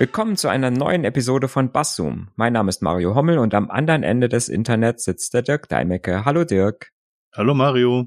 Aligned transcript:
Willkommen 0.00 0.38
zu 0.38 0.48
einer 0.48 0.70
neuen 0.70 1.04
Episode 1.04 1.46
von 1.46 1.72
Basszoom. 1.72 2.30
Mein 2.34 2.54
Name 2.54 2.70
ist 2.70 2.80
Mario 2.80 3.14
Hommel 3.14 3.36
und 3.36 3.52
am 3.52 3.70
anderen 3.70 4.02
Ende 4.02 4.30
des 4.30 4.48
Internets 4.48 5.04
sitzt 5.04 5.34
der 5.34 5.42
Dirk 5.42 5.68
Deimecke. 5.68 6.24
Hallo 6.24 6.44
Dirk. 6.44 6.90
Hallo 7.34 7.52
Mario. 7.52 8.06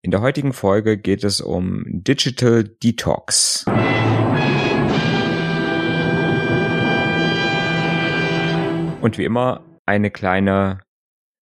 In 0.00 0.12
der 0.12 0.22
heutigen 0.22 0.54
Folge 0.54 0.96
geht 0.96 1.22
es 1.22 1.42
um 1.42 1.84
Digital 1.86 2.64
Detox. 2.64 3.66
Und 9.02 9.18
wie 9.18 9.24
immer 9.26 9.62
eine 9.84 10.10
kleine 10.10 10.80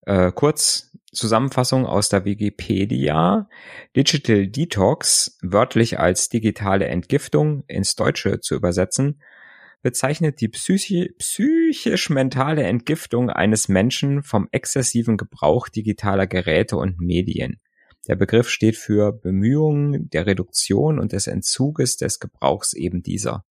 äh, 0.07 0.33
Kurzzusammenfassung 0.33 1.87
aus 1.87 2.09
der 2.09 2.25
Wikipedia. 2.25 3.49
Digital 3.95 4.49
Detox, 4.49 5.39
wörtlich 5.41 6.01
als 6.01 6.29
digitale 6.31 6.87
Entgiftung 6.89 7.63
ins 7.69 7.95
Deutsche 7.95 8.41
zu 8.41 8.57
übersetzen, 8.57 9.23
bezeichnet 9.83 10.41
die 10.41 10.49
psychi 10.49 11.15
psychisch-mentale 11.19 12.63
Entgiftung 12.63 13.31
eines 13.31 13.69
Menschen 13.69 14.23
vom 14.23 14.49
exzessiven 14.53 15.17
Gebrauch 15.17 15.69
digitaler 15.69 16.27
Geräte 16.27 16.77
und 16.77 17.01
Medien. 17.01 17.61
Der 18.09 18.17
Begriff 18.17 18.49
steht 18.49 18.77
für 18.77 19.13
Bemühungen 19.13 20.11
der 20.11 20.27
Reduktion 20.27 20.99
und 20.99 21.13
des 21.13 21.27
Entzuges 21.27 21.97
des 21.97 22.19
Gebrauchs 22.19 22.73
eben 22.73 23.03
dieser. 23.03 23.45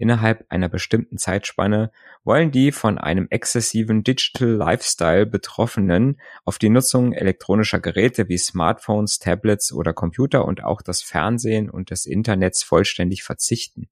Innerhalb 0.00 0.46
einer 0.48 0.68
bestimmten 0.68 1.18
Zeitspanne 1.18 1.90
wollen 2.22 2.52
die 2.52 2.70
von 2.70 2.98
einem 2.98 3.26
exzessiven 3.30 4.04
Digital 4.04 4.48
Lifestyle 4.48 5.26
Betroffenen 5.26 6.20
auf 6.44 6.58
die 6.58 6.68
Nutzung 6.68 7.12
elektronischer 7.12 7.80
Geräte 7.80 8.28
wie 8.28 8.38
Smartphones, 8.38 9.18
Tablets 9.18 9.72
oder 9.72 9.92
Computer 9.92 10.44
und 10.44 10.62
auch 10.62 10.82
das 10.82 11.02
Fernsehen 11.02 11.68
und 11.68 11.90
des 11.90 12.06
Internets 12.06 12.62
vollständig 12.62 13.24
verzichten. 13.24 13.88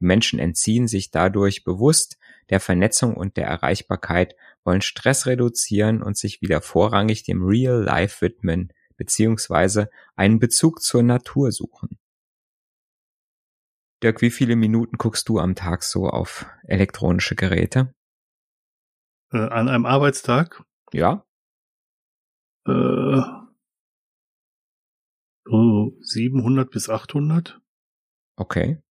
Menschen 0.00 0.38
entziehen 0.38 0.88
sich 0.88 1.10
dadurch 1.10 1.62
bewusst 1.62 2.18
der 2.50 2.58
Vernetzung 2.58 3.14
und 3.14 3.36
der 3.36 3.46
Erreichbarkeit, 3.46 4.34
wollen 4.64 4.80
Stress 4.80 5.26
reduzieren 5.26 6.02
und 6.02 6.16
sich 6.16 6.42
wieder 6.42 6.60
vorrangig 6.60 7.22
dem 7.22 7.44
Real 7.44 7.82
Life 7.82 8.20
widmen 8.20 8.72
beziehungsweise 8.96 9.88
einen 10.14 10.38
Bezug 10.40 10.82
zur 10.82 11.02
Natur 11.02 11.52
suchen. 11.52 11.98
Dirk, 14.02 14.20
wie 14.20 14.30
viele 14.30 14.56
Minuten 14.56 14.98
guckst 14.98 15.26
du 15.28 15.38
am 15.38 15.54
Tag 15.54 15.84
so 15.84 16.06
auf 16.06 16.44
elektronische 16.64 17.34
Geräte? 17.34 17.94
Äh, 19.32 19.38
an 19.38 19.68
einem 19.68 19.86
Arbeitstag? 19.86 20.62
Ja. 20.92 21.24
Äh, 22.66 23.22
so 25.44 25.96
700 26.00 26.70
bis 26.70 26.90
800. 26.90 27.58
Okay. 28.36 28.82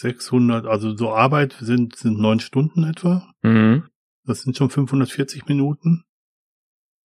600, 0.00 0.66
also 0.66 0.96
so 0.96 1.12
Arbeit 1.12 1.56
sind, 1.60 1.96
sind 1.96 2.18
neun 2.18 2.40
Stunden 2.40 2.84
etwa. 2.84 3.32
Mhm. 3.42 3.88
Das 4.24 4.42
sind 4.42 4.56
schon 4.56 4.70
540 4.70 5.46
Minuten. 5.46 6.04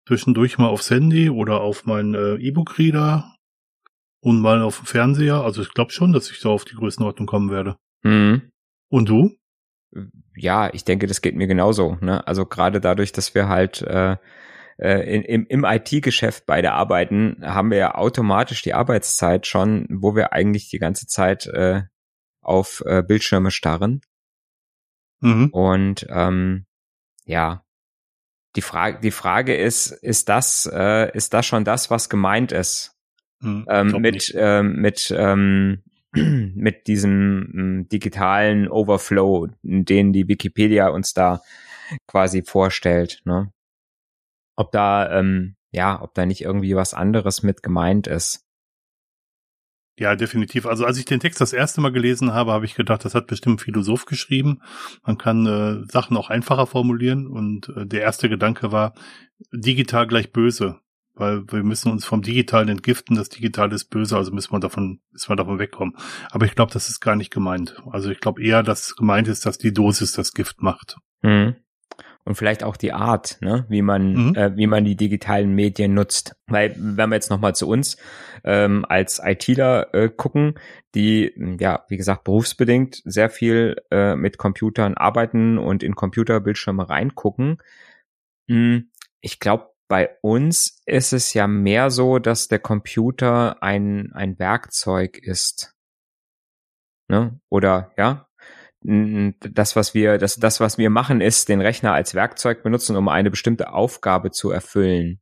Zwischendurch 0.07 0.57
mal 0.57 0.67
aufs 0.67 0.89
Handy 0.89 1.29
oder 1.29 1.61
auf 1.61 1.85
meinen 1.85 2.15
äh, 2.15 2.35
E-Book-Reader 2.35 3.35
und 4.21 4.41
mal 4.41 4.61
auf 4.61 4.77
dem 4.77 4.85
Fernseher. 4.85 5.35
Also 5.35 5.61
ich 5.61 5.73
glaube 5.73 5.91
schon, 5.91 6.13
dass 6.13 6.31
ich 6.31 6.39
da 6.39 6.49
auf 6.49 6.65
die 6.65 6.75
Größenordnung 6.75 7.27
kommen 7.27 7.51
werde. 7.51 7.77
Mhm. 8.03 8.51
Und 8.89 9.09
du? 9.09 9.35
Ja, 10.35 10.73
ich 10.73 10.83
denke, 10.83 11.07
das 11.07 11.21
geht 11.21 11.35
mir 11.35 11.47
genauso. 11.47 11.97
Ne? 12.01 12.25
Also 12.27 12.45
gerade 12.45 12.79
dadurch, 12.79 13.11
dass 13.11 13.35
wir 13.35 13.49
halt 13.49 13.81
äh, 13.81 14.17
äh 14.78 15.16
in, 15.16 15.23
im, 15.23 15.45
im 15.47 15.66
IT-Geschäft 15.66 16.45
beide 16.45 16.72
arbeiten, 16.72 17.38
haben 17.41 17.72
wir 17.72 17.78
ja 17.78 17.95
automatisch 17.95 18.61
die 18.61 18.73
Arbeitszeit 18.73 19.45
schon, 19.47 19.88
wo 19.89 20.16
wir 20.16 20.33
eigentlich 20.33 20.69
die 20.69 20.79
ganze 20.79 21.07
Zeit 21.07 21.47
äh, 21.47 21.83
auf 22.41 22.83
äh, 22.85 23.03
Bildschirme 23.03 23.51
starren. 23.51 24.01
Mhm. 25.22 25.50
Und 25.50 26.07
ähm, 26.09 26.66
ja, 27.25 27.63
die 28.55 28.61
Frage, 28.61 29.00
die 29.00 29.11
Frage 29.11 29.55
ist, 29.55 29.91
ist 29.91 30.29
das, 30.29 30.69
äh, 30.72 31.16
ist 31.16 31.33
das 31.33 31.45
schon 31.45 31.66
das, 31.66 31.91
was 31.91 32.09
gemeint 32.09 32.51
ist? 32.51 32.95
Mhm, 33.41 33.66
ähm, 33.69 34.01
mit, 34.01 34.33
ähm, 34.35 34.75
mit, 34.81 35.13
ähm, 35.16 35.83
mit 36.13 36.88
diesem 36.88 37.51
ähm, 37.53 37.89
digitalen 37.89 38.67
Overflow, 38.67 39.49
den 39.61 40.11
die 40.13 40.28
Wikipedia 40.28 40.89
uns 40.89 41.13
da 41.13 41.41
quasi 42.07 42.44
vorstellt, 42.44 43.22
ne? 43.25 43.51
Ob 44.55 44.72
da, 44.72 45.19
ähm, 45.19 45.55
ja, 45.72 46.01
ob 46.01 46.13
da 46.16 46.25
nicht 46.25 46.41
irgendwie 46.41 46.75
was 46.75 46.94
anderes 46.94 47.44
mit 47.44 47.63
gemeint 47.63 48.07
ist. 48.07 48.45
Ja, 49.99 50.15
definitiv. 50.15 50.65
Also 50.65 50.85
als 50.85 50.97
ich 50.97 51.03
den 51.03 51.19
Text 51.19 51.41
das 51.41 51.51
erste 51.51 51.81
Mal 51.81 51.91
gelesen 51.91 52.33
habe, 52.33 52.53
habe 52.53 52.63
ich 52.63 52.73
gedacht, 52.73 53.03
das 53.03 53.15
hat 53.15 53.27
bestimmt 53.27 53.59
ein 53.59 53.63
Philosoph 53.63 54.05
geschrieben. 54.05 54.61
Man 55.05 55.17
kann 55.17 55.45
äh, 55.45 55.91
Sachen 55.91 56.15
auch 56.15 56.29
einfacher 56.29 56.67
formulieren. 56.67 57.27
Und 57.27 57.67
äh, 57.75 57.85
der 57.85 58.01
erste 58.01 58.29
Gedanke 58.29 58.71
war, 58.71 58.93
digital 59.51 60.07
gleich 60.07 60.31
böse. 60.31 60.79
Weil 61.15 61.43
wir 61.51 61.63
müssen 61.63 61.91
uns 61.91 62.05
vom 62.05 62.21
Digitalen 62.21 62.69
entgiften, 62.69 63.17
das 63.17 63.27
Digitale 63.27 63.75
ist 63.75 63.89
böse, 63.89 64.15
also 64.15 64.31
müssen 64.31 64.53
wir 64.53 64.61
davon, 64.61 65.01
müssen 65.11 65.29
wir 65.29 65.35
davon 65.35 65.59
wegkommen. 65.59 65.97
Aber 66.31 66.45
ich 66.45 66.55
glaube, 66.55 66.71
das 66.71 66.87
ist 66.87 67.01
gar 67.01 67.17
nicht 67.17 67.29
gemeint. 67.29 67.75
Also 67.91 68.09
ich 68.09 68.21
glaube 68.21 68.41
eher, 68.41 68.63
dass 68.63 68.95
gemeint 68.95 69.27
ist, 69.27 69.45
dass 69.45 69.57
die 69.57 69.73
Dosis 69.73 70.13
das 70.13 70.33
Gift 70.33 70.61
macht. 70.61 70.95
Mhm 71.21 71.57
und 72.25 72.35
vielleicht 72.35 72.63
auch 72.63 72.78
die 72.78 72.94
Art, 72.94 73.38
ne, 73.41 73.66
wie 73.69 73.81
man, 73.81 74.13
mhm. 74.13 74.35
äh, 74.35 74.56
wie 74.56 74.68
man 74.68 74.85
die 74.85 74.96
digitalen 74.96 75.56
Medien 75.56 75.94
nutzt. 75.94 76.35
Weil, 76.47 76.75
wenn 76.78 77.09
wir 77.09 77.16
jetzt 77.16 77.30
nochmal 77.30 77.56
zu 77.56 77.68
uns 77.68 77.97
ähm, 78.44 78.85
als 78.88 79.19
ITler 79.24 79.94
äh, 79.94 80.09
gucken, 80.09 80.59
die, 80.96 81.34
ja, 81.59 81.85
wie 81.88 81.97
gesagt, 81.97 82.24
berufsbedingt 82.24 83.02
sehr 83.06 83.29
viel 83.29 83.78
äh, 83.91 84.16
mit 84.16 84.38
Computern 84.38 84.96
arbeiten 84.96 85.58
und 85.58 85.81
in 85.81 85.96
Computerbildschirme 85.96 86.90
reingucken. 86.90 87.58
Hm, 88.47 88.90
ich 89.22 89.40
glaube, 89.40 89.69
bei 89.88 90.16
uns 90.22 90.81
ist 90.85 91.13
es 91.13 91.34
ja 91.34 91.47
mehr 91.47 91.90
so, 91.90 92.19
dass 92.19 92.47
der 92.47 92.59
Computer 92.59 93.62
ein, 93.63 94.12
ein 94.13 94.38
Werkzeug 94.38 95.18
ist. 95.18 95.75
Ne? 97.08 97.40
Oder 97.50 97.91
ja, 97.97 98.28
das, 98.81 99.75
was 99.75 99.94
wir, 99.94 100.17
das, 100.17 100.38
das, 100.38 100.59
was 100.59 100.78
wir 100.78 100.90
machen, 100.90 101.22
ist, 101.22 101.50
den 101.50 101.62
Rechner 101.62 101.94
als 101.94 102.16
Werkzeug 102.16 102.63
benutzen, 102.63 102.95
um 102.95 103.09
eine 103.09 103.29
bestimmte 103.29 103.73
Aufgabe 103.73 104.31
zu 104.31 104.51
erfüllen. 104.51 105.19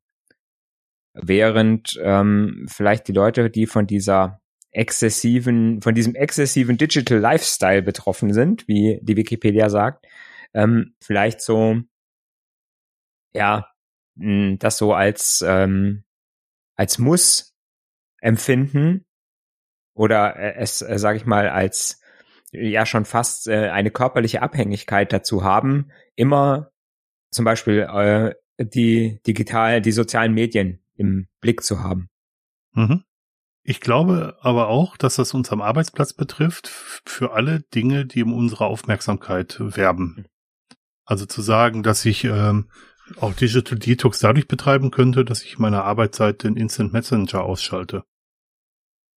Während 1.14 2.00
ähm, 2.04 2.68
vielleicht 2.70 3.08
die 3.08 3.14
Leute, 3.14 3.50
die 3.50 3.66
von 3.66 3.88
dieser 3.88 4.40
exzessiven, 4.72 5.82
von 5.82 5.96
diesem 5.96 6.14
exzessiven 6.14 6.78
Digital 6.78 7.18
Lifestyle 7.18 7.82
betroffen 7.82 8.32
sind, 8.32 8.68
wie 8.68 9.00
die 9.02 9.18
Wikipedia 9.18 9.70
sagt, 9.70 10.06
ähm, 10.54 10.94
vielleicht 11.02 11.42
so, 11.42 11.82
ja, 13.34 13.68
das 14.16 14.78
so 14.78 14.94
als, 14.94 15.44
ähm, 15.46 16.04
als 16.76 17.00
Muss 17.00 17.56
empfinden 18.22 19.06
oder 19.96 20.36
es, 20.58 20.82
äh, 20.82 21.00
sage 21.00 21.18
ich 21.18 21.26
mal, 21.26 21.50
als 21.50 22.02
ja 22.62 22.86
schon 22.86 23.06
fast 23.06 23.48
äh, 23.48 23.70
eine 23.70 23.92
körperliche 23.92 24.42
Abhängigkeit 24.42 25.12
dazu 25.14 25.44
haben, 25.44 25.92
immer 26.16 26.72
zum 27.32 27.46
Beispiel 27.46 27.88
äh, 27.92 28.34
die 28.60 29.20
digital, 29.26 29.82
die 29.82 29.92
sozialen 29.92 30.34
Medien 30.34 30.84
im 30.96 31.28
Blick 31.42 31.64
zu 31.64 31.82
haben. 31.82 32.10
Mhm. 32.74 33.04
Ich 33.64 33.82
glaube 33.82 34.38
aber 34.42 34.70
auch, 34.70 34.96
dass 34.96 35.18
das 35.18 35.34
uns 35.34 35.52
am 35.52 35.62
Arbeitsplatz 35.62 36.14
betrifft, 36.14 36.68
für 36.68 37.34
alle 37.34 37.62
Dinge, 37.76 38.06
die 38.06 38.24
um 38.24 38.34
unsere 38.34 38.66
Aufmerksamkeit 38.66 39.58
werben. 39.60 40.26
Also 41.06 41.26
zu 41.26 41.42
sagen, 41.42 41.84
dass 41.84 42.06
ich 42.06 42.24
ähm, 42.24 42.70
auch 43.20 43.34
Digital 43.34 43.78
Detox 43.78 44.20
dadurch 44.20 44.48
betreiben 44.48 44.92
könnte, 44.92 45.26
dass 45.26 45.44
ich 45.44 45.60
meine 45.60 45.84
Arbeitszeit 45.84 46.44
den 46.44 46.56
Instant 46.56 46.94
Messenger 46.94 47.44
ausschalte. 47.44 48.04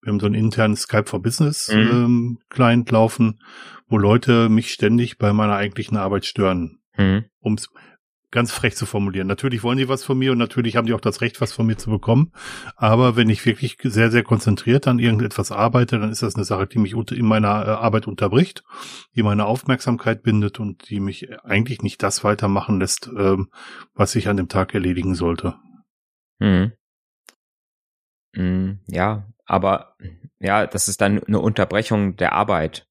Wir 0.03 0.13
haben 0.13 0.21
so 0.21 0.27
einen 0.27 0.35
internen 0.35 0.77
Skype 0.77 1.07
for 1.07 1.21
Business 1.21 1.71
mhm. 1.73 1.79
ähm, 1.79 2.39
Client 2.49 2.91
laufen, 2.91 3.41
wo 3.89 3.99
Leute 3.99 4.49
mich 4.49 4.73
ständig 4.73 5.19
bei 5.19 5.33
meiner 5.33 5.57
eigentlichen 5.57 5.97
Arbeit 5.97 6.25
stören. 6.25 6.81
Mhm. 6.97 7.25
Um 7.41 7.55
es 7.55 7.69
ganz 8.31 8.53
frech 8.53 8.77
zu 8.77 8.87
formulieren. 8.87 9.27
Natürlich 9.27 9.63
wollen 9.63 9.79
die 9.79 9.89
was 9.89 10.05
von 10.05 10.19
mir 10.19 10.33
und 10.33 10.39
natürlich 10.39 10.77
haben 10.77 10.87
die 10.87 10.95
auch 10.95 11.01
das 11.01 11.21
Recht, 11.21 11.41
was 11.41 11.53
von 11.53 11.67
mir 11.67 11.77
zu 11.77 11.91
bekommen. 11.91 12.33
Aber 12.77 13.17
wenn 13.17 13.29
ich 13.29 13.45
wirklich 13.45 13.77
sehr, 13.83 14.11
sehr 14.11 14.23
konzentriert 14.23 14.87
an 14.87 14.99
irgendetwas 14.99 15.51
arbeite, 15.51 15.99
dann 15.99 16.11
ist 16.11 16.23
das 16.23 16.37
eine 16.37 16.45
Sache, 16.45 16.67
die 16.67 16.79
mich 16.79 16.95
in 16.95 17.27
meiner 17.27 17.67
äh, 17.67 17.71
Arbeit 17.71 18.07
unterbricht, 18.07 18.63
die 19.17 19.23
meine 19.23 19.47
Aufmerksamkeit 19.47 20.23
bindet 20.23 20.61
und 20.61 20.89
die 20.91 21.01
mich 21.01 21.29
eigentlich 21.45 21.83
nicht 21.83 22.03
das 22.03 22.23
weitermachen 22.23 22.79
lässt, 22.79 23.11
ähm, 23.17 23.49
was 23.95 24.15
ich 24.15 24.29
an 24.29 24.37
dem 24.37 24.49
Tag 24.49 24.75
erledigen 24.75 25.15
sollte. 25.15 25.57
Mhm. 26.39 26.73
Mhm, 28.35 28.81
ja, 28.87 29.25
aber 29.45 29.97
ja, 30.39 30.67
das 30.67 30.89
ist 30.89 31.01
dann 31.01 31.23
eine 31.25 31.41
Unterbrechung 31.41 32.17
der 32.17 32.33
Arbeit. 32.33 32.87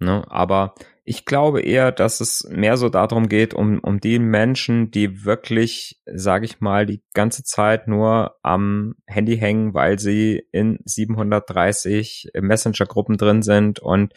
Ne? 0.00 0.24
Aber 0.30 0.74
ich 1.04 1.26
glaube 1.26 1.60
eher, 1.60 1.92
dass 1.92 2.20
es 2.20 2.48
mehr 2.48 2.76
so 2.76 2.88
darum 2.88 3.28
geht, 3.28 3.52
um, 3.52 3.80
um 3.80 4.00
die 4.00 4.18
Menschen, 4.18 4.90
die 4.90 5.24
wirklich, 5.24 6.00
sage 6.06 6.46
ich 6.46 6.60
mal, 6.60 6.86
die 6.86 7.02
ganze 7.12 7.44
Zeit 7.44 7.86
nur 7.86 8.36
am 8.42 8.94
Handy 9.06 9.36
hängen, 9.36 9.74
weil 9.74 9.98
sie 9.98 10.42
in 10.52 10.78
730 10.84 12.30
Messenger-Gruppen 12.40 13.18
drin 13.18 13.42
sind 13.42 13.78
und 13.80 14.14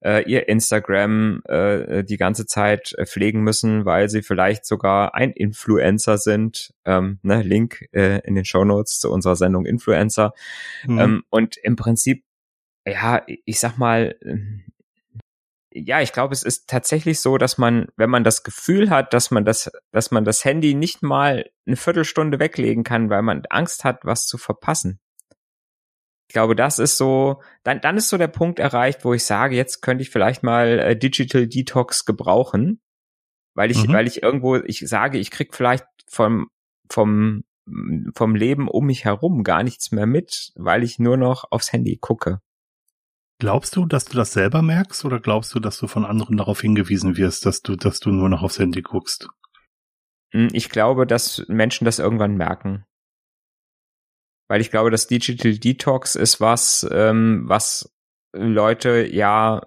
äh, 0.00 0.28
ihr 0.28 0.48
Instagram 0.48 1.42
äh, 1.44 2.02
die 2.02 2.16
ganze 2.16 2.46
Zeit 2.46 2.94
pflegen 3.04 3.42
müssen, 3.42 3.84
weil 3.84 4.08
sie 4.08 4.22
vielleicht 4.22 4.66
sogar 4.66 5.14
ein 5.14 5.30
Influencer 5.30 6.18
sind. 6.18 6.74
Ähm, 6.84 7.20
ne, 7.22 7.42
Link 7.42 7.86
äh, 7.92 8.20
in 8.26 8.34
den 8.34 8.44
Show 8.44 8.64
Notes 8.64 8.98
zu 8.98 9.12
unserer 9.12 9.36
Sendung 9.36 9.66
Influencer. 9.66 10.32
Mhm. 10.86 10.98
Ähm, 10.98 11.24
und 11.30 11.56
im 11.58 11.76
Prinzip 11.76 12.24
ja, 12.84 13.22
ich 13.44 13.60
sag 13.60 13.78
mal, 13.78 14.16
ja, 15.74 16.00
ich 16.00 16.12
glaube, 16.12 16.34
es 16.34 16.42
ist 16.42 16.68
tatsächlich 16.68 17.20
so, 17.20 17.38
dass 17.38 17.56
man, 17.56 17.86
wenn 17.96 18.10
man 18.10 18.24
das 18.24 18.42
Gefühl 18.42 18.90
hat, 18.90 19.14
dass 19.14 19.30
man 19.30 19.44
das, 19.44 19.70
dass 19.90 20.10
man 20.10 20.24
das 20.24 20.44
Handy 20.44 20.74
nicht 20.74 21.02
mal 21.02 21.50
eine 21.66 21.76
Viertelstunde 21.76 22.38
weglegen 22.38 22.84
kann, 22.84 23.10
weil 23.10 23.22
man 23.22 23.42
Angst 23.48 23.84
hat, 23.84 24.04
was 24.04 24.26
zu 24.26 24.38
verpassen. 24.38 25.00
Ich 26.28 26.34
glaube, 26.34 26.56
das 26.56 26.78
ist 26.78 26.96
so, 26.96 27.42
dann, 27.62 27.80
dann 27.80 27.96
ist 27.96 28.08
so 28.08 28.18
der 28.18 28.28
Punkt 28.28 28.58
erreicht, 28.58 29.04
wo 29.04 29.14
ich 29.14 29.24
sage, 29.24 29.56
jetzt 29.56 29.82
könnte 29.82 30.02
ich 30.02 30.10
vielleicht 30.10 30.42
mal 30.42 30.78
äh, 30.78 30.96
Digital 30.96 31.46
Detox 31.46 32.04
gebrauchen, 32.04 32.80
weil 33.54 33.70
ich, 33.70 33.86
mhm. 33.86 33.92
weil 33.92 34.06
ich 34.06 34.22
irgendwo, 34.22 34.56
ich 34.56 34.80
sage, 34.80 35.18
ich 35.18 35.30
krieg 35.30 35.54
vielleicht 35.54 35.84
vom, 36.08 36.48
vom, 36.90 37.44
vom 38.14 38.34
Leben 38.34 38.68
um 38.68 38.86
mich 38.86 39.04
herum 39.04 39.42
gar 39.42 39.62
nichts 39.62 39.92
mehr 39.92 40.06
mit, 40.06 40.52
weil 40.54 40.82
ich 40.82 40.98
nur 40.98 41.16
noch 41.16 41.44
aufs 41.50 41.72
Handy 41.72 41.98
gucke. 41.98 42.40
Glaubst 43.42 43.74
du, 43.74 43.86
dass 43.86 44.04
du 44.04 44.16
das 44.16 44.32
selber 44.32 44.62
merkst 44.62 45.04
oder 45.04 45.18
glaubst 45.18 45.52
du, 45.52 45.58
dass 45.58 45.76
du 45.76 45.88
von 45.88 46.04
anderen 46.04 46.36
darauf 46.36 46.60
hingewiesen 46.60 47.16
wirst, 47.16 47.44
dass 47.44 47.60
du, 47.60 47.74
dass 47.74 47.98
du 47.98 48.10
nur 48.10 48.28
noch 48.28 48.44
aufs 48.44 48.60
Handy 48.60 48.82
guckst? 48.82 49.26
Hm, 50.30 50.50
ich 50.52 50.68
glaube, 50.68 51.08
dass 51.08 51.44
Menschen 51.48 51.84
das 51.84 51.98
irgendwann 51.98 52.36
merken. 52.36 52.84
Weil 54.48 54.60
ich 54.60 54.70
glaube, 54.70 54.92
dass 54.92 55.08
Digital 55.08 55.58
Detox 55.58 56.14
ist 56.14 56.40
was, 56.40 56.88
ähm, 56.92 57.42
was 57.48 57.92
Leute 58.32 59.08
ja 59.12 59.66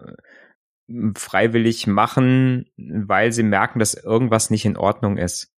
freiwillig 1.17 1.85
machen, 1.85 2.69
weil 2.77 3.33
sie 3.33 3.43
merken, 3.43 3.79
dass 3.79 3.93
irgendwas 3.93 4.49
nicht 4.49 4.63
in 4.63 4.77
Ordnung 4.77 5.17
ist. 5.17 5.53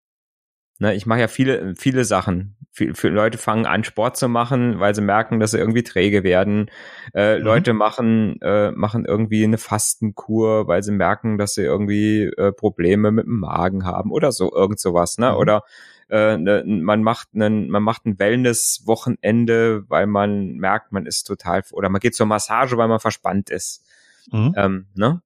Ne, 0.79 0.95
ich 0.95 1.05
mache 1.05 1.19
ja 1.19 1.27
viele, 1.27 1.75
viele 1.75 2.03
Sachen. 2.03 2.56
Viele 2.77 3.13
Leute 3.13 3.37
fangen 3.37 3.65
an, 3.65 3.83
Sport 3.83 4.17
zu 4.17 4.29
machen, 4.29 4.79
weil 4.79 4.93
sie 4.93 5.01
merken, 5.01 5.39
dass 5.39 5.51
sie 5.51 5.57
irgendwie 5.57 5.83
träge 5.83 6.23
werden. 6.23 6.69
Äh, 7.13 7.39
mhm. 7.39 7.43
Leute 7.43 7.73
machen, 7.73 8.39
äh, 8.41 8.71
machen 8.71 9.05
irgendwie 9.05 9.43
eine 9.43 9.57
Fastenkur, 9.57 10.67
weil 10.67 10.83
sie 10.83 10.91
merken, 10.91 11.37
dass 11.37 11.55
sie 11.55 11.63
irgendwie 11.63 12.25
äh, 12.25 12.51
Probleme 12.51 13.11
mit 13.11 13.25
dem 13.25 13.39
Magen 13.39 13.85
haben 13.85 14.11
oder 14.11 14.31
so, 14.31 14.53
irgend 14.53 14.79
sowas, 14.79 15.17
ne? 15.17 15.31
Mhm. 15.31 15.37
Oder 15.37 15.63
äh, 16.09 16.37
ne, 16.37 16.63
man 16.65 17.03
macht 17.03 17.29
einen, 17.33 17.69
man 17.69 17.83
macht 17.83 18.05
ein 18.05 18.19
Wellness-Wochenende, 18.19 19.89
weil 19.89 20.05
man 20.07 20.57
merkt, 20.57 20.91
man 20.91 21.05
ist 21.05 21.23
total, 21.23 21.63
oder 21.71 21.89
man 21.89 21.99
geht 21.99 22.15
zur 22.15 22.27
Massage, 22.27 22.77
weil 22.77 22.87
man 22.87 22.99
verspannt 22.99 23.49
ist. 23.49 23.83
Mhm. 24.31 24.53
Ähm, 24.55 24.85
ne? 24.95 25.21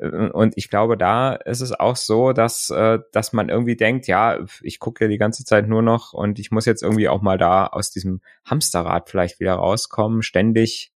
Und 0.00 0.54
ich 0.56 0.70
glaube, 0.70 0.96
da 0.96 1.34
ist 1.34 1.60
es 1.60 1.78
auch 1.78 1.96
so, 1.96 2.32
dass, 2.32 2.70
äh, 2.70 3.00
dass 3.12 3.34
man 3.34 3.50
irgendwie 3.50 3.76
denkt, 3.76 4.06
ja, 4.06 4.38
ich 4.62 4.78
gucke 4.78 5.04
ja 5.04 5.08
die 5.08 5.18
ganze 5.18 5.44
Zeit 5.44 5.68
nur 5.68 5.82
noch 5.82 6.14
und 6.14 6.38
ich 6.38 6.50
muss 6.50 6.64
jetzt 6.64 6.82
irgendwie 6.82 7.08
auch 7.08 7.20
mal 7.20 7.36
da 7.36 7.66
aus 7.66 7.90
diesem 7.90 8.22
Hamsterrad 8.46 9.10
vielleicht 9.10 9.40
wieder 9.40 9.54
rauskommen, 9.54 10.22
ständig 10.22 10.92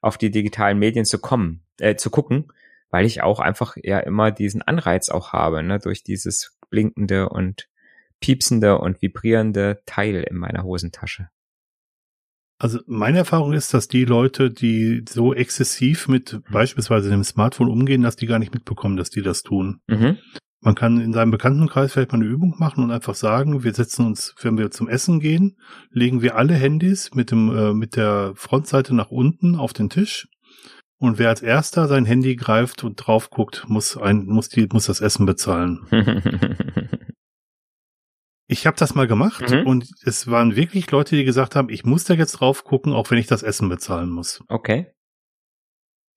auf 0.00 0.18
die 0.18 0.32
digitalen 0.32 0.78
Medien 0.80 1.04
zu 1.04 1.20
kommen, 1.20 1.62
äh, 1.78 1.94
zu 1.94 2.10
gucken, 2.10 2.52
weil 2.90 3.06
ich 3.06 3.22
auch 3.22 3.38
einfach 3.38 3.76
ja 3.80 4.00
immer 4.00 4.32
diesen 4.32 4.62
Anreiz 4.62 5.10
auch 5.10 5.32
habe, 5.32 5.62
ne, 5.62 5.78
durch 5.78 6.02
dieses 6.02 6.58
blinkende 6.70 7.28
und 7.28 7.68
piepsende 8.18 8.78
und 8.78 9.00
vibrierende 9.00 9.80
Teil 9.86 10.24
in 10.24 10.36
meiner 10.36 10.64
Hosentasche. 10.64 11.30
Also 12.58 12.80
meine 12.86 13.18
Erfahrung 13.18 13.52
ist, 13.52 13.72
dass 13.72 13.86
die 13.86 14.04
Leute, 14.04 14.50
die 14.50 15.04
so 15.08 15.32
exzessiv 15.32 16.08
mit 16.08 16.40
beispielsweise 16.50 17.08
dem 17.08 17.22
Smartphone 17.22 17.68
umgehen, 17.68 18.02
dass 18.02 18.16
die 18.16 18.26
gar 18.26 18.40
nicht 18.40 18.52
mitbekommen, 18.52 18.96
dass 18.96 19.10
die 19.10 19.22
das 19.22 19.42
tun. 19.44 19.80
Mhm. 19.86 20.18
Man 20.60 20.74
kann 20.74 21.00
in 21.00 21.12
seinem 21.12 21.30
Bekanntenkreis 21.30 21.92
vielleicht 21.92 22.10
mal 22.10 22.18
eine 22.18 22.28
Übung 22.28 22.56
machen 22.58 22.82
und 22.82 22.90
einfach 22.90 23.14
sagen, 23.14 23.62
wir 23.62 23.72
setzen 23.74 24.06
uns, 24.06 24.34
wenn 24.42 24.58
wir 24.58 24.72
zum 24.72 24.88
Essen 24.88 25.20
gehen, 25.20 25.56
legen 25.92 26.20
wir 26.20 26.34
alle 26.34 26.54
Handys 26.54 27.14
mit 27.14 27.30
dem 27.30 27.56
äh, 27.56 27.72
mit 27.72 27.94
der 27.94 28.32
Frontseite 28.34 28.92
nach 28.92 29.12
unten 29.12 29.54
auf 29.54 29.72
den 29.72 29.88
Tisch. 29.88 30.26
Und 31.00 31.20
wer 31.20 31.28
als 31.28 31.42
erster 31.42 31.86
sein 31.86 32.04
Handy 32.04 32.34
greift 32.34 32.82
und 32.82 32.96
drauf 32.96 33.30
guckt, 33.30 33.66
muss 33.68 33.96
ein 33.96 34.26
muss 34.26 34.48
die 34.48 34.66
muss 34.72 34.86
das 34.86 35.00
Essen 35.00 35.26
bezahlen. 35.26 35.86
Ich 38.50 38.66
habe 38.66 38.78
das 38.78 38.94
mal 38.94 39.06
gemacht 39.06 39.50
mhm. 39.50 39.66
und 39.66 39.90
es 40.04 40.26
waren 40.26 40.56
wirklich 40.56 40.90
Leute, 40.90 41.16
die 41.16 41.24
gesagt 41.24 41.54
haben, 41.54 41.68
ich 41.68 41.84
muss 41.84 42.04
da 42.04 42.14
jetzt 42.14 42.32
drauf 42.32 42.64
gucken, 42.64 42.94
auch 42.94 43.10
wenn 43.10 43.18
ich 43.18 43.26
das 43.26 43.42
Essen 43.42 43.68
bezahlen 43.68 44.08
muss. 44.08 44.42
Okay. 44.48 44.90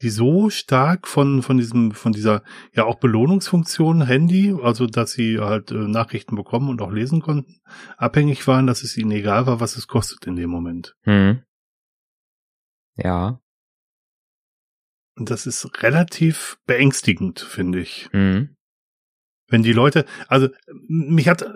Die 0.02 0.10
so 0.10 0.50
stark 0.50 1.10
von 1.10 1.44
von 1.44 1.58
diesem 1.58 1.92
von 1.92 2.14
dieser 2.14 2.42
ja 2.74 2.86
auch 2.86 2.96
Belohnungsfunktion 2.96 4.08
Handy, 4.08 4.56
also 4.64 4.88
dass 4.88 5.12
sie 5.12 5.40
halt 5.40 5.72
äh, 5.72 5.76
Nachrichten 5.76 6.38
bekommen 6.38 6.70
und 6.70 6.82
auch 6.82 6.90
lesen 6.90 7.22
konnten, 7.22 7.60
abhängig 7.98 8.48
waren, 8.48 8.66
dass 8.66 8.82
es 8.82 8.98
ihnen 8.98 9.12
egal 9.12 9.46
war, 9.46 9.60
was 9.60 9.76
es 9.76 9.88
kostet 9.88 10.26
in 10.26 10.38
dem 10.38 10.50
Moment. 10.50 10.96
Mhm. 11.06 11.44
Ja. 12.96 13.42
Und 15.18 15.30
das 15.30 15.46
ist 15.46 15.84
relativ 15.84 16.60
beängstigend, 16.66 17.42
finde 17.42 17.82
ich. 17.82 18.10
Mhm 18.14 18.56
wenn 19.52 19.64
die 19.64 19.74
Leute, 19.74 20.06
also 20.28 20.48
mich 20.88 21.28
hat 21.28 21.44
äh, 21.44 21.48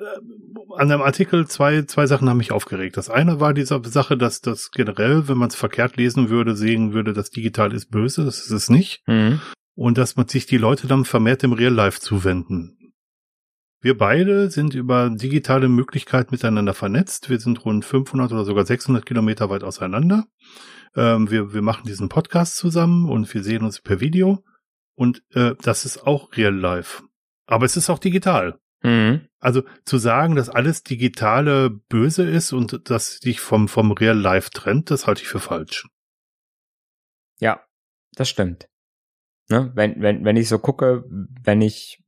an 0.77 0.91
einem 0.91 1.01
Artikel 1.01 1.47
zwei, 1.47 1.83
zwei 1.83 2.05
Sachen 2.05 2.29
haben 2.29 2.37
mich 2.37 2.51
aufgeregt. 2.51 2.97
Das 2.97 3.09
eine 3.09 3.39
war 3.39 3.53
diese 3.53 3.81
Sache, 3.85 4.17
dass 4.17 4.41
das 4.41 4.71
generell, 4.71 5.27
wenn 5.27 5.37
man 5.37 5.49
es 5.49 5.55
verkehrt 5.55 5.97
lesen 5.97 6.29
würde, 6.29 6.55
sehen 6.55 6.93
würde, 6.93 7.13
dass 7.13 7.29
digital 7.29 7.73
ist 7.73 7.89
böse, 7.89 8.25
das 8.25 8.39
ist 8.39 8.51
es 8.51 8.69
nicht. 8.69 9.01
Mhm. 9.07 9.39
Und 9.73 9.97
dass 9.97 10.15
man 10.15 10.27
sich 10.27 10.45
die 10.45 10.57
Leute 10.57 10.87
dann 10.87 11.05
vermehrt 11.05 11.43
im 11.43 11.53
Real 11.53 11.73
Life 11.73 11.99
zuwenden. 11.99 12.77
Wir 13.81 13.97
beide 13.97 14.49
sind 14.49 14.73
über 14.73 15.09
digitale 15.09 15.69
Möglichkeiten 15.69 16.29
miteinander 16.31 16.73
vernetzt. 16.73 17.29
Wir 17.29 17.39
sind 17.39 17.65
rund 17.65 17.85
500 17.85 18.31
oder 18.31 18.43
sogar 18.43 18.65
600 18.65 19.05
Kilometer 19.05 19.49
weit 19.49 19.63
auseinander. 19.63 20.25
Ähm, 20.95 21.29
wir, 21.29 21.53
wir 21.53 21.61
machen 21.61 21.83
diesen 21.85 22.09
Podcast 22.09 22.57
zusammen 22.57 23.09
und 23.09 23.31
wir 23.33 23.43
sehen 23.43 23.63
uns 23.63 23.81
per 23.81 23.99
Video. 23.99 24.43
Und 24.95 25.23
äh, 25.33 25.53
das 25.61 25.85
ist 25.85 26.07
auch 26.07 26.35
Real 26.35 26.55
Life. 26.55 27.03
Aber 27.45 27.65
es 27.65 27.77
ist 27.77 27.89
auch 27.89 27.99
digital. 27.99 28.59
Mhm. 28.83 29.27
Also 29.39 29.63
zu 29.85 29.97
sagen, 29.97 30.35
dass 30.35 30.49
alles 30.49 30.83
Digitale 30.83 31.69
böse 31.69 32.29
ist 32.29 32.53
und 32.53 32.89
dass 32.89 33.19
dich 33.19 33.39
vom, 33.39 33.67
vom 33.67 33.91
Real 33.91 34.17
Life 34.17 34.51
trennt, 34.51 34.91
das 34.91 35.07
halte 35.07 35.21
ich 35.23 35.27
für 35.27 35.39
falsch. 35.39 35.87
Ja, 37.39 37.65
das 38.13 38.29
stimmt. 38.29 38.67
Ne? 39.49 39.71
Wenn, 39.75 40.01
wenn, 40.01 40.25
wenn 40.25 40.37
ich 40.37 40.49
so 40.49 40.59
gucke, 40.59 41.03
wenn 41.43 41.61
ich, 41.61 42.03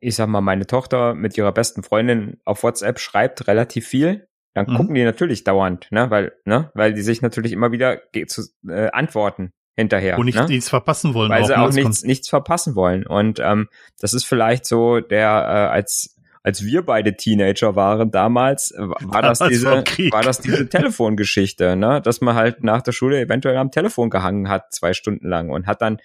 ich 0.00 0.14
sag 0.14 0.28
mal, 0.28 0.40
meine 0.40 0.66
Tochter 0.66 1.14
mit 1.14 1.36
ihrer 1.36 1.52
besten 1.52 1.82
Freundin 1.82 2.40
auf 2.44 2.62
WhatsApp 2.62 2.98
schreibt 2.98 3.48
relativ 3.48 3.86
viel, 3.86 4.28
dann 4.54 4.66
mhm. 4.66 4.76
gucken 4.76 4.94
die 4.94 5.04
natürlich 5.04 5.44
dauernd, 5.44 5.86
ne, 5.90 6.10
weil, 6.10 6.32
ne, 6.44 6.70
weil 6.74 6.94
die 6.94 7.02
sich 7.02 7.20
natürlich 7.20 7.52
immer 7.52 7.72
wieder 7.72 8.00
zu, 8.26 8.42
äh, 8.66 8.90
antworten 8.90 9.52
hinterher. 9.76 10.18
Und 10.18 10.26
nicht, 10.26 10.38
ne? 10.38 10.46
nichts 10.46 10.68
verpassen 10.68 11.14
wollen. 11.14 11.30
Weil 11.30 11.42
auch, 11.42 11.46
sie 11.46 11.54
auch 11.56 11.72
nichts, 11.72 12.02
nichts 12.02 12.28
verpassen 12.28 12.74
wollen. 12.74 13.06
Und 13.06 13.38
ähm, 13.40 13.68
das 14.00 14.14
ist 14.14 14.24
vielleicht 14.24 14.64
so 14.64 15.00
der, 15.00 15.28
äh, 15.28 15.74
als 15.74 16.16
als 16.42 16.64
wir 16.64 16.82
beide 16.82 17.16
Teenager 17.16 17.74
waren 17.74 18.12
damals, 18.12 18.70
äh, 18.70 18.78
war 18.80 19.20
das 19.20 19.38
diese, 19.48 19.82
war 20.12 20.22
das 20.22 20.40
diese 20.40 20.68
Telefongeschichte, 20.68 21.74
ne? 21.74 22.00
Dass 22.00 22.20
man 22.20 22.36
halt 22.36 22.62
nach 22.62 22.82
der 22.82 22.92
Schule 22.92 23.20
eventuell 23.20 23.56
am 23.56 23.72
Telefon 23.72 24.10
gehangen 24.10 24.48
hat, 24.48 24.72
zwei 24.72 24.92
Stunden 24.92 25.28
lang 25.28 25.50
und 25.50 25.66
hat 25.66 25.82
dann 25.82 25.98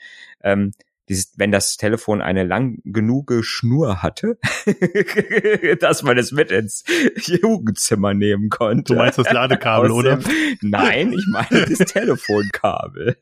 ähm, 0.44 0.72
dieses, 1.12 1.34
wenn 1.38 1.51
das 1.51 1.75
Telefon 1.75 2.22
eine 2.22 2.44
lang 2.44 2.80
genug 2.86 3.34
Schnur 3.41 4.01
hatte, 4.01 4.39
dass 5.80 6.03
man 6.03 6.18
es 6.18 6.32
mit 6.32 6.51
ins 6.51 6.84
Jugendzimmer 7.18 8.13
nehmen 8.13 8.50
konnte. 8.50 8.94
Du 8.94 8.96
meinst 8.96 9.20
das 9.20 9.32
Ladekabel, 9.32 9.91
oder? 9.91 10.20
Nein, 10.62 11.13
ich 11.13 11.27
meine 11.27 11.65
das 11.65 11.80
Telefonkabel. 11.80 13.18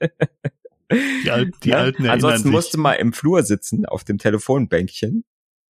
Die, 0.91 1.31
Al 1.31 1.51
die 1.63 1.69
ja? 1.69 1.77
Alten 1.77 2.08
Ansonsten 2.08 2.43
sich. 2.43 2.51
musste 2.51 2.77
man 2.79 2.96
im 2.98 3.12
Flur 3.12 3.43
sitzen 3.43 3.86
auf 3.86 4.03
dem 4.03 4.17
Telefonbänkchen. 4.17 5.24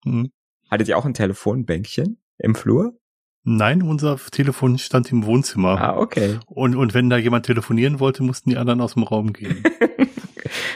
Mhm. 0.04 0.30
Hattet 0.70 0.88
ihr 0.88 0.98
auch 0.98 1.04
ein 1.04 1.14
Telefonbänkchen 1.14 2.18
im 2.38 2.54
Flur? 2.54 2.98
Nein, 3.44 3.82
unser 3.82 4.16
Telefon 4.16 4.78
stand 4.78 5.10
im 5.10 5.25
Wohnzimmer. 5.25 5.80
Ah, 5.80 5.96
okay. 5.96 6.38
Und, 6.46 6.75
und 6.76 6.94
wenn 6.94 7.08
da 7.08 7.16
jemand 7.16 7.46
telefonieren 7.46 8.00
wollte, 8.00 8.22
mussten 8.22 8.50
die 8.50 8.56
anderen 8.56 8.80
aus 8.80 8.94
dem 8.94 9.04
Raum 9.04 9.32
gehen. 9.32 9.62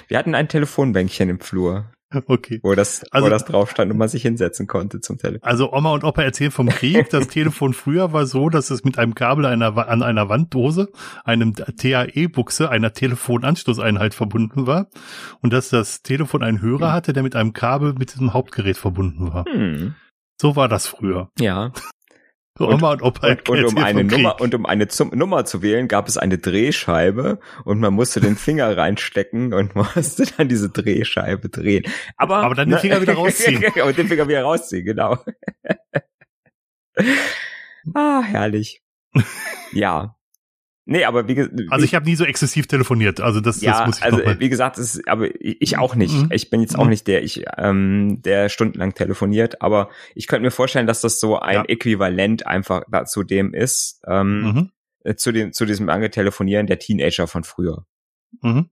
Wir 0.09 0.19
hatten 0.19 0.35
ein 0.35 0.49
Telefonbänkchen 0.49 1.29
im 1.29 1.41
Flur. 1.41 1.93
Okay. 2.27 2.61
Wo 2.63 2.75
das, 2.75 3.05
also, 3.11 3.27
wo 3.27 3.31
das 3.31 3.45
drauf 3.45 3.71
stand 3.71 3.91
und 3.91 3.99
man 3.99 4.09
sich 4.09 4.23
hinsetzen 4.23 4.67
konnte 4.67 5.01
zum 5.01 5.19
Telefon. 5.19 5.43
Also 5.43 5.73
Oma 5.73 5.93
und 5.93 6.05
Opa 6.05 6.23
erzählen 6.23 6.51
vom 6.51 6.69
Krieg. 6.69 7.09
Das 7.11 7.29
Telefon 7.29 7.73
früher 7.73 8.13
war 8.13 8.27
so, 8.27 8.49
dass 8.49 8.71
es 8.71 8.85
mit 8.85 8.99
einem 8.99 9.15
Kabel 9.15 9.47
einer, 9.47 9.77
an 9.89 10.03
einer 10.03 10.29
Wanddose, 10.29 10.91
einem 11.25 11.55
TAE-Buchse, 11.55 12.69
einer 12.71 12.93
Telefonanschlusseinheit 12.93 14.15
verbunden 14.15 14.67
war 14.67 14.89
und 15.41 15.53
dass 15.53 15.71
das 15.71 16.03
Telefon 16.03 16.43
einen 16.43 16.61
Hörer 16.61 16.89
hm. 16.89 16.93
hatte, 16.93 17.13
der 17.13 17.23
mit 17.23 17.37
einem 17.37 17.53
Kabel 17.53 17.95
mit 17.95 18.13
diesem 18.13 18.33
Hauptgerät 18.33 18.77
verbunden 18.77 19.33
war. 19.33 19.45
Hm. 19.47 19.95
So 20.41 20.57
war 20.57 20.69
das 20.69 20.87
früher. 20.87 21.31
Ja. 21.39 21.73
Oma 22.59 22.93
und, 22.93 23.03
Opa 23.03 23.29
und, 23.29 23.49
und 23.49 23.65
um 23.65 23.79
eine 23.79 24.05
Nummer 24.05 24.41
und 24.41 24.55
um 24.55 24.67
eine 24.67 24.87
zum, 24.89 25.11
Nummer 25.11 25.45
zu 25.45 25.63
wählen, 25.63 25.89
gab 25.89 26.07
es 26.07 26.19
eine 26.19 26.37
Drehscheibe 26.37 27.39
und 27.65 27.81
man 27.81 27.95
musste 27.95 28.21
den 28.21 28.37
Finger 28.37 28.77
reinstecken 28.77 29.55
und 29.55 29.75
musste 29.97 30.27
dann 30.37 30.49
diese 30.49 30.69
Drehscheibe 30.71 31.49
drehen. 31.49 31.85
Aber, 32.17 32.39
Aber 32.39 32.55
dann 32.55 32.69
den 32.69 32.79
Finger 32.79 33.01
wieder 33.01 33.15
rausziehen. 33.17 33.65
und 33.87 33.97
den 33.97 34.09
Finger 34.09 34.29
wieder 34.29 34.43
rausziehen, 34.43 34.85
genau. 34.85 35.19
ah, 37.95 38.23
herrlich. 38.23 38.83
Ja. 39.73 40.17
Nee, 40.93 41.07
aber 41.07 41.27
wie 41.27 41.35
gesagt. 41.35 41.55
Also 41.71 41.87
ich 41.87 41.95
habe 41.95 42.05
nie 42.05 42.17
so 42.17 42.27
exzessiv 42.27 42.67
telefoniert. 42.67 43.23
Also 43.23 43.41
das, 43.41 43.63
ja, 43.63 43.79
das 43.79 43.87
muss 43.87 43.99
ich 43.99 44.05
Also 44.05 44.41
wie 44.41 44.51
gesagt, 44.51 44.77
ist, 44.77 45.09
aber 45.09 45.29
ich 45.41 45.79
auch 45.79 45.95
nicht. 45.95 46.13
Mhm. 46.13 46.29
Ich 46.31 46.51
bin 46.51 46.61
jetzt 46.61 46.79
auch 46.79 46.85
mhm. 46.85 46.91
nicht 46.91 47.07
der, 47.07 47.23
ich, 47.25 47.45
ähm, 47.57 48.21
der 48.21 48.51
stundenlang 48.51 48.93
telefoniert, 48.93 49.63
aber 49.63 49.89
ich 50.15 50.27
könnte 50.27 50.43
mir 50.43 50.51
vorstellen, 50.51 50.87
dass 50.87 51.01
das 51.01 51.19
so 51.19 51.39
ein 51.39 51.55
ja. 51.55 51.65
Äquivalent 51.65 52.47
einfach 52.47 52.83
dazu 52.91 53.23
dem 53.23 53.55
ist, 53.55 54.03
ähm, 54.07 54.43
mhm. 54.43 54.71
Äh, 55.05 55.15
zu 55.15 55.33
dem, 55.33 55.55
zu 55.55 55.65
diesem 55.65 55.87
lange 55.87 56.11
Telefonieren 56.11 56.67
der 56.67 56.79
Teenager 56.79 57.27
von 57.27 57.43
früher. 57.43 57.87
Mhm. 58.43 58.69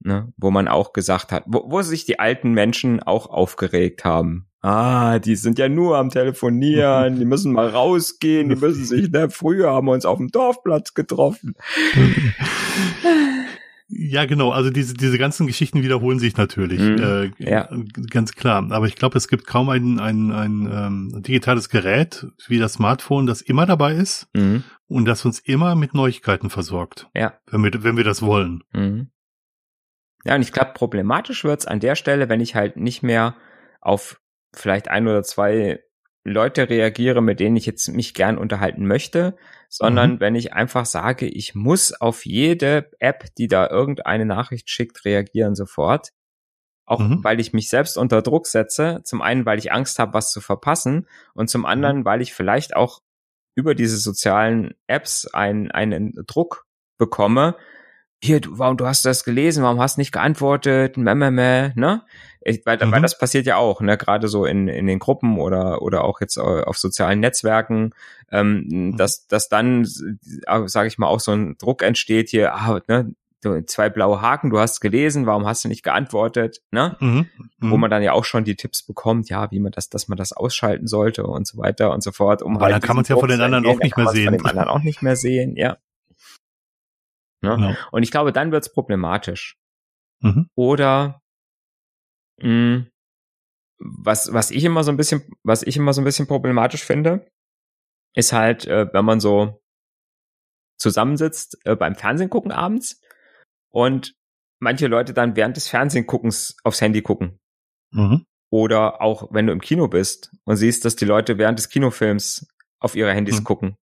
Ne, 0.00 0.32
wo 0.36 0.50
man 0.50 0.66
auch 0.66 0.92
gesagt 0.92 1.30
hat, 1.30 1.44
wo, 1.46 1.70
wo 1.70 1.80
sich 1.82 2.04
die 2.04 2.18
alten 2.18 2.54
Menschen 2.54 3.00
auch 3.00 3.28
aufgeregt 3.28 4.04
haben. 4.04 4.48
Ah, 4.62 5.18
die 5.18 5.34
sind 5.34 5.58
ja 5.58 5.68
nur 5.68 5.98
am 5.98 6.10
Telefonieren, 6.10 7.18
die 7.18 7.24
müssen 7.24 7.52
mal 7.52 7.68
rausgehen, 7.68 8.48
die 8.48 8.54
müssen 8.54 8.84
sich, 8.84 9.10
ne, 9.10 9.28
früher 9.28 9.72
haben 9.72 9.88
wir 9.88 9.92
uns 9.92 10.06
auf 10.06 10.18
dem 10.18 10.28
Dorfplatz 10.28 10.94
getroffen. 10.94 11.54
Ja, 13.94 14.24
genau. 14.24 14.50
Also 14.50 14.70
diese, 14.70 14.94
diese 14.94 15.18
ganzen 15.18 15.46
Geschichten 15.46 15.82
wiederholen 15.82 16.18
sich 16.18 16.36
natürlich. 16.36 16.80
Mhm, 16.80 16.98
äh, 16.98 17.30
ja. 17.38 17.68
Ganz 18.08 18.32
klar. 18.32 18.66
Aber 18.70 18.86
ich 18.86 18.96
glaube, 18.96 19.18
es 19.18 19.28
gibt 19.28 19.46
kaum 19.46 19.68
ein, 19.68 20.00
ein, 20.00 20.32
ein 20.32 20.68
ähm, 20.72 21.22
digitales 21.22 21.68
Gerät 21.68 22.26
wie 22.46 22.58
das 22.58 22.74
Smartphone, 22.74 23.26
das 23.26 23.42
immer 23.42 23.66
dabei 23.66 23.94
ist 23.94 24.28
mhm. 24.32 24.64
und 24.86 25.04
das 25.04 25.26
uns 25.26 25.40
immer 25.40 25.74
mit 25.74 25.92
Neuigkeiten 25.92 26.48
versorgt. 26.48 27.08
Ja. 27.14 27.34
Wenn 27.50 27.62
wir, 27.64 27.84
wenn 27.84 27.98
wir 27.98 28.04
das 28.04 28.22
wollen. 28.22 28.64
Mhm. 28.72 29.10
Ja, 30.24 30.36
und 30.36 30.42
ich 30.42 30.52
glaube, 30.52 30.72
problematisch 30.72 31.44
wird's 31.44 31.66
an 31.66 31.80
der 31.80 31.94
Stelle, 31.94 32.30
wenn 32.30 32.40
ich 32.40 32.54
halt 32.54 32.78
nicht 32.78 33.02
mehr 33.02 33.34
auf 33.80 34.21
vielleicht 34.54 34.88
ein 34.88 35.06
oder 35.06 35.22
zwei 35.22 35.80
Leute 36.24 36.68
reagiere, 36.68 37.20
mit 37.20 37.40
denen 37.40 37.56
ich 37.56 37.66
jetzt 37.66 37.88
mich 37.88 38.14
gern 38.14 38.38
unterhalten 38.38 38.86
möchte, 38.86 39.36
sondern 39.68 40.14
mhm. 40.14 40.20
wenn 40.20 40.34
ich 40.34 40.52
einfach 40.52 40.86
sage, 40.86 41.26
ich 41.26 41.54
muss 41.54 41.92
auf 41.92 42.24
jede 42.24 42.90
App, 43.00 43.34
die 43.36 43.48
da 43.48 43.68
irgendeine 43.68 44.24
Nachricht 44.24 44.70
schickt, 44.70 45.04
reagieren 45.04 45.54
sofort. 45.54 46.10
Auch 46.84 47.00
mhm. 47.00 47.24
weil 47.24 47.40
ich 47.40 47.52
mich 47.52 47.68
selbst 47.68 47.96
unter 47.96 48.22
Druck 48.22 48.46
setze. 48.46 49.00
Zum 49.04 49.22
einen, 49.22 49.46
weil 49.46 49.58
ich 49.58 49.72
Angst 49.72 49.98
habe, 49.98 50.14
was 50.14 50.30
zu 50.30 50.40
verpassen 50.40 51.06
und 51.34 51.48
zum 51.48 51.64
anderen, 51.64 52.00
mhm. 52.00 52.04
weil 52.04 52.22
ich 52.22 52.34
vielleicht 52.34 52.76
auch 52.76 53.00
über 53.54 53.74
diese 53.74 53.96
sozialen 53.96 54.74
Apps 54.86 55.26
einen, 55.26 55.70
einen 55.70 56.12
Druck 56.26 56.66
bekomme, 56.98 57.56
hier, 58.24 58.40
du, 58.40 58.56
warum, 58.58 58.76
du 58.76 58.86
hast 58.86 59.04
das 59.04 59.24
gelesen, 59.24 59.64
warum 59.64 59.80
hast 59.80 59.96
du 59.96 60.00
nicht 60.00 60.12
geantwortet, 60.12 60.96
meh, 60.96 61.72
ne? 61.74 62.02
Ich, 62.44 62.64
weil, 62.66 62.78
mhm. 62.78 62.92
weil 62.92 63.02
das 63.02 63.18
passiert 63.18 63.46
ja 63.46 63.56
auch, 63.56 63.80
ne, 63.80 63.96
gerade 63.96 64.28
so 64.28 64.44
in, 64.44 64.68
in 64.68 64.86
den 64.86 64.98
Gruppen 64.98 65.38
oder, 65.38 65.82
oder 65.82 66.04
auch 66.04 66.20
jetzt 66.20 66.38
auf 66.38 66.76
sozialen 66.78 67.20
Netzwerken, 67.20 67.94
ähm, 68.30 68.66
mhm. 68.68 68.96
dass, 68.96 69.26
dass 69.26 69.48
dann, 69.48 69.84
sage 69.84 70.88
ich 70.88 70.98
mal, 70.98 71.06
auch 71.06 71.20
so 71.20 71.32
ein 71.32 71.56
Druck 71.58 71.82
entsteht 71.82 72.30
hier, 72.30 72.54
ah, 72.54 72.80
ne, 72.88 73.14
zwei 73.66 73.90
blaue 73.90 74.22
Haken, 74.22 74.50
du 74.50 74.58
hast 74.60 74.80
gelesen, 74.80 75.26
warum 75.26 75.46
hast 75.46 75.64
du 75.64 75.68
nicht 75.68 75.82
geantwortet, 75.82 76.62
ne? 76.70 76.96
Mhm. 77.00 77.26
Mhm. 77.58 77.70
Wo 77.70 77.76
man 77.76 77.90
dann 77.90 78.02
ja 78.02 78.12
auch 78.12 78.24
schon 78.24 78.44
die 78.44 78.54
Tipps 78.54 78.84
bekommt, 78.84 79.28
ja, 79.28 79.50
wie 79.50 79.58
man 79.58 79.72
das, 79.72 79.88
dass 79.88 80.08
man 80.08 80.16
das 80.16 80.32
ausschalten 80.32 80.86
sollte 80.86 81.24
und 81.24 81.46
so 81.46 81.58
weiter 81.58 81.92
und 81.92 82.02
so 82.02 82.12
fort. 82.12 82.42
Um 82.42 82.56
Weil 82.56 82.72
halt 82.72 82.74
dann 82.74 82.80
kann 82.82 82.96
man 82.96 83.02
es 83.02 83.08
ja 83.08 83.16
von 83.16 83.28
den 83.28 83.40
anderen 83.40 83.66
auch 83.66 83.80
nicht 83.80 83.96
mehr 83.96 84.08
sehen. 84.08 84.26
Von 84.26 84.38
den 84.38 84.46
anderen 84.46 84.68
auch 84.68 84.82
nicht 84.82 85.02
mehr 85.02 85.16
sehen, 85.16 85.56
ja. 85.56 85.76
Ne? 87.40 87.56
Ja. 87.58 87.76
Und 87.90 88.04
ich 88.04 88.12
glaube, 88.12 88.32
dann 88.32 88.52
wird's 88.52 88.72
problematisch. 88.72 89.56
Mhm. 90.20 90.48
Oder 90.54 91.21
mh, 92.38 92.44
hm, 92.44 92.86
was, 93.78 94.32
was 94.32 94.50
ich 94.50 94.64
immer 94.64 94.84
so 94.84 94.92
ein 94.92 94.96
bisschen, 94.96 95.22
was 95.42 95.62
ich 95.62 95.76
immer 95.76 95.92
so 95.92 96.00
ein 96.00 96.04
bisschen 96.04 96.26
problematisch 96.26 96.84
finde, 96.84 97.26
ist 98.14 98.32
halt, 98.32 98.66
äh, 98.66 98.92
wenn 98.92 99.04
man 99.04 99.20
so 99.20 99.60
zusammensitzt 100.78 101.58
äh, 101.64 101.74
beim 101.74 101.94
Fernsehen 101.94 102.30
gucken 102.30 102.52
abends 102.52 103.00
und 103.70 104.14
manche 104.60 104.86
Leute 104.86 105.14
dann 105.14 105.34
während 105.34 105.56
des 105.56 105.68
Fernsehguckens 105.68 106.56
aufs 106.62 106.80
Handy 106.80 107.02
gucken. 107.02 107.40
Mhm. 107.90 108.24
Oder 108.50 109.00
auch 109.00 109.28
wenn 109.32 109.46
du 109.46 109.52
im 109.52 109.60
Kino 109.60 109.88
bist 109.88 110.30
und 110.44 110.56
siehst, 110.56 110.84
dass 110.84 110.94
die 110.94 111.04
Leute 111.04 111.38
während 111.38 111.58
des 111.58 111.68
Kinofilms 111.68 112.46
auf 112.78 112.94
ihre 112.94 113.12
Handys 113.12 113.40
mhm. 113.40 113.44
gucken 113.44 113.76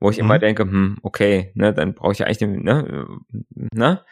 wo 0.00 0.10
ich 0.10 0.18
mhm. 0.18 0.24
immer 0.24 0.38
denke, 0.38 0.62
hm, 0.62 0.98
okay, 1.02 1.52
ne, 1.54 1.74
dann 1.74 1.94
brauche 1.94 2.12
ich 2.12 2.18
ja 2.20 2.26
eigentlich, 2.26 2.48
ne, 2.48 3.06
ne? 3.54 4.04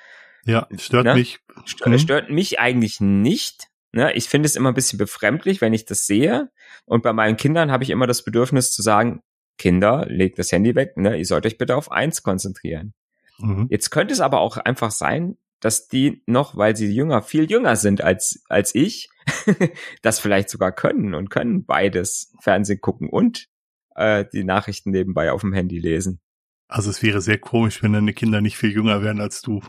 Ja, 0.47 0.69
stört 0.79 1.05
ne? 1.07 1.15
mich. 1.15 1.41
Stört, 1.65 1.91
mhm. 1.91 1.99
stört 1.99 2.31
mich 2.31 2.61
eigentlich 2.61 3.01
nicht. 3.01 3.69
Ne? 3.93 4.13
Ich 4.15 4.29
finde 4.29 4.47
es 4.47 4.57
immer 4.57 4.71
ein 4.71 4.75
bisschen 4.75 4.99
befremdlich, 4.99 5.61
wenn 5.61 5.73
ich 5.73 5.85
das 5.85 6.07
sehe. 6.07 6.51
Und 6.85 7.03
bei 7.03 7.13
meinen 7.13 7.37
Kindern 7.37 7.71
habe 7.71 7.85
ich 7.85 7.91
immer 7.91 8.07
das 8.07 8.25
Bedürfnis 8.25 8.73
zu 8.73 8.83
sagen, 8.83 9.23
Kinder, 9.59 10.07
legt 10.09 10.39
das 10.39 10.53
Handy 10.53 10.75
weg, 10.75 10.97
ne? 10.97 11.17
ihr 11.17 11.25
sollt 11.25 11.47
euch 11.47 11.59
bitte 11.59 11.77
auf 11.77 11.91
eins 11.91 12.23
konzentrieren. 12.23 12.95
Mhm. 13.39 13.67
Jetzt 13.71 13.91
könnte 13.91 14.13
es 14.13 14.21
aber 14.21 14.41
auch 14.41 14.59
einfach 14.59 14.91
sein, 14.91 15.39
dass 15.61 15.89
die 15.89 16.23
noch, 16.27 16.57
weil 16.57 16.77
sie 16.77 16.93
jünger, 16.93 17.23
viel 17.23 17.51
jünger 17.51 17.77
sind 17.77 18.03
als, 18.03 18.43
als 18.49 18.75
ich, 18.75 19.09
das 20.03 20.21
vielleicht 20.21 20.51
sogar 20.51 20.73
können 20.73 21.15
und 21.15 21.31
können 21.31 21.65
beides 21.65 22.35
Fernsehen 22.41 22.81
gucken 22.81 23.09
und 23.09 23.49
äh, 23.95 24.25
die 24.31 24.45
Nachrichten 24.45 24.91
nebenbei 24.91 25.33
auf 25.33 25.41
dem 25.41 25.53
Handy 25.53 25.79
lesen. 25.79 26.21
Also 26.69 26.91
es 26.91 27.03
wäre 27.03 27.21
sehr 27.21 27.39
komisch, 27.39 27.83
wenn 27.83 27.93
deine 27.93 28.13
Kinder 28.13 28.41
nicht 28.41 28.59
viel 28.59 28.73
jünger 28.73 29.03
wären 29.03 29.21
als 29.21 29.41
du. 29.41 29.63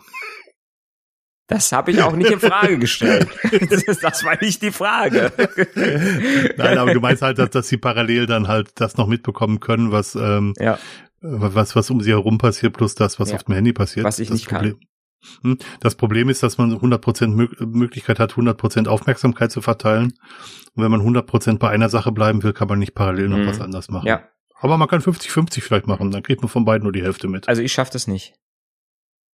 Das 1.47 1.71
habe 1.71 1.91
ich 1.91 2.01
auch 2.01 2.13
nicht 2.13 2.29
in 2.29 2.39
Frage 2.39 2.77
gestellt. 2.77 3.29
Das, 4.01 4.23
war 4.23 4.37
nicht 4.41 4.61
die 4.61 4.71
Frage. 4.71 5.31
Nein, 6.57 6.77
aber 6.77 6.93
du 6.93 6.99
meinst 6.99 7.21
halt, 7.21 7.39
dass, 7.39 7.49
dass 7.49 7.67
sie 7.69 7.77
parallel 7.77 8.25
dann 8.25 8.47
halt 8.47 8.71
das 8.75 8.97
noch 8.97 9.07
mitbekommen 9.07 9.59
können, 9.59 9.91
was 9.91 10.15
ähm, 10.15 10.53
ja. 10.59 10.77
was 11.21 11.75
was 11.75 11.89
um 11.89 12.01
sie 12.01 12.11
herum 12.11 12.37
passiert, 12.37 12.73
plus 12.73 12.95
das, 12.95 13.19
was 13.19 13.29
ja. 13.29 13.35
auf 13.35 13.43
dem 13.43 13.55
Handy 13.55 13.73
passiert. 13.73 14.05
Was 14.05 14.19
ich 14.19 14.27
das 14.27 14.35
nicht 14.35 14.49
Problem. 14.49 14.73
kann. 14.73 14.87
Hm? 15.43 15.57
Das 15.79 15.95
Problem 15.95 16.29
ist, 16.29 16.43
dass 16.43 16.57
man 16.57 16.73
100% 16.73 17.65
Möglichkeit 17.65 18.19
hat, 18.19 18.33
100% 18.33 18.87
Aufmerksamkeit 18.87 19.51
zu 19.51 19.61
verteilen. 19.61 20.13
Und 20.75 20.83
wenn 20.83 20.91
man 20.91 21.01
100% 21.01 21.57
bei 21.57 21.69
einer 21.69 21.89
Sache 21.89 22.11
bleiben 22.11 22.43
will, 22.43 22.53
kann 22.53 22.67
man 22.67 22.79
nicht 22.79 22.93
parallel 22.93 23.29
noch 23.29 23.37
mhm. 23.37 23.47
was 23.47 23.61
anderes 23.61 23.89
machen. 23.89 24.07
Ja. 24.07 24.23
Aber 24.59 24.77
man 24.77 24.87
kann 24.87 25.01
50-50 25.01 25.61
vielleicht 25.61 25.87
machen, 25.87 26.11
dann 26.11 26.23
kriegt 26.23 26.41
man 26.41 26.49
von 26.49 26.65
beiden 26.65 26.83
nur 26.83 26.91
die 26.91 27.03
Hälfte 27.03 27.27
mit. 27.27 27.47
Also 27.47 27.61
ich 27.61 27.71
schaffe 27.71 27.91
das 27.93 28.07
nicht. 28.07 28.33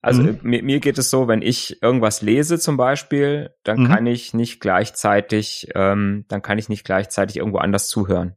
Also 0.04 0.22
mhm. 0.22 0.40
mir, 0.42 0.62
mir, 0.64 0.80
geht 0.82 0.98
es 0.98 1.10
so, 1.10 1.30
wenn 1.30 1.42
ich 1.42 1.82
irgendwas 1.82 2.22
lese 2.22 2.60
zum 2.60 2.76
Beispiel, 2.76 3.52
dann 3.64 3.84
mhm. 3.84 3.88
kann 3.88 4.06
ich 4.06 4.34
nicht 4.34 4.60
gleichzeitig, 4.60 5.70
ähm, 5.76 6.26
dann 6.28 6.42
kann 6.42 6.58
ich 6.58 6.68
nicht 6.68 6.84
gleichzeitig 6.84 7.38
irgendwo 7.38 7.60
anders 7.60 7.88
zuhören. 7.88 8.36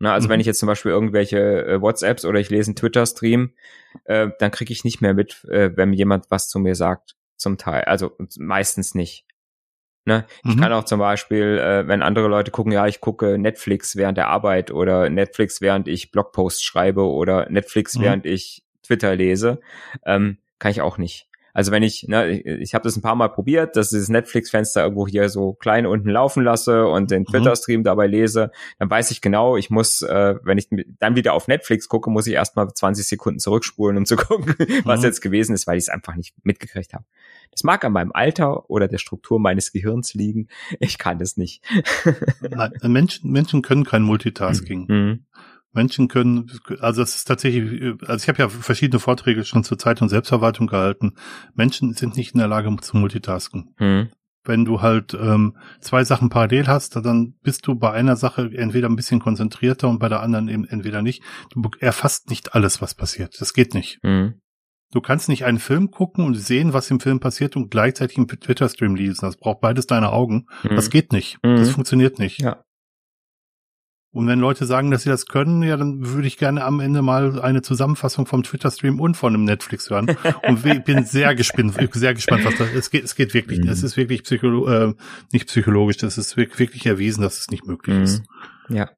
Na, 0.00 0.12
also 0.12 0.26
mhm. 0.26 0.32
wenn 0.32 0.40
ich 0.40 0.46
jetzt 0.46 0.58
zum 0.58 0.66
Beispiel 0.66 0.90
irgendwelche 0.90 1.38
äh, 1.38 1.80
WhatsApps 1.80 2.24
oder 2.24 2.40
ich 2.40 2.50
lese 2.50 2.70
einen 2.70 2.76
Twitter-Stream, 2.76 3.52
äh, 4.06 4.30
dann 4.40 4.50
kriege 4.50 4.72
ich 4.72 4.82
nicht 4.82 5.02
mehr 5.02 5.14
mit, 5.14 5.44
äh, 5.44 5.76
wenn 5.76 5.92
jemand 5.92 6.26
was 6.30 6.48
zu 6.48 6.58
mir 6.58 6.74
sagt, 6.74 7.14
zum 7.36 7.58
Teil. 7.58 7.84
Also 7.84 8.10
meistens 8.36 8.96
nicht. 8.96 9.24
Ne? 10.06 10.26
Ich 10.44 10.56
mhm. 10.56 10.60
kann 10.60 10.72
auch 10.72 10.84
zum 10.84 10.98
Beispiel, 10.98 11.58
äh, 11.58 11.86
wenn 11.86 12.02
andere 12.02 12.26
Leute 12.26 12.50
gucken, 12.50 12.72
ja, 12.72 12.88
ich 12.88 13.00
gucke 13.00 13.38
Netflix 13.38 13.94
während 13.94 14.18
der 14.18 14.28
Arbeit 14.28 14.72
oder 14.72 15.08
Netflix 15.08 15.60
während 15.60 15.86
ich 15.86 16.10
Blogposts 16.10 16.62
schreibe 16.62 17.06
oder 17.08 17.48
Netflix 17.48 17.96
mhm. 17.96 18.02
während 18.02 18.26
ich 18.26 18.64
Twitter 18.82 19.14
lese, 19.14 19.60
ähm, 20.04 20.38
kann 20.64 20.70
ich 20.70 20.80
auch 20.80 20.96
nicht. 20.96 21.28
Also 21.52 21.72
wenn 21.72 21.82
ich, 21.82 22.08
ne, 22.08 22.30
ich, 22.30 22.46
ich 22.46 22.74
habe 22.74 22.84
das 22.84 22.96
ein 22.96 23.02
paar 23.02 23.16
Mal 23.16 23.28
probiert, 23.28 23.76
dass 23.76 23.92
ich 23.92 23.98
das 23.98 24.08
Netflix-Fenster 24.08 24.82
irgendwo 24.82 25.06
hier 25.06 25.28
so 25.28 25.52
klein 25.52 25.84
unten 25.84 26.08
laufen 26.08 26.42
lasse 26.42 26.86
und 26.86 27.10
den 27.10 27.20
mhm. 27.20 27.26
Twitter-Stream 27.26 27.84
dabei 27.84 28.06
lese, 28.06 28.50
dann 28.78 28.88
weiß 28.88 29.10
ich 29.10 29.20
genau, 29.20 29.58
ich 29.58 29.68
muss, 29.68 30.00
äh, 30.00 30.36
wenn 30.42 30.56
ich 30.56 30.70
dann 30.98 31.16
wieder 31.16 31.34
auf 31.34 31.46
Netflix 31.46 31.86
gucke, 31.86 32.08
muss 32.08 32.26
ich 32.26 32.32
erstmal 32.32 32.72
20 32.72 33.06
Sekunden 33.06 33.40
zurückspulen, 33.40 33.98
um 33.98 34.06
zu 34.06 34.16
gucken, 34.16 34.54
was 34.84 35.00
mhm. 35.00 35.04
jetzt 35.04 35.20
gewesen 35.20 35.54
ist, 35.54 35.66
weil 35.66 35.76
ich 35.76 35.84
es 35.84 35.88
einfach 35.90 36.16
nicht 36.16 36.34
mitgekriegt 36.44 36.94
habe. 36.94 37.04
Das 37.50 37.62
mag 37.62 37.84
an 37.84 37.92
meinem 37.92 38.12
Alter 38.12 38.70
oder 38.70 38.88
der 38.88 38.96
Struktur 38.96 39.38
meines 39.38 39.70
Gehirns 39.70 40.14
liegen. 40.14 40.48
Ich 40.80 40.96
kann 40.96 41.18
das 41.18 41.36
nicht. 41.36 41.62
Nein, 42.40 42.72
Menschen, 42.84 43.30
Menschen 43.30 43.60
können 43.60 43.84
kein 43.84 44.02
Multitasking. 44.02 44.86
Mhm. 44.88 45.24
Menschen 45.74 46.08
können, 46.08 46.50
also 46.80 47.02
es 47.02 47.14
ist 47.14 47.24
tatsächlich, 47.24 47.94
also 48.06 48.22
ich 48.22 48.28
habe 48.28 48.38
ja 48.38 48.48
verschiedene 48.48 49.00
Vorträge 49.00 49.44
schon 49.44 49.64
zur 49.64 49.78
Zeit 49.78 50.00
und 50.02 50.08
Selbstverwaltung 50.08 50.66
gehalten. 50.66 51.14
Menschen 51.54 51.94
sind 51.94 52.16
nicht 52.16 52.34
in 52.34 52.38
der 52.38 52.48
Lage 52.48 52.74
zu 52.80 52.96
multitasken. 52.96 53.74
Hm. 53.78 54.08
wenn 54.46 54.64
du 54.64 54.82
halt 54.82 55.14
ähm, 55.14 55.56
zwei 55.80 56.04
Sachen 56.04 56.28
parallel 56.28 56.66
hast, 56.66 56.96
dann 56.96 57.34
bist 57.42 57.66
du 57.66 57.74
bei 57.76 57.92
einer 57.92 58.16
Sache 58.16 58.50
entweder 58.54 58.88
ein 58.88 58.96
bisschen 58.96 59.20
konzentrierter 59.20 59.88
und 59.88 59.98
bei 59.98 60.08
der 60.08 60.20
anderen 60.20 60.48
eben 60.48 60.64
entweder 60.66 61.02
nicht. 61.02 61.22
Du 61.50 61.62
erfasst 61.80 62.30
nicht 62.30 62.54
alles, 62.54 62.82
was 62.82 62.94
passiert. 62.94 63.40
Das 63.40 63.54
geht 63.54 63.74
nicht. 63.74 64.00
Mhm. 64.02 64.40
Du 64.92 65.00
kannst 65.00 65.28
nicht 65.28 65.44
einen 65.44 65.58
Film 65.58 65.90
gucken 65.90 66.24
und 66.24 66.34
sehen, 66.34 66.72
was 66.72 66.90
im 66.90 67.00
Film 67.00 67.18
passiert 67.18 67.56
und 67.56 67.70
gleichzeitig 67.70 68.16
einen 68.16 68.28
Twitter-Stream 68.28 68.94
lesen. 68.94 69.22
Das 69.22 69.36
braucht 69.36 69.60
beides 69.60 69.86
deine 69.86 70.12
Augen. 70.12 70.46
Mhm. 70.62 70.76
Das 70.76 70.90
geht 70.90 71.12
nicht. 71.12 71.38
Mhm. 71.42 71.56
Das 71.56 71.70
funktioniert 71.70 72.18
nicht. 72.18 72.40
Ja. 72.40 72.63
Und 74.14 74.28
wenn 74.28 74.38
Leute 74.38 74.64
sagen, 74.64 74.92
dass 74.92 75.02
sie 75.02 75.08
das 75.08 75.26
können, 75.26 75.64
ja, 75.64 75.76
dann 75.76 76.06
würde 76.06 76.28
ich 76.28 76.38
gerne 76.38 76.62
am 76.62 76.78
Ende 76.78 77.02
mal 77.02 77.40
eine 77.40 77.62
Zusammenfassung 77.62 78.26
vom 78.26 78.44
Twitter-Stream 78.44 79.00
und 79.00 79.16
von 79.16 79.34
einem 79.34 79.42
Netflix 79.42 79.90
hören. 79.90 80.16
Und 80.46 80.64
ich 80.64 80.84
bin 80.84 81.04
sehr 81.04 81.34
gespannt, 81.34 81.74
sehr 81.92 82.14
gespannt, 82.14 82.44
was 82.44 82.56
da 82.56 82.64
es 82.64 82.90
geht. 82.90 83.02
Es 83.02 83.16
geht 83.16 83.34
wirklich, 83.34 83.58
mhm. 83.58 83.68
es 83.68 83.82
ist 83.82 83.96
wirklich 83.96 84.22
psycholo 84.22 84.68
äh, 84.68 84.94
nicht 85.32 85.48
psychologisch, 85.48 85.96
das 85.96 86.16
ist 86.16 86.36
wirklich 86.36 86.86
erwiesen, 86.86 87.22
dass 87.22 87.40
es 87.40 87.50
nicht 87.50 87.66
möglich 87.66 87.96
mhm. 87.96 88.02
ist. 88.04 88.22
Ja. 88.68 88.90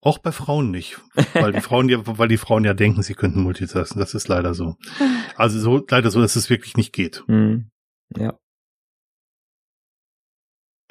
Auch 0.00 0.18
bei 0.18 0.30
Frauen 0.30 0.70
nicht, 0.70 1.00
weil 1.34 1.52
die 1.52 1.60
Frauen 1.60 1.88
ja, 1.88 1.98
weil 2.04 2.28
die 2.28 2.36
Frauen 2.36 2.64
ja 2.64 2.72
denken, 2.72 3.02
sie 3.02 3.14
könnten 3.14 3.42
multitasken. 3.42 3.98
Das 3.98 4.14
ist 4.14 4.28
leider 4.28 4.54
so. 4.54 4.76
Also 5.34 5.58
so 5.58 5.84
leider 5.90 6.12
so, 6.12 6.20
dass 6.20 6.36
es 6.36 6.50
wirklich 6.50 6.76
nicht 6.76 6.92
geht. 6.92 7.24
Mhm. 7.26 7.68
Ja. 8.16 8.38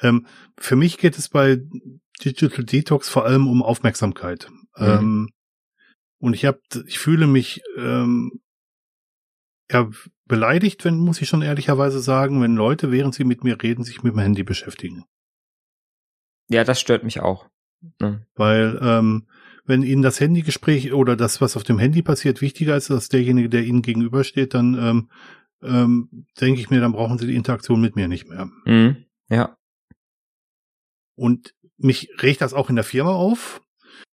Ähm, 0.02 0.26
für 0.58 0.76
mich 0.76 0.98
geht 0.98 1.16
es 1.16 1.30
bei 1.30 1.62
Digital 2.24 2.64
Detox 2.64 3.08
vor 3.08 3.24
allem 3.24 3.48
um 3.48 3.62
Aufmerksamkeit. 3.62 4.48
Mhm. 4.76 4.86
Ähm, 4.86 5.28
und 6.18 6.34
ich 6.34 6.44
habe, 6.44 6.60
ich 6.86 6.98
fühle 6.98 7.26
mich 7.26 7.62
ähm, 7.76 8.40
ja 9.70 9.90
beleidigt, 10.26 10.84
wenn 10.84 10.96
muss 10.96 11.20
ich 11.20 11.28
schon 11.28 11.42
ehrlicherweise 11.42 12.00
sagen, 12.00 12.40
wenn 12.40 12.54
Leute, 12.54 12.90
während 12.92 13.14
sie 13.14 13.24
mit 13.24 13.44
mir 13.44 13.60
reden, 13.62 13.84
sich 13.84 14.02
mit 14.02 14.12
dem 14.12 14.20
Handy 14.20 14.44
beschäftigen. 14.44 15.04
Ja, 16.48 16.64
das 16.64 16.80
stört 16.80 17.02
mich 17.04 17.20
auch. 17.20 17.48
Mhm. 18.00 18.26
Weil 18.34 18.78
ähm, 18.82 19.26
wenn 19.64 19.82
Ihnen 19.82 20.02
das 20.02 20.20
Handygespräch 20.20 20.92
oder 20.92 21.16
das, 21.16 21.40
was 21.40 21.56
auf 21.56 21.64
dem 21.64 21.78
Handy 21.78 22.02
passiert, 22.02 22.40
wichtiger 22.40 22.76
ist 22.76 22.90
als 22.90 23.08
derjenige, 23.08 23.48
der 23.48 23.64
Ihnen 23.64 23.82
gegenübersteht, 23.82 24.54
dann 24.54 24.74
ähm, 24.74 25.10
ähm, 25.62 26.26
denke 26.40 26.60
ich 26.60 26.70
mir, 26.70 26.80
dann 26.80 26.92
brauchen 26.92 27.18
Sie 27.18 27.26
die 27.26 27.36
Interaktion 27.36 27.80
mit 27.80 27.96
mir 27.96 28.08
nicht 28.08 28.28
mehr. 28.28 28.50
Mhm. 28.64 29.06
Ja. 29.28 29.56
Und 31.14 31.54
mich 31.82 32.10
regt 32.20 32.40
das 32.40 32.54
auch 32.54 32.70
in 32.70 32.76
der 32.76 32.84
Firma 32.84 33.12
auf, 33.12 33.60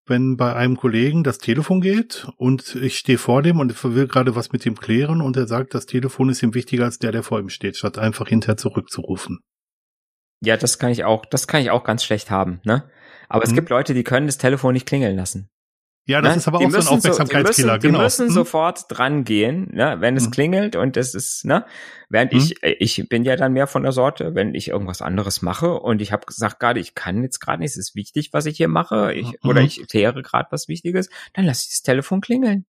wenn 0.06 0.38
bei 0.38 0.56
einem 0.56 0.76
Kollegen 0.76 1.24
das 1.24 1.38
Telefon 1.38 1.82
geht 1.82 2.28
und 2.38 2.76
ich 2.76 2.98
stehe 2.98 3.18
vor 3.18 3.42
dem 3.42 3.60
und 3.60 3.84
will 3.84 4.08
gerade 4.08 4.36
was 4.36 4.52
mit 4.52 4.66
ihm 4.66 4.76
klären 4.76 5.22
und 5.22 5.38
er 5.38 5.48
sagt, 5.48 5.74
das 5.74 5.86
Telefon 5.86 6.30
ist 6.30 6.42
ihm 6.42 6.54
wichtiger 6.54 6.86
als 6.86 7.00
der, 7.00 7.12
der 7.12 7.24
vor 7.24 7.40
ihm 7.40 7.50
steht, 7.50 7.78
statt 7.78 7.98
einfach 7.98 8.28
hinterher 8.28 8.58
zurückzurufen. 8.58 9.40
Ja, 10.42 10.58
das 10.58 10.80
kann 10.80 10.92
ich 10.92 11.04
auch, 11.04 11.26
das 11.26 11.48
kann 11.48 11.62
ich 11.62 11.70
auch 11.70 11.84
ganz 11.84 12.04
schlecht 12.04 12.32
haben, 12.32 12.62
ne? 12.64 12.90
Aber 13.28 13.44
hm. 13.44 13.50
es 13.50 13.56
gibt 13.56 13.70
Leute, 13.70 13.94
die 13.94 14.04
können 14.04 14.26
das 14.26 14.38
Telefon 14.38 14.74
nicht 14.74 14.88
klingeln 14.88 15.16
lassen. 15.16 15.50
Ja, 16.10 16.22
das 16.22 16.32
ne? 16.34 16.38
ist 16.40 16.48
aber 16.48 16.58
auch 16.58 16.72
so 16.72 16.78
ein 16.78 16.88
Aufmerksamkeitskiller, 16.88 17.74
so, 17.74 17.78
die 17.78 17.88
müssen, 17.88 17.94
genau. 17.94 17.98
Die 18.00 18.04
müssen 18.04 18.28
hm. 18.30 18.34
sofort 18.34 18.86
dran 18.90 19.24
gehen, 19.26 19.70
ne, 19.72 19.98
wenn 20.00 20.18
es 20.18 20.26
hm. 20.26 20.32
klingelt 20.32 20.76
und 20.76 20.98
es 20.98 21.14
ist, 21.14 21.46
ne, 21.46 21.68
während 22.10 22.32
hm. 22.32 22.40
ich, 22.40 22.64
äh, 22.64 22.78
ich 22.80 23.08
bin 23.10 23.24
ja 23.24 23.36
dann 23.36 23.54
mehr 23.54 23.68
von 23.68 23.84
der 23.84 23.92
Sorte, 23.92 24.34
wenn 24.34 24.56
ich 24.56 24.70
irgendwas 24.70 25.04
anderes 25.04 25.44
mache 25.44 25.72
und 25.80 26.02
ich 26.02 26.12
habe 26.12 26.26
gesagt 26.26 26.60
gerade, 26.60 26.80
ich 26.80 26.96
kann 26.96 27.22
jetzt 27.22 27.40
gerade 27.40 27.62
nicht, 27.62 27.74
es 27.74 27.78
ist 27.78 27.96
wichtig, 27.96 28.34
was 28.34 28.48
ich 28.48 28.58
hier 28.58 28.68
mache, 28.68 29.14
ich, 29.14 29.28
mhm. 29.28 29.50
oder 29.52 29.62
ich 29.62 29.88
kläre 29.88 30.24
gerade 30.24 30.48
was 30.50 30.68
Wichtiges, 30.68 31.12
dann 31.34 31.46
lasse 31.46 31.66
ich 31.66 31.70
das 31.76 31.84
Telefon 31.84 32.22
klingeln. 32.22 32.66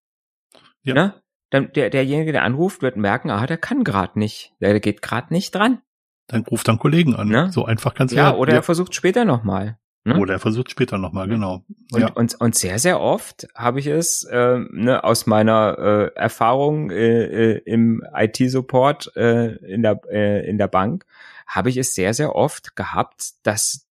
Ja. 0.83 0.93
Ne? 0.93 1.15
Dann 1.49 1.73
der, 1.73 1.89
derjenige, 1.89 2.33
der 2.33 2.43
anruft, 2.43 2.83
wird 2.83 2.99
merken, 2.99 3.31
ah, 3.31 3.47
der 3.47 3.57
kann 3.57 3.85
gerade 3.85 4.19
nicht, 4.19 4.53
der 4.61 4.81
geht 4.81 5.01
gerade 5.01 5.33
nicht 5.33 5.55
dran. 5.55 5.81
Dann 6.27 6.43
ruft 6.43 6.69
dann 6.69 6.79
Kollegen 6.79 7.17
an. 7.17 7.29
Ne? 7.29 7.51
So 7.53 7.65
einfach 7.65 7.95
kannst 7.95 8.13
du 8.13 8.19
ja. 8.19 8.33
Ja, 8.33 8.37
oder 8.37 8.53
er 8.53 8.63
versucht 8.63 8.95
später 8.95 9.25
nochmal. 9.25 9.79
Ne? 10.05 10.19
Oder 10.19 10.35
er 10.35 10.41
versucht 10.41 10.71
später 10.71 10.97
nochmal, 10.97 11.29
genau. 11.29 11.63
Und, 11.93 12.01
ja. 12.01 12.11
und, 12.13 12.41
und 12.41 12.55
sehr, 12.55 12.79
sehr 12.79 13.01
oft 13.01 13.47
habe 13.55 13.81
ich 13.81 13.87
es 13.87 14.25
äh, 14.25 14.59
ne, 14.71 15.05
aus 15.05 15.27
meiner 15.27 15.79
äh, 15.79 16.19
Erfahrung 16.19 16.91
äh, 16.91 17.25
äh, 17.25 17.63
im 17.67 18.03
IT-Support 18.15 19.15
äh, 19.17 19.57
in, 19.57 19.83
der, 19.83 20.01
äh, 20.11 20.49
in 20.49 20.57
der 20.57 20.69
Bank, 20.69 21.05
habe 21.47 21.69
ich 21.69 21.77
es 21.77 21.95
sehr, 21.95 22.15
sehr 22.15 22.35
oft 22.35 22.77
gehabt, 22.77 23.33
dass 23.43 23.89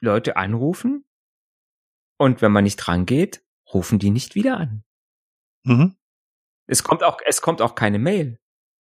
Leute 0.00 0.36
anrufen 0.36 1.04
und 2.16 2.42
wenn 2.42 2.52
man 2.52 2.64
nicht 2.64 2.86
rangeht, 2.86 3.42
rufen 3.72 3.98
die 3.98 4.10
nicht 4.10 4.34
wieder 4.34 4.58
an. 4.58 4.84
Mhm. 5.64 5.96
Es 6.66 6.84
kommt 6.84 7.02
auch, 7.02 7.18
es 7.26 7.42
kommt 7.42 7.62
auch 7.62 7.74
keine 7.74 7.98
Mail. 7.98 8.38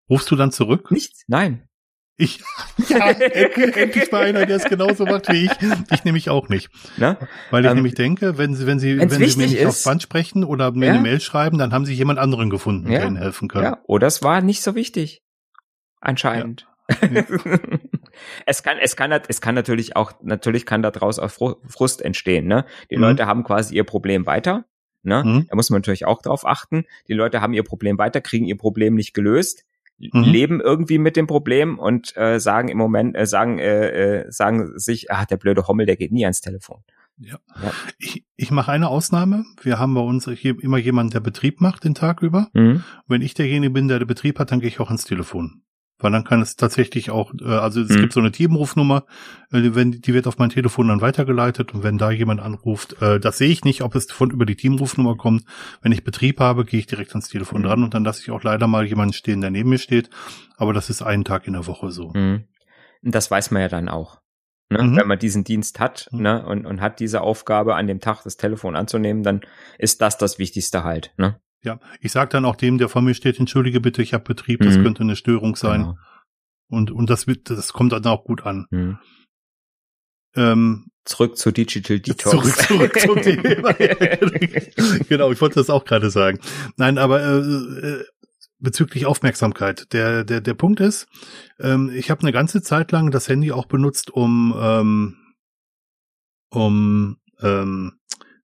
Rufst 0.10 0.30
du 0.30 0.36
dann 0.36 0.52
zurück? 0.52 0.92
Nichts, 0.92 1.24
nein. 1.28 1.69
Ich, 2.22 2.44
ja, 2.90 3.12
endlich 3.12 4.12
mal 4.12 4.26
einer, 4.26 4.46
der 4.46 4.58
es 4.58 4.66
genauso 4.66 5.06
macht 5.06 5.30
wie 5.30 5.46
ich. 5.46 5.52
Ich 5.90 6.04
nehme 6.04 6.18
mich 6.18 6.30
auch 6.30 6.50
nicht. 6.50 6.70
Na? 6.98 7.18
Weil 7.50 7.64
ich 7.64 7.72
ähm, 7.72 7.78
nämlich 7.78 7.94
denke, 7.94 8.38
wenn 8.38 8.56
sie, 8.56 8.68
wenn 8.68 8.78
sie, 8.78 9.00
wenn 9.00 9.10
sie 9.10 9.20
mir 9.20 9.48
nicht 9.48 9.56
ist, 9.56 9.66
auf 9.66 9.84
Band 9.86 10.04
sprechen 10.04 10.44
oder 10.44 10.72
mir 10.72 10.88
ja? 10.88 10.94
eine 10.94 11.02
Mail 11.02 11.22
schreiben, 11.22 11.58
dann 11.58 11.72
haben 11.72 11.86
sie 11.86 11.94
jemand 11.94 12.20
anderen 12.20 12.50
gefunden, 12.50 12.92
ja? 12.92 13.00
der 13.00 13.08
ihnen 13.08 13.16
helfen 13.16 13.48
kann. 13.48 13.64
Ja, 13.64 13.78
oder 13.88 14.08
es 14.08 14.22
war 14.22 14.42
nicht 14.42 14.62
so 14.62 14.76
wichtig. 14.76 15.24
Anscheinend. 16.02 16.68
Ja. 17.02 17.24
es 18.46 18.64
kann, 18.64 18.78
es 18.82 18.98
kann, 18.98 19.12
es 19.14 19.40
kann 19.40 19.56
natürlich 19.56 19.96
auch, 19.96 20.12
natürlich 20.22 20.66
kann 20.66 20.82
daraus 20.82 21.20
auch 21.20 21.30
Frust 21.30 22.02
entstehen, 22.02 22.48
ne? 22.48 22.66
Die 22.92 22.98
mhm. 22.98 23.04
Leute 23.04 23.28
haben 23.28 23.46
quasi 23.46 23.76
ihr 23.76 23.86
Problem 23.86 24.26
weiter, 24.26 24.66
ne? 25.04 25.24
Mhm. 25.24 25.48
Da 25.50 25.56
muss 25.56 25.70
man 25.70 25.80
natürlich 25.80 26.06
auch 26.06 26.22
drauf 26.22 26.46
achten. 26.46 26.84
Die 27.08 27.14
Leute 27.14 27.40
haben 27.40 27.54
ihr 27.54 27.64
Problem 27.64 27.98
weiter, 27.98 28.20
kriegen 28.20 28.46
ihr 28.46 28.58
Problem 28.58 28.96
nicht 28.96 29.14
gelöst 29.14 29.64
mhm. 30.00 30.24
leben 30.24 30.62
irgendwie 30.62 30.98
mit 30.98 31.16
dem 31.16 31.28
Problem 31.28 31.78
und 31.78 32.16
äh, 32.16 32.40
sagen 32.40 32.70
im 32.70 32.78
Moment, 32.78 33.16
äh, 33.18 33.26
sagen, 33.26 33.60
äh, 33.60 34.22
äh, 34.22 34.32
sagen 34.32 34.78
sich, 34.80 35.12
ah, 35.12 35.26
der 35.26 35.38
blöde 35.38 35.68
Hommel, 35.68 35.86
der 35.86 35.98
geht 35.98 36.12
nie 36.12 36.26
ans 36.26 36.42
Telefon. 36.42 36.84
Ja. 37.18 37.38
ja. 37.62 37.72
Ich, 37.98 38.24
ich 38.38 38.52
mache 38.52 38.72
eine 38.72 38.88
Ausnahme. 38.88 39.44
Wir 39.62 39.78
haben 39.78 39.94
bei 39.94 40.02
uns 40.02 40.30
hier 40.30 40.62
immer 40.64 40.78
jemanden, 40.78 41.12
der 41.12 41.20
Betrieb 41.20 41.60
macht 41.60 41.84
den 41.84 41.96
Tag 41.96 42.22
über. 42.22 42.48
Mhm. 42.54 42.84
Wenn 43.08 43.22
ich 43.22 43.34
derjenige 43.34 43.74
bin, 43.74 43.88
der 43.90 44.00
den 44.00 44.08
Betrieb 44.08 44.40
hat, 44.40 44.52
dann 44.52 44.62
gehe 44.62 44.70
ich 44.70 44.80
auch 44.80 44.88
ans 44.88 45.04
Telefon. 45.04 45.62
Weil 46.00 46.12
dann 46.12 46.24
kann 46.24 46.42
es 46.42 46.56
tatsächlich 46.56 47.12
auch, 47.12 47.34
äh, 47.42 47.46
also 47.46 47.82
es 47.82 47.90
mhm. 47.90 48.02
gibt 48.02 48.14
so 48.14 48.20
eine 48.22 48.32
Teamrufnummer, 48.32 49.06
äh, 49.52 49.72
wenn 49.74 49.92
die 49.92 50.14
wird 50.14 50.28
auf 50.28 50.38
mein 50.38 50.50
Telefon 50.50 50.88
dann 50.88 51.02
weitergeleitet 51.02 51.74
und 51.74 51.84
wenn 51.84 51.98
da 51.98 52.10
jemand 52.10 52.42
anruft, 52.42 53.02
äh, 53.02 53.20
das 53.20 53.38
sehe 53.38 53.50
ich 53.50 53.66
nicht, 53.66 53.82
ob 53.82 53.96
es 53.96 54.10
von 54.12 54.32
über 54.32 54.46
die 54.46 54.56
Teamrufnummer 54.56 55.18
kommt. 55.18 55.44
Wenn 55.82 55.92
ich 55.92 56.04
Betrieb 56.04 56.40
habe, 56.40 56.66
gehe 56.66 56.80
ich 56.80 56.88
direkt 56.88 57.12
ans 57.12 57.28
Telefon 57.28 57.62
mhm. 57.62 57.66
dran 57.66 57.84
und 57.84 57.94
dann 57.94 58.06
lasse 58.06 58.22
ich 58.22 58.32
auch 58.32 58.44
leider 58.44 58.68
mal 58.68 58.86
jemanden 58.86 59.14
stehen, 59.14 59.42
der 59.42 59.52
neben 59.52 59.70
mir 59.70 59.78
steht. 59.78 60.10
Aber 60.58 60.74
das 60.74 60.90
ist 60.90 61.02
einen 61.02 61.26
Tag 61.26 61.48
in 61.48 61.54
der 61.54 61.68
Woche 61.68 61.92
so. 61.92 62.12
Mhm. 62.14 62.46
Das 63.02 63.30
weiß 63.30 63.52
man 63.52 63.62
ja 63.62 63.68
dann 63.68 63.90
auch. 63.90 64.22
Ne? 64.70 64.84
Mhm. 64.84 64.98
Wenn 64.98 65.08
man 65.08 65.20
diesen 65.20 65.44
Dienst 65.44 65.80
hat 65.80 66.08
mhm. 66.12 66.22
ne? 66.22 66.46
und, 66.46 66.66
und 66.66 66.80
hat 66.80 67.00
diese 67.00 67.22
Aufgabe, 67.22 67.76
an 67.76 67.88
dem 67.88 68.00
Tag 68.00 68.24
das 68.24 68.38
Telefon 68.38 68.76
anzunehmen, 68.76 69.24
dann 69.24 69.42
ist 69.78 70.02
das 70.02 70.18
das 70.18 70.40
Wichtigste 70.40 70.84
halt. 70.84 71.14
Ne? 71.18 71.40
Ja, 71.64 71.80
ich 72.00 72.12
sag 72.12 72.30
dann 72.30 72.46
auch 72.46 72.56
dem, 72.56 72.78
der 72.78 72.90
vor 72.90 73.02
mir 73.02 73.14
steht, 73.14 73.40
entschuldige 73.40 73.82
bitte, 73.82 74.02
ich 74.02 74.14
habe 74.14 74.24
Betrieb, 74.24 74.62
das 74.62 74.78
mhm. 74.78 74.84
könnte 74.84 75.04
eine 75.04 75.16
Störung 75.16 75.56
sein. 75.56 75.82
Genau. 75.82 75.98
Und, 76.70 76.92
und 76.92 77.10
das, 77.10 77.28
wird, 77.28 77.50
das 77.50 77.74
kommt 77.74 77.92
dann 77.92 78.06
auch 78.06 78.24
gut 78.24 78.46
an. 78.46 78.68
Mhm. 78.70 79.00
Ähm, 80.36 80.88
zurück 81.04 81.38
zu 81.38 81.52
Digital 81.52 82.00
Detox. 82.00 82.32
Zurück, 82.32 82.56
zurück 82.56 83.00
zum 83.00 83.22
Thema. 83.22 83.74
genau, 85.10 85.32
ich 85.32 85.42
wollte 85.42 85.56
das 85.56 85.70
auch 85.70 85.84
gerade 85.84 86.10
sagen. 86.10 86.40
Nein, 86.78 86.98
aber 86.98 87.22
äh, 87.22 87.38
äh, 87.40 88.06
bezüglich 88.60 89.06
Aufmerksamkeit. 89.06 89.92
Der, 89.94 90.24
der, 90.24 90.42
der 90.42 90.54
Punkt 90.54 90.80
ist, 90.80 91.08
ähm, 91.60 91.92
ich 91.94 92.12
habe 92.12 92.22
eine 92.22 92.32
ganze 92.32 92.62
Zeit 92.62 92.92
lang 92.92 93.12
das 93.12 93.28
Handy 93.28 93.52
auch 93.52 93.66
benutzt, 93.66 94.12
um, 94.12 94.54
ähm, 94.58 95.18
um 96.52 97.18
ähm, 97.42 97.99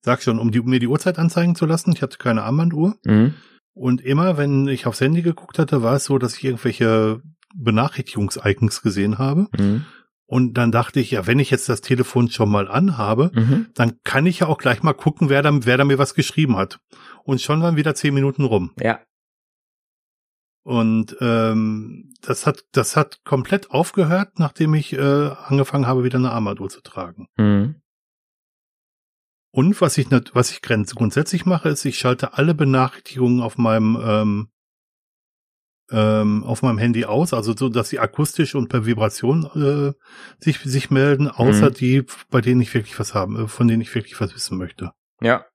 sag 0.05 0.23
schon, 0.23 0.39
um, 0.39 0.51
die, 0.51 0.59
um 0.59 0.69
mir 0.69 0.79
die 0.79 0.87
Uhrzeit 0.87 1.19
anzeigen 1.19 1.55
zu 1.55 1.65
lassen. 1.65 1.91
Ich 1.91 2.01
hatte 2.01 2.17
keine 2.17 2.43
Armbanduhr. 2.43 2.95
Mhm. 3.05 3.33
Und 3.73 4.01
immer, 4.01 4.37
wenn 4.37 4.67
ich 4.67 4.85
aufs 4.85 5.01
Handy 5.01 5.21
geguckt 5.21 5.59
hatte, 5.59 5.83
war 5.83 5.95
es 5.95 6.05
so, 6.05 6.17
dass 6.17 6.37
ich 6.37 6.45
irgendwelche 6.45 7.21
Benachrichtigungs-Icons 7.53 8.81
gesehen 8.81 9.17
habe. 9.17 9.47
Mhm. 9.57 9.85
Und 10.27 10.53
dann 10.55 10.71
dachte 10.71 10.99
ich, 10.99 11.11
ja, 11.11 11.27
wenn 11.27 11.39
ich 11.39 11.51
jetzt 11.51 11.69
das 11.69 11.81
Telefon 11.81 12.29
schon 12.29 12.49
mal 12.49 12.67
anhabe, 12.67 13.31
mhm. 13.33 13.67
dann 13.75 13.99
kann 14.03 14.25
ich 14.25 14.39
ja 14.39 14.47
auch 14.47 14.57
gleich 14.57 14.81
mal 14.81 14.93
gucken, 14.93 15.29
wer 15.29 15.41
da, 15.41 15.51
wer 15.65 15.77
da 15.77 15.85
mir 15.85 15.99
was 15.99 16.15
geschrieben 16.15 16.57
hat. 16.57 16.79
Und 17.23 17.41
schon 17.41 17.61
waren 17.61 17.75
wieder 17.75 17.93
zehn 17.93 18.13
Minuten 18.13 18.45
rum. 18.45 18.71
Ja. 18.79 19.01
Und 20.63 21.15
ähm, 21.21 22.11
das 22.21 22.47
hat 22.47 22.63
das 22.71 22.95
hat 22.95 23.23
komplett 23.23 23.69
aufgehört, 23.69 24.39
nachdem 24.39 24.73
ich 24.73 24.93
äh, 24.93 25.29
angefangen 25.45 25.85
habe, 25.85 26.03
wieder 26.03 26.17
eine 26.17 26.31
Armadur 26.31 26.69
zu 26.69 26.81
tragen. 26.81 27.27
Mhm. 27.37 27.75
Und 29.55 29.79
was 29.79 29.97
ich, 29.97 30.07
was 30.33 30.51
ich 30.51 30.61
grundsätzlich 30.61 31.45
mache, 31.45 31.69
ist, 31.69 31.85
ich 31.85 31.97
schalte 31.97 32.33
alle 32.33 32.53
Benachrichtigungen 32.53 33.41
auf 33.41 33.57
meinem, 33.57 33.97
ähm, 34.03 34.49
ähm, 35.91 36.43
auf 36.43 36.61
meinem 36.61 36.77
Handy 36.77 37.05
aus, 37.05 37.33
also 37.33 37.55
so, 37.55 37.69
dass 37.69 37.87
sie 37.87 37.99
akustisch 37.99 38.53
und 38.53 38.67
per 38.67 38.85
Vibration 38.85 39.45
äh, 39.55 40.43
sich, 40.43 40.59
sich 40.59 40.91
melden, 40.91 41.29
außer 41.29 41.69
mhm. 41.69 41.73
die, 41.73 42.05
bei 42.29 42.41
denen 42.41 42.59
ich 42.59 42.73
wirklich 42.73 42.99
was 42.99 43.13
haben, 43.13 43.45
äh, 43.45 43.47
von 43.47 43.69
denen 43.69 43.81
ich 43.81 43.95
wirklich 43.95 44.19
was 44.19 44.35
wissen 44.35 44.57
möchte. 44.57 44.91
Ja. 45.21 45.45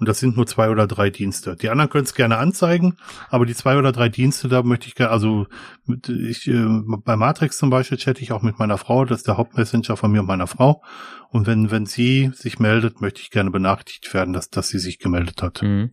Und 0.00 0.08
das 0.08 0.18
sind 0.18 0.34
nur 0.34 0.46
zwei 0.46 0.70
oder 0.70 0.86
drei 0.86 1.10
Dienste. 1.10 1.56
Die 1.56 1.68
anderen 1.68 1.90
können 1.90 2.04
es 2.04 2.14
gerne 2.14 2.38
anzeigen, 2.38 2.96
aber 3.28 3.44
die 3.44 3.54
zwei 3.54 3.76
oder 3.76 3.92
drei 3.92 4.08
Dienste, 4.08 4.48
da 4.48 4.62
möchte 4.62 4.88
ich 4.88 4.94
gerne, 4.94 5.12
also 5.12 5.46
mit, 5.84 6.08
ich, 6.08 6.48
äh, 6.48 6.66
bei 7.04 7.16
Matrix 7.16 7.58
zum 7.58 7.68
Beispiel 7.68 7.98
chatte 7.98 8.22
ich 8.22 8.32
auch 8.32 8.40
mit 8.40 8.58
meiner 8.58 8.78
Frau, 8.78 9.04
das 9.04 9.18
ist 9.18 9.28
der 9.28 9.36
Hauptmessenger 9.36 9.98
von 9.98 10.10
mir 10.10 10.20
und 10.20 10.26
meiner 10.26 10.46
Frau. 10.46 10.82
Und 11.28 11.46
wenn, 11.46 11.70
wenn 11.70 11.84
sie 11.84 12.30
sich 12.32 12.58
meldet, 12.58 13.02
möchte 13.02 13.20
ich 13.20 13.30
gerne 13.30 13.50
benachrichtigt 13.50 14.12
werden, 14.14 14.32
dass, 14.32 14.48
dass 14.48 14.68
sie 14.68 14.78
sich 14.78 14.98
gemeldet 14.98 15.42
hat. 15.42 15.60
Mhm. 15.60 15.90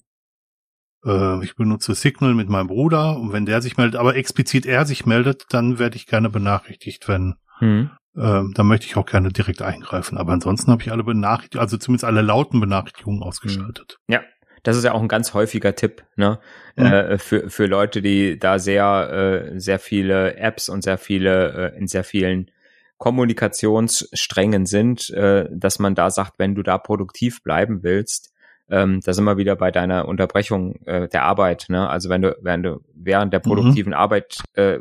Äh, 1.03 1.43
ich 1.43 1.57
benutze 1.57 1.93
Signal 1.93 2.33
mit 2.33 2.47
meinem 2.47 2.67
Bruder 2.67 3.17
und 3.17 3.33
wenn 3.33 3.45
der 3.45 3.61
sich 3.61 3.75
meldet, 3.75 3.99
aber 3.99 4.15
explizit 4.15 4.65
er 4.65 4.85
sich 4.85 5.05
meldet, 5.05 5.47
dann 5.49 5.79
werde 5.79 5.97
ich 5.97 6.07
gerne 6.07 6.29
benachrichtigt, 6.29 7.09
wenn, 7.09 7.35
mhm. 7.59 7.91
Ähm, 8.17 8.53
da 8.55 8.63
möchte 8.63 8.87
ich 8.87 8.97
auch 8.97 9.05
gerne 9.05 9.29
direkt 9.29 9.61
eingreifen. 9.61 10.17
Aber 10.17 10.33
ansonsten 10.33 10.71
habe 10.71 10.81
ich 10.81 10.91
alle 10.91 11.03
Benachrichtigungen, 11.03 11.63
also 11.63 11.77
zumindest 11.77 12.05
alle 12.05 12.21
lauten 12.21 12.59
Benachrichtigungen 12.59 13.21
ausgeschaltet. 13.21 13.99
Ja, 14.07 14.21
das 14.63 14.75
ist 14.75 14.83
ja 14.83 14.93
auch 14.93 15.01
ein 15.01 15.07
ganz 15.07 15.33
häufiger 15.33 15.75
Tipp, 15.75 16.03
ne? 16.15 16.39
Mhm. 16.75 16.85
Äh, 16.85 17.17
für, 17.19 17.49
für 17.49 17.67
Leute, 17.67 18.01
die 18.01 18.39
da 18.39 18.59
sehr, 18.59 19.51
äh, 19.53 19.59
sehr 19.59 19.79
viele 19.79 20.35
Apps 20.37 20.67
und 20.67 20.83
sehr 20.83 20.97
viele, 20.97 21.73
äh, 21.73 21.77
in 21.77 21.87
sehr 21.87 22.03
vielen 22.03 22.49
Kommunikationssträngen 22.97 24.65
sind, 24.65 25.11
äh, 25.11 25.47
dass 25.51 25.77
man 25.77 25.93
da 25.93 26.09
sagt, 26.09 26.39
wenn 26.39 26.55
du 26.55 26.63
da 26.63 26.79
produktiv 26.79 27.43
bleiben 27.43 27.83
willst, 27.83 28.33
ähm, 28.69 29.01
da 29.03 29.13
sind 29.13 29.23
wir 29.23 29.37
wieder 29.37 29.55
bei 29.55 29.71
deiner 29.71 30.07
Unterbrechung 30.07 30.75
äh, 30.85 31.07
der 31.07 31.23
Arbeit. 31.23 31.65
Ne? 31.69 31.87
Also 31.89 32.09
wenn 32.09 32.21
du, 32.21 32.37
wenn 32.41 32.63
du 32.63 32.81
während 32.93 33.33
der 33.33 33.39
mhm. 33.39 33.49
produktiven 33.49 33.91
mhm. 33.91 33.97
Arbeit 33.97 34.37
äh, 34.53 34.79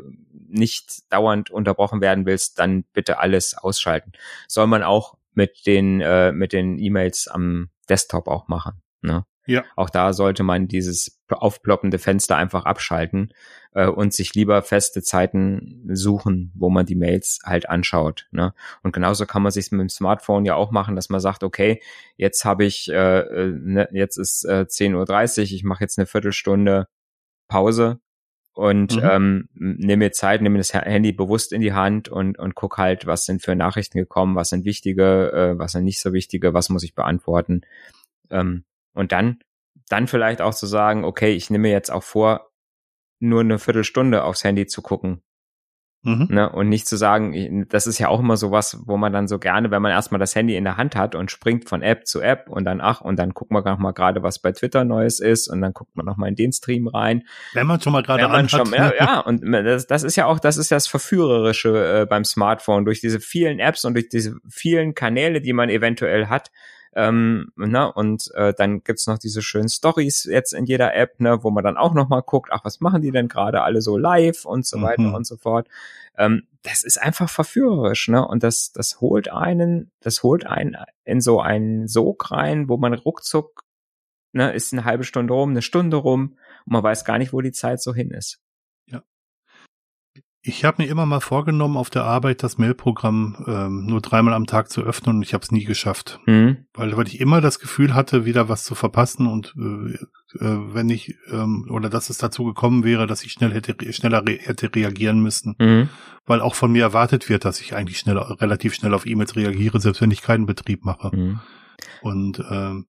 nicht 0.49 1.11
dauernd 1.11 1.49
unterbrochen 1.49 2.01
werden 2.01 2.25
willst, 2.25 2.59
dann 2.59 2.83
bitte 2.93 3.19
alles 3.19 3.55
ausschalten. 3.57 4.11
Soll 4.47 4.67
man 4.67 4.83
auch 4.83 5.15
mit 5.33 5.65
den 5.65 6.01
äh, 6.01 6.31
mit 6.31 6.53
den 6.53 6.79
E-Mails 6.79 7.27
am 7.27 7.69
Desktop 7.89 8.27
auch 8.27 8.47
machen. 8.47 8.81
Ne? 9.01 9.25
Ja. 9.47 9.65
Auch 9.75 9.89
da 9.89 10.13
sollte 10.13 10.43
man 10.43 10.67
dieses 10.67 11.19
aufploppende 11.29 11.97
Fenster 11.97 12.35
einfach 12.37 12.65
abschalten 12.65 13.33
äh, 13.73 13.87
und 13.87 14.13
sich 14.13 14.35
lieber 14.35 14.61
feste 14.61 15.01
Zeiten 15.01 15.83
suchen, 15.93 16.51
wo 16.53 16.69
man 16.69 16.85
die 16.85 16.95
Mails 16.95 17.39
halt 17.43 17.69
anschaut. 17.69 18.27
Ne? 18.31 18.53
Und 18.83 18.91
genauso 18.91 19.25
kann 19.25 19.41
man 19.41 19.51
sich 19.51 19.71
mit 19.71 19.81
dem 19.81 19.89
Smartphone 19.89 20.45
ja 20.45 20.55
auch 20.55 20.71
machen, 20.71 20.95
dass 20.95 21.09
man 21.09 21.19
sagt, 21.19 21.43
okay, 21.43 21.81
jetzt 22.17 22.45
habe 22.45 22.65
ich, 22.65 22.89
äh, 22.89 23.19
äh 23.19 23.51
ne, 23.51 23.87
jetzt 23.91 24.17
ist 24.17 24.43
äh, 24.45 24.65
10.30 24.69 25.39
Uhr, 25.39 25.43
ich 25.43 25.63
mache 25.63 25.83
jetzt 25.83 25.97
eine 25.97 26.05
Viertelstunde 26.05 26.87
Pause 27.47 27.99
und 28.57 28.95
mhm. 28.95 29.03
ähm, 29.03 29.49
nehme 29.53 30.05
mir 30.05 30.11
Zeit, 30.11 30.41
nehme 30.41 30.57
das 30.57 30.73
Handy 30.73 31.11
bewusst 31.11 31.53
in 31.53 31.61
die 31.61 31.73
Hand 31.73 32.09
und, 32.09 32.39
und 32.39 32.55
guck 32.55 32.79
halt, 32.79 33.05
was 33.05 33.25
sind 33.25 33.43
für 33.43 33.55
Nachrichten 33.55 33.99
gekommen, 33.99 34.35
was 34.35 34.49
sind 34.49 34.65
wichtige, 34.65 35.31
äh, 35.31 35.59
was 35.59 35.73
sind 35.73 35.83
nicht 35.83 36.01
so 36.01 36.11
wichtige, 36.11 36.55
was 36.55 36.69
muss 36.69 36.83
ich 36.83 36.95
beantworten. 36.95 37.61
Ähm, 38.31 38.63
und 38.97 39.11
dann, 39.11 39.39
dann 39.89 40.07
vielleicht 40.07 40.41
auch 40.41 40.53
zu 40.53 40.65
sagen, 40.65 41.05
okay, 41.05 41.31
ich 41.33 41.49
nehme 41.49 41.69
jetzt 41.69 41.91
auch 41.91 42.03
vor, 42.03 42.51
nur 43.19 43.41
eine 43.41 43.57
Viertelstunde 43.59 44.23
aufs 44.23 44.43
Handy 44.43 44.67
zu 44.67 44.81
gucken 44.81 45.21
Mhm. 46.07 46.27
Ne? 46.29 46.49
Und 46.49 46.69
nicht 46.69 46.87
zu 46.87 46.95
sagen, 46.95 47.65
das 47.69 47.85
ist 47.85 47.99
ja 47.99 48.07
auch 48.07 48.19
immer 48.19 48.37
so 48.37 48.49
was, 48.49 48.79
wo 48.85 48.95
man 48.95 49.11
dann 49.11 49.27
so 49.27 49.39
gerne, 49.39 49.71
wenn 49.71 49.81
man 49.81 49.91
erstmal 49.91 50.19
das 50.19 50.35
Handy 50.35 50.55
in 50.55 50.63
der 50.63 50.77
Hand 50.77 50.95
hat 50.95 51.15
und 51.15 51.31
springt 51.31 51.67
von 51.67 51.81
App 51.81 52.05
zu 52.05 52.21
App 52.21 52.47
und 52.49 52.65
dann, 52.65 52.79
ach, 52.79 53.01
und 53.01 53.17
dann 53.17 53.31
guckt 53.31 53.51
man 53.51 53.63
noch 53.63 53.77
mal 53.77 53.91
gerade, 53.91 54.23
was 54.23 54.39
bei 54.39 54.51
Twitter 54.51 54.85
Neues 54.85 55.19
ist 55.19 55.49
und 55.49 55.61
dann 55.61 55.73
guckt 55.73 55.95
man 55.95 56.05
noch 56.05 56.15
mal 56.15 56.27
in 56.27 56.35
den 56.35 56.53
Stream 56.53 56.87
rein. 56.87 57.23
Wenn 57.53 57.67
man 57.67 57.81
schon 57.81 57.93
mal 57.93 58.03
gerade 58.03 58.29
anhat. 58.29 58.51
Schon, 58.51 58.73
ja, 58.73 58.93
ja, 58.99 59.19
und 59.19 59.41
das, 59.51 59.87
das 59.87 60.03
ist 60.03 60.15
ja 60.15 60.27
auch, 60.27 60.39
das 60.39 60.55
ist 60.57 60.71
das 60.71 60.87
Verführerische 60.87 62.01
äh, 62.01 62.05
beim 62.05 62.23
Smartphone, 62.23 62.85
durch 62.85 63.01
diese 63.01 63.19
vielen 63.19 63.59
Apps 63.59 63.83
und 63.83 63.95
durch 63.95 64.07
diese 64.07 64.37
vielen 64.49 64.93
Kanäle, 64.93 65.41
die 65.41 65.53
man 65.53 65.69
eventuell 65.69 66.27
hat, 66.27 66.51
ähm, 66.97 67.51
ne? 67.55 67.93
Und 67.93 68.31
äh, 68.33 68.55
dann 68.57 68.83
gibt's 68.83 69.05
noch 69.05 69.19
diese 69.19 69.43
schönen 69.43 69.69
Stories 69.69 70.23
jetzt 70.23 70.51
in 70.51 70.65
jeder 70.65 70.95
App, 70.95 71.19
ne, 71.19 71.43
wo 71.43 71.51
man 71.51 71.63
dann 71.63 71.77
auch 71.77 71.93
noch 71.93 72.09
mal 72.09 72.21
guckt, 72.21 72.49
ach, 72.51 72.65
was 72.65 72.79
machen 72.79 73.03
die 73.03 73.11
denn 73.11 73.27
gerade 73.27 73.61
alle 73.61 73.81
so 73.81 73.97
live 73.97 74.45
und 74.45 74.65
so 74.65 74.81
weiter 74.81 75.03
mhm. 75.03 75.13
und 75.13 75.27
so 75.27 75.37
fort. 75.37 75.67
Ähm, 76.17 76.47
das 76.63 76.83
ist 76.83 76.99
einfach 76.99 77.29
verführerisch, 77.29 78.07
ne? 78.07 78.27
Und 78.27 78.41
das, 78.41 78.71
das 78.71 78.99
holt 78.99 79.31
einen, 79.31 79.91
das 79.99 80.23
holt 80.23 80.47
einen 80.47 80.75
in 81.05 81.21
so 81.21 81.39
einen 81.39 81.87
Sog 81.87 82.31
rein, 82.31 82.67
wo 82.67 82.77
man 82.77 82.95
ruckzuck, 82.95 83.63
ne, 84.33 84.51
ist 84.53 84.73
eine 84.73 84.83
halbe 84.83 85.03
Stunde 85.03 85.35
rum, 85.35 85.51
eine 85.51 85.61
Stunde 85.61 85.97
rum 85.97 86.35
und 86.65 86.73
man 86.73 86.83
weiß 86.83 87.05
gar 87.05 87.19
nicht, 87.19 87.31
wo 87.31 87.41
die 87.41 87.51
Zeit 87.51 87.79
so 87.79 87.93
hin 87.93 88.09
ist. 88.09 88.41
Ich 90.41 90.63
habe 90.63 90.81
mir 90.81 90.89
immer 90.89 91.05
mal 91.05 91.19
vorgenommen, 91.19 91.75
auf 91.77 91.89
der 91.89 92.03
Arbeit 92.03 92.41
das 92.41 92.57
Mailprogramm 92.57 93.43
ähm, 93.47 93.85
nur 93.85 94.01
dreimal 94.01 94.33
am 94.33 94.45
Tag 94.45 94.69
zu 94.69 94.81
öffnen 94.81 95.17
und 95.17 95.21
ich 95.21 95.33
habe 95.33 95.43
es 95.43 95.51
nie 95.51 95.65
geschafft. 95.65 96.19
Mhm. 96.25 96.65
Weil, 96.73 96.95
weil 96.95 97.07
ich 97.07 97.19
immer 97.19 97.41
das 97.41 97.59
Gefühl 97.59 97.93
hatte, 97.93 98.23
wieder 98.25 98.47
was 98.47 98.63
zu 98.63 98.75
verpassen 98.75 99.27
und 99.27 99.55
äh, 99.57 99.93
äh, 100.39 100.73
wenn 100.73 100.89
ich 100.89 101.15
ähm, 101.31 101.67
oder 101.69 101.89
dass 101.89 102.09
es 102.09 102.17
dazu 102.17 102.45
gekommen 102.45 102.83
wäre, 102.83 103.07
dass 103.07 103.23
ich 103.23 103.33
schnell 103.33 103.53
hätte 103.53 103.91
schneller 103.91 104.25
re 104.25 104.37
hätte 104.39 104.73
reagieren 104.73 105.19
müssen. 105.21 105.55
Mhm. 105.59 105.89
Weil 106.25 106.41
auch 106.41 106.55
von 106.55 106.71
mir 106.71 106.83
erwartet 106.83 107.29
wird, 107.29 107.43
dass 107.43 107.59
ich 107.59 107.75
eigentlich 107.75 107.99
schnell 107.99 108.17
relativ 108.17 108.73
schnell 108.73 108.93
auf 108.93 109.05
E-Mails 109.05 109.35
reagiere, 109.35 109.79
selbst 109.79 110.01
wenn 110.01 110.11
ich 110.11 110.21
keinen 110.21 110.45
Betrieb 110.45 110.85
mache. 110.85 111.15
Mhm. 111.15 111.39
Und 112.01 112.43
ähm, 112.49 112.85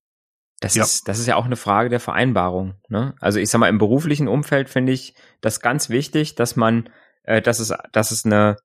das 0.60 0.74
ja. 0.74 0.82
ist, 0.82 1.06
das 1.06 1.18
ist 1.18 1.26
ja 1.26 1.36
auch 1.36 1.44
eine 1.44 1.56
Frage 1.56 1.88
der 1.88 2.00
Vereinbarung. 2.00 2.74
Ne? 2.88 3.14
Also 3.20 3.38
ich 3.38 3.48
sag 3.48 3.60
mal, 3.60 3.68
im 3.68 3.78
beruflichen 3.78 4.28
Umfeld 4.28 4.68
finde 4.68 4.92
ich 4.92 5.14
das 5.40 5.60
ganz 5.60 5.88
wichtig, 5.88 6.34
dass 6.34 6.56
man 6.56 6.88
äh, 7.28 7.42
dass 7.42 7.60
es, 7.60 7.74
dass 7.92 8.10
es 8.10 8.24
eine, 8.24 8.56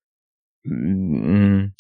mh, 0.63 1.67
mm, 1.67 1.76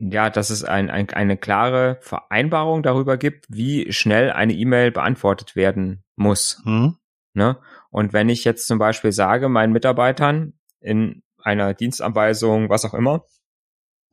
ja, 0.00 0.28
dass 0.28 0.50
es 0.50 0.64
ein, 0.64 0.90
ein, 0.90 1.08
eine 1.10 1.36
klare 1.36 1.98
Vereinbarung 2.00 2.82
darüber 2.82 3.16
gibt, 3.16 3.46
wie 3.48 3.92
schnell 3.92 4.32
eine 4.32 4.52
E-Mail 4.52 4.90
beantwortet 4.90 5.54
werden 5.54 6.02
muss. 6.16 6.60
Mhm. 6.64 6.96
Ne? 7.32 7.58
Und 7.90 8.12
wenn 8.12 8.28
ich 8.28 8.44
jetzt 8.44 8.66
zum 8.66 8.78
Beispiel 8.78 9.12
sage, 9.12 9.48
meinen 9.48 9.72
Mitarbeitern 9.72 10.54
in 10.80 11.22
einer 11.38 11.74
Dienstanweisung, 11.74 12.68
was 12.68 12.84
auch 12.84 12.94
immer, 12.94 13.24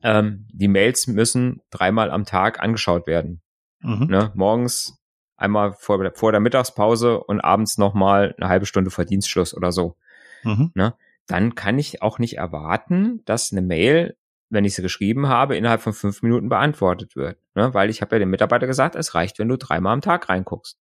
ähm, 0.04 0.46
die 0.52 0.68
Mails 0.68 1.08
müssen 1.08 1.62
dreimal 1.70 2.12
am 2.12 2.24
Tag 2.24 2.60
angeschaut 2.60 3.08
werden. 3.08 3.42
Mhm. 3.80 4.06
Ne? 4.06 4.30
Morgens 4.34 5.02
einmal 5.36 5.72
vor, 5.72 6.12
vor 6.14 6.30
der 6.30 6.40
Mittagspause 6.40 7.18
und 7.18 7.40
abends 7.40 7.76
nochmal 7.76 8.34
eine 8.38 8.48
halbe 8.48 8.66
Stunde 8.66 8.92
vor 8.92 9.04
Dienstschluss 9.04 9.52
oder 9.52 9.72
so. 9.72 9.96
Mhm. 10.44 10.70
Ne? 10.74 10.94
Dann 11.26 11.54
kann 11.54 11.78
ich 11.78 12.02
auch 12.02 12.18
nicht 12.18 12.36
erwarten, 12.36 13.22
dass 13.24 13.52
eine 13.52 13.62
Mail, 13.62 14.16
wenn 14.50 14.64
ich 14.64 14.74
sie 14.74 14.82
geschrieben 14.82 15.28
habe, 15.28 15.56
innerhalb 15.56 15.80
von 15.80 15.92
fünf 15.92 16.22
Minuten 16.22 16.48
beantwortet 16.48 17.16
wird. 17.16 17.38
Ne? 17.54 17.72
Weil 17.74 17.90
ich 17.90 18.02
habe 18.02 18.16
ja 18.16 18.20
dem 18.20 18.30
Mitarbeiter 18.30 18.66
gesagt, 18.66 18.96
es 18.96 19.14
reicht, 19.14 19.38
wenn 19.38 19.48
du 19.48 19.56
dreimal 19.56 19.94
am 19.94 20.00
Tag 20.00 20.28
reinguckst. 20.28 20.78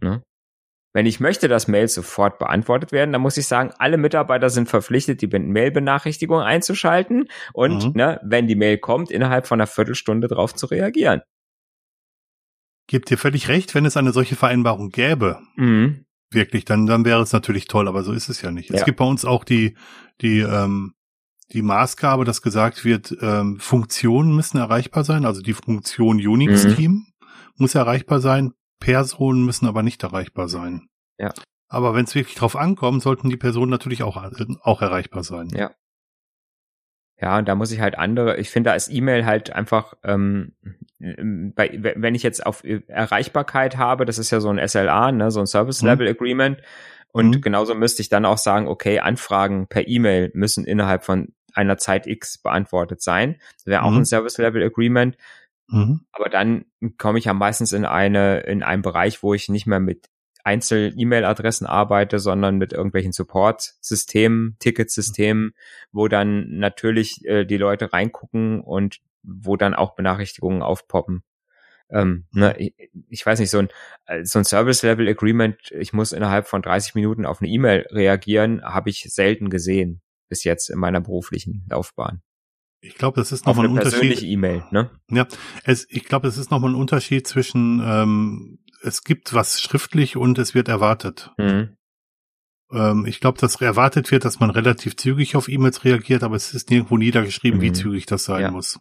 Ne? 0.00 0.22
Wenn 0.92 1.06
ich 1.06 1.20
möchte, 1.20 1.46
dass 1.46 1.68
Mails 1.68 1.94
sofort 1.94 2.38
beantwortet 2.38 2.90
werden, 2.90 3.12
dann 3.12 3.22
muss 3.22 3.36
ich 3.36 3.46
sagen, 3.46 3.72
alle 3.78 3.96
Mitarbeiter 3.96 4.50
sind 4.50 4.68
verpflichtet, 4.68 5.22
die 5.22 5.28
Mail-Benachrichtigung 5.28 6.40
einzuschalten 6.40 7.28
und 7.52 7.84
mhm. 7.84 7.92
ne, 7.94 8.20
wenn 8.24 8.48
die 8.48 8.56
Mail 8.56 8.78
kommt, 8.78 9.10
innerhalb 9.10 9.46
von 9.46 9.60
einer 9.60 9.68
Viertelstunde 9.68 10.26
darauf 10.26 10.54
zu 10.54 10.66
reagieren. 10.66 11.22
Gibt 12.88 13.10
dir 13.10 13.18
völlig 13.18 13.46
recht, 13.46 13.76
wenn 13.76 13.86
es 13.86 13.96
eine 13.96 14.10
solche 14.10 14.34
Vereinbarung 14.34 14.90
gäbe. 14.90 15.40
Mhm 15.54 16.06
wirklich, 16.30 16.64
dann, 16.64 16.86
dann 16.86 17.04
wäre 17.04 17.22
es 17.22 17.32
natürlich 17.32 17.66
toll, 17.66 17.88
aber 17.88 18.02
so 18.02 18.12
ist 18.12 18.28
es 18.28 18.42
ja 18.42 18.50
nicht. 18.50 18.70
Ja. 18.70 18.76
Es 18.76 18.84
gibt 18.84 18.98
bei 18.98 19.04
uns 19.04 19.24
auch 19.24 19.44
die, 19.44 19.76
die, 20.20 20.40
ähm, 20.40 20.94
die 21.52 21.62
Maßgabe, 21.62 22.24
dass 22.24 22.42
gesagt 22.42 22.84
wird, 22.84 23.16
ähm, 23.20 23.58
Funktionen 23.58 24.34
müssen 24.34 24.58
erreichbar 24.58 25.04
sein, 25.04 25.24
also 25.24 25.42
die 25.42 25.54
Funktion 25.54 26.16
Unix-Team 26.16 26.92
mhm. 26.92 27.06
muss 27.56 27.74
erreichbar 27.74 28.20
sein, 28.20 28.52
Personen 28.78 29.44
müssen 29.44 29.66
aber 29.66 29.82
nicht 29.82 30.02
erreichbar 30.02 30.48
sein. 30.48 30.86
Ja. 31.18 31.32
Aber 31.68 31.94
wenn 31.94 32.04
es 32.04 32.14
wirklich 32.14 32.36
drauf 32.36 32.56
ankommt, 32.56 33.02
sollten 33.02 33.30
die 33.30 33.36
Personen 33.36 33.70
natürlich 33.70 34.02
auch, 34.02 34.16
auch 34.62 34.82
erreichbar 34.82 35.22
sein. 35.22 35.48
Ja. 35.50 35.70
Ja, 37.20 37.38
und 37.38 37.48
da 37.48 37.54
muss 37.54 37.70
ich 37.70 37.80
halt 37.80 37.98
andere, 37.98 38.38
ich 38.38 38.50
finde, 38.50 38.70
da 38.70 38.76
ist 38.76 38.90
E-Mail 38.90 39.26
halt 39.26 39.52
einfach, 39.52 39.94
ähm, 40.04 40.52
bei, 40.98 41.78
wenn 41.96 42.14
ich 42.14 42.22
jetzt 42.22 42.44
auf 42.44 42.62
Erreichbarkeit 42.64 43.76
habe, 43.76 44.04
das 44.04 44.18
ist 44.18 44.30
ja 44.30 44.40
so 44.40 44.50
ein 44.50 44.66
SLA, 44.66 45.12
ne, 45.12 45.30
so 45.30 45.40
ein 45.40 45.46
Service 45.46 45.82
Level 45.82 46.06
mhm. 46.06 46.14
Agreement. 46.14 46.62
Und 47.12 47.36
mhm. 47.36 47.40
genauso 47.40 47.74
müsste 47.74 48.02
ich 48.02 48.08
dann 48.08 48.24
auch 48.24 48.38
sagen, 48.38 48.68
okay, 48.68 49.00
Anfragen 49.00 49.66
per 49.66 49.86
E-Mail 49.86 50.30
müssen 50.34 50.64
innerhalb 50.64 51.04
von 51.04 51.32
einer 51.52 51.76
Zeit 51.78 52.06
X 52.06 52.38
beantwortet 52.38 53.02
sein. 53.02 53.36
Das 53.56 53.66
wäre 53.66 53.82
auch 53.82 53.90
mhm. 53.90 53.98
ein 53.98 54.04
Service 54.06 54.38
Level 54.38 54.62
Agreement. 54.62 55.16
Mhm. 55.68 56.00
Aber 56.12 56.28
dann 56.28 56.66
komme 56.98 57.18
ich 57.18 57.26
ja 57.26 57.34
meistens 57.34 57.72
in 57.72 57.84
eine, 57.84 58.40
in 58.40 58.62
einen 58.62 58.82
Bereich, 58.82 59.22
wo 59.22 59.34
ich 59.34 59.48
nicht 59.48 59.66
mehr 59.66 59.80
mit 59.80 60.08
Einzel-E-Mail-Adressen 60.44 61.66
arbeite, 61.66 62.18
sondern 62.18 62.56
mit 62.56 62.72
irgendwelchen 62.72 63.12
Support-Systemen, 63.12 64.56
Ticketsystemen, 64.58 65.52
wo 65.92 66.08
dann 66.08 66.58
natürlich 66.58 67.24
äh, 67.24 67.44
die 67.44 67.56
Leute 67.56 67.92
reingucken 67.92 68.60
und 68.60 69.00
wo 69.22 69.56
dann 69.56 69.74
auch 69.74 69.94
Benachrichtigungen 69.94 70.62
aufpoppen. 70.62 71.22
Ähm, 71.90 72.26
ne, 72.32 72.56
ich, 72.58 72.74
ich, 73.08 73.26
weiß 73.26 73.40
nicht, 73.40 73.50
so 73.50 73.58
ein, 73.58 73.68
äh, 74.06 74.24
so 74.24 74.38
ein 74.38 74.44
Service-Level-Agreement, 74.44 75.72
ich 75.72 75.92
muss 75.92 76.12
innerhalb 76.12 76.46
von 76.46 76.62
30 76.62 76.94
Minuten 76.94 77.26
auf 77.26 77.40
eine 77.40 77.50
E-Mail 77.50 77.86
reagieren, 77.90 78.62
habe 78.62 78.90
ich 78.90 79.12
selten 79.12 79.50
gesehen 79.50 80.00
bis 80.28 80.44
jetzt 80.44 80.70
in 80.70 80.78
meiner 80.78 81.00
beruflichen 81.00 81.66
Laufbahn. 81.68 82.22
Ich 82.80 82.94
glaube, 82.94 83.20
das 83.20 83.30
ist 83.30 83.44
nochmal 83.44 83.66
ein 83.66 83.72
Unterschied. 83.72 84.22
E-Mail, 84.22 84.64
ne? 84.70 84.90
Ja, 85.10 85.26
es, 85.64 85.86
ich 85.90 86.04
glaube, 86.04 86.28
es 86.28 86.38
ist 86.38 86.50
nochmal 86.50 86.70
ein 86.70 86.76
Unterschied 86.76 87.26
zwischen 87.26 87.82
ähm, 87.84 88.58
es 88.82 89.04
gibt 89.04 89.34
was 89.34 89.60
schriftlich 89.60 90.16
und 90.16 90.38
es 90.38 90.54
wird 90.54 90.68
erwartet. 90.68 91.30
Mhm. 91.38 91.76
Ähm, 92.72 93.06
ich 93.06 93.20
glaube, 93.20 93.38
dass 93.38 93.60
erwartet 93.60 94.10
wird, 94.10 94.24
dass 94.24 94.40
man 94.40 94.50
relativ 94.50 94.96
zügig 94.96 95.36
auf 95.36 95.48
E-Mails 95.48 95.84
reagiert, 95.84 96.22
aber 96.22 96.36
es 96.36 96.54
ist 96.54 96.70
nirgendwo 96.70 96.96
niedergeschrieben, 96.96 97.58
mhm. 97.58 97.62
wie 97.62 97.72
zügig 97.72 98.06
das 98.06 98.24
sein 98.24 98.42
ja. 98.42 98.50
muss. 98.50 98.80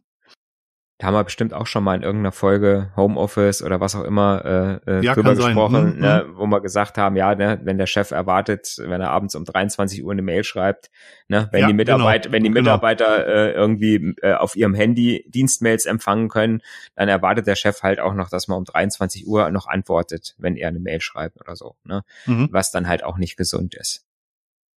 Da 0.99 1.07
haben 1.07 1.13
wir 1.13 1.23
bestimmt 1.23 1.53
auch 1.53 1.65
schon 1.65 1.85
mal 1.85 1.95
in 1.95 2.03
irgendeiner 2.03 2.33
Folge 2.33 2.91
Homeoffice 2.97 3.63
oder 3.63 3.79
was 3.79 3.95
auch 3.95 4.03
immer 4.03 4.81
äh, 4.85 4.97
äh 4.97 5.01
ja, 5.01 5.13
drüber 5.13 5.33
gesprochen, 5.33 5.95
mhm. 5.95 6.01
ne, 6.01 6.25
wo 6.33 6.45
wir 6.45 6.59
gesagt 6.59 6.97
haben, 6.97 7.15
ja, 7.15 7.33
ne, 7.35 7.57
wenn 7.63 7.77
der 7.77 7.85
Chef 7.85 8.11
erwartet, 8.11 8.75
wenn 8.79 8.99
er 8.99 9.09
abends 9.09 9.33
um 9.33 9.45
23 9.45 10.03
Uhr 10.03 10.11
eine 10.11 10.21
Mail 10.21 10.43
schreibt, 10.43 10.91
ne, 11.29 11.47
wenn 11.53 11.61
ja, 11.61 11.67
die 11.67 11.73
Mitarbeiter, 11.73 12.23
genau. 12.23 12.33
wenn 12.33 12.43
die 12.43 12.49
genau. 12.49 12.59
Mitarbeiter 12.59 13.23
genau. 13.23 13.29
äh, 13.29 13.51
irgendwie 13.53 14.13
äh, 14.21 14.33
auf 14.33 14.57
ihrem 14.57 14.73
Handy 14.73 15.25
Dienstmails 15.29 15.85
empfangen 15.85 16.27
können, 16.27 16.61
dann 16.95 17.07
erwartet 17.07 17.47
der 17.47 17.55
Chef 17.55 17.81
halt 17.81 18.01
auch 18.01 18.13
noch, 18.13 18.29
dass 18.29 18.49
man 18.49 18.57
um 18.57 18.65
23 18.65 19.25
Uhr 19.25 19.49
noch 19.51 19.67
antwortet, 19.67 20.35
wenn 20.37 20.57
er 20.57 20.67
eine 20.67 20.81
Mail 20.81 20.99
schreibt 20.99 21.39
oder 21.39 21.55
so, 21.55 21.77
ne, 21.85 22.03
mhm. 22.25 22.49
was 22.51 22.71
dann 22.71 22.89
halt 22.89 23.05
auch 23.05 23.17
nicht 23.17 23.37
gesund 23.37 23.73
ist. 23.73 24.05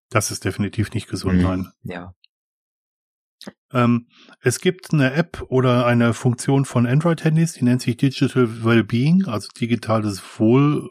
Das 0.09 0.31
ist 0.31 0.45
definitiv 0.45 0.93
nicht 0.93 1.09
gesund, 1.09 1.39
mhm. 1.39 1.43
nein. 1.43 1.73
Ja. 1.83 2.15
Ähm, 3.73 4.07
es 4.41 4.61
gibt 4.61 4.93
eine 4.93 5.13
App 5.15 5.45
oder 5.49 5.87
eine 5.87 6.15
Funktion 6.15 6.65
von 6.65 6.87
Android-Handys, 6.87 7.55
die 7.55 7.65
nennt 7.65 7.83
sich 7.83 7.97
Digital 7.97 8.65
Wellbeing, 8.65 9.27
also 9.27 9.49
digitales 9.59 10.23
Wohl, 10.39 10.91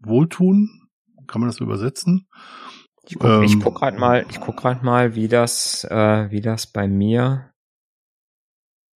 Wohltun. 0.00 0.88
Kann 1.26 1.40
man 1.40 1.50
das 1.50 1.60
übersetzen? 1.60 2.28
Ich 3.08 3.18
guck, 3.18 3.42
ähm, 3.42 3.60
guck 3.62 3.76
gerade 3.76 3.98
mal, 3.98 4.24
ich 4.30 4.40
guck 4.40 4.56
gerade 4.56 4.84
mal, 4.84 5.14
wie 5.14 5.28
das, 5.28 5.84
äh, 5.84 6.30
wie 6.30 6.40
das 6.40 6.66
bei 6.66 6.86
mir 6.86 7.52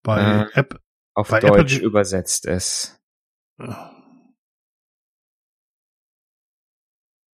bei 0.03 0.49
äh, 0.53 0.59
App 0.59 0.81
auf 1.15 1.29
bei 1.29 1.41
Deutsch 1.41 1.77
Apple 1.77 1.87
übersetzt 1.87 2.47
ist. 2.47 3.01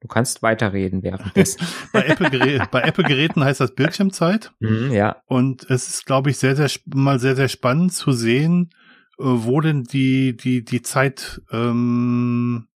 Du 0.06 0.14
kannst 0.14 0.40
weiterreden 0.40 1.02
währenddessen. 1.02 1.66
bei, 1.92 2.02
Apple 2.06 2.30
bei 2.70 2.82
Apple-Geräten 2.82 3.42
heißt 3.42 3.60
das 3.60 3.74
Bildschirmzeit. 3.74 4.52
Mhm, 4.60 4.92
ja. 4.92 5.16
Und 5.26 5.68
es 5.68 5.88
ist, 5.88 6.06
glaube 6.06 6.30
ich, 6.30 6.38
sehr, 6.38 6.54
sehr 6.54 6.70
mal 6.94 7.18
sehr, 7.18 7.34
sehr 7.34 7.48
spannend 7.48 7.92
zu 7.92 8.12
sehen, 8.12 8.70
äh, 9.18 9.24
wo 9.24 9.60
denn 9.60 9.82
die, 9.82 10.36
die, 10.36 10.64
die 10.64 10.82
Zeit 10.82 11.42
ähm, 11.50 12.68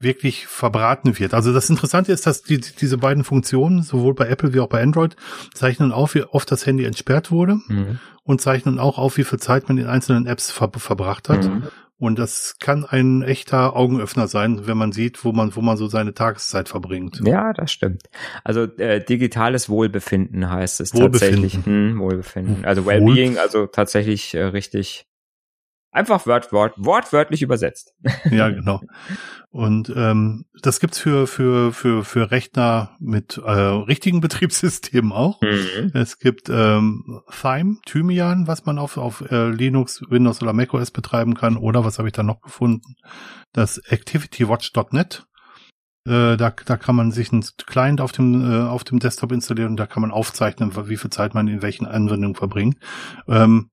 wirklich 0.00 0.48
verbraten 0.48 1.16
wird. 1.20 1.32
Also 1.32 1.52
das 1.52 1.70
Interessante 1.70 2.10
ist, 2.10 2.26
dass 2.26 2.42
die, 2.42 2.58
diese 2.58 2.98
beiden 2.98 3.22
Funktionen, 3.22 3.84
sowohl 3.84 4.14
bei 4.14 4.26
Apple 4.26 4.52
wie 4.52 4.58
auch 4.58 4.68
bei 4.68 4.82
Android, 4.82 5.14
zeichnen 5.54 5.92
auf, 5.92 6.16
wie 6.16 6.24
oft 6.24 6.50
das 6.50 6.66
Handy 6.66 6.86
entsperrt 6.86 7.30
wurde 7.30 7.60
mhm. 7.68 8.00
und 8.24 8.40
zeichnen 8.40 8.80
auch 8.80 8.98
auf, 8.98 9.16
wie 9.16 9.24
viel 9.24 9.38
Zeit 9.38 9.68
man 9.68 9.78
in 9.78 9.86
einzelnen 9.86 10.26
Apps 10.26 10.50
ver 10.50 10.72
verbracht 10.74 11.28
hat. 11.28 11.44
Mhm. 11.44 11.68
Und 11.98 12.18
das 12.18 12.56
kann 12.60 12.84
ein 12.84 13.22
echter 13.22 13.74
Augenöffner 13.74 14.28
sein, 14.28 14.66
wenn 14.68 14.78
man 14.78 14.92
sieht, 14.92 15.24
wo 15.24 15.32
man, 15.32 15.54
wo 15.56 15.60
man 15.60 15.76
so 15.76 15.88
seine 15.88 16.14
Tageszeit 16.14 16.68
verbringt. 16.68 17.20
Ja, 17.24 17.52
das 17.52 17.72
stimmt. 17.72 18.04
Also 18.44 18.62
äh, 18.76 19.04
digitales 19.04 19.68
Wohlbefinden 19.68 20.48
heißt 20.48 20.80
es 20.80 20.94
Wohlbefinden. 20.94 21.42
tatsächlich. 21.42 21.66
Hm, 21.66 21.98
Wohlbefinden. 21.98 22.64
Also 22.64 22.86
Wellbeing, 22.86 23.38
also 23.38 23.66
tatsächlich 23.66 24.34
äh, 24.34 24.44
richtig 24.44 25.08
Einfach 25.90 26.26
Wort, 26.26 26.52
Wort, 26.52 26.74
wortwörtlich 26.76 27.40
übersetzt. 27.42 27.94
Ja, 28.30 28.50
genau. 28.50 28.80
Und 29.50 29.90
ähm, 29.96 30.44
das 30.60 30.78
gibt's 30.78 30.98
für 30.98 31.26
für 31.26 31.72
für 31.72 32.04
für 32.04 32.30
Rechner 32.30 32.96
mit 33.00 33.38
äh, 33.38 33.50
richtigen 33.50 34.20
Betriebssystemen 34.22 35.10
auch. 35.10 35.40
Mhm. 35.40 35.90
Es 35.94 36.18
gibt 36.18 36.50
ähm, 36.50 37.22
Thyme, 37.30 37.78
Thymian, 37.86 38.46
was 38.46 38.66
man 38.66 38.78
auf 38.78 38.98
auf 38.98 39.22
äh, 39.30 39.48
Linux, 39.48 40.02
Windows 40.08 40.42
oder 40.42 40.52
macOS 40.52 40.90
betreiben 40.90 41.34
kann. 41.34 41.56
Oder 41.56 41.84
was 41.84 41.98
habe 41.98 42.08
ich 42.08 42.12
da 42.12 42.22
noch 42.22 42.42
gefunden? 42.42 42.96
Das 43.52 43.80
ActivityWatch.net. 43.88 45.26
Äh, 46.06 46.36
da, 46.36 46.50
da 46.50 46.76
kann 46.76 46.96
man 46.96 47.10
sich 47.10 47.32
einen 47.32 47.44
Client 47.66 48.02
auf 48.02 48.12
dem 48.12 48.50
äh, 48.50 48.66
auf 48.66 48.84
dem 48.84 48.98
Desktop 48.98 49.32
installieren 49.32 49.70
und 49.70 49.76
da 49.78 49.86
kann 49.86 50.02
man 50.02 50.10
aufzeichnen, 50.10 50.72
wie 50.88 50.96
viel 50.98 51.10
Zeit 51.10 51.34
man 51.34 51.48
in 51.48 51.62
welchen 51.62 51.86
Anwendungen 51.86 52.34
verbringt. 52.34 52.76
Ähm, 53.26 53.70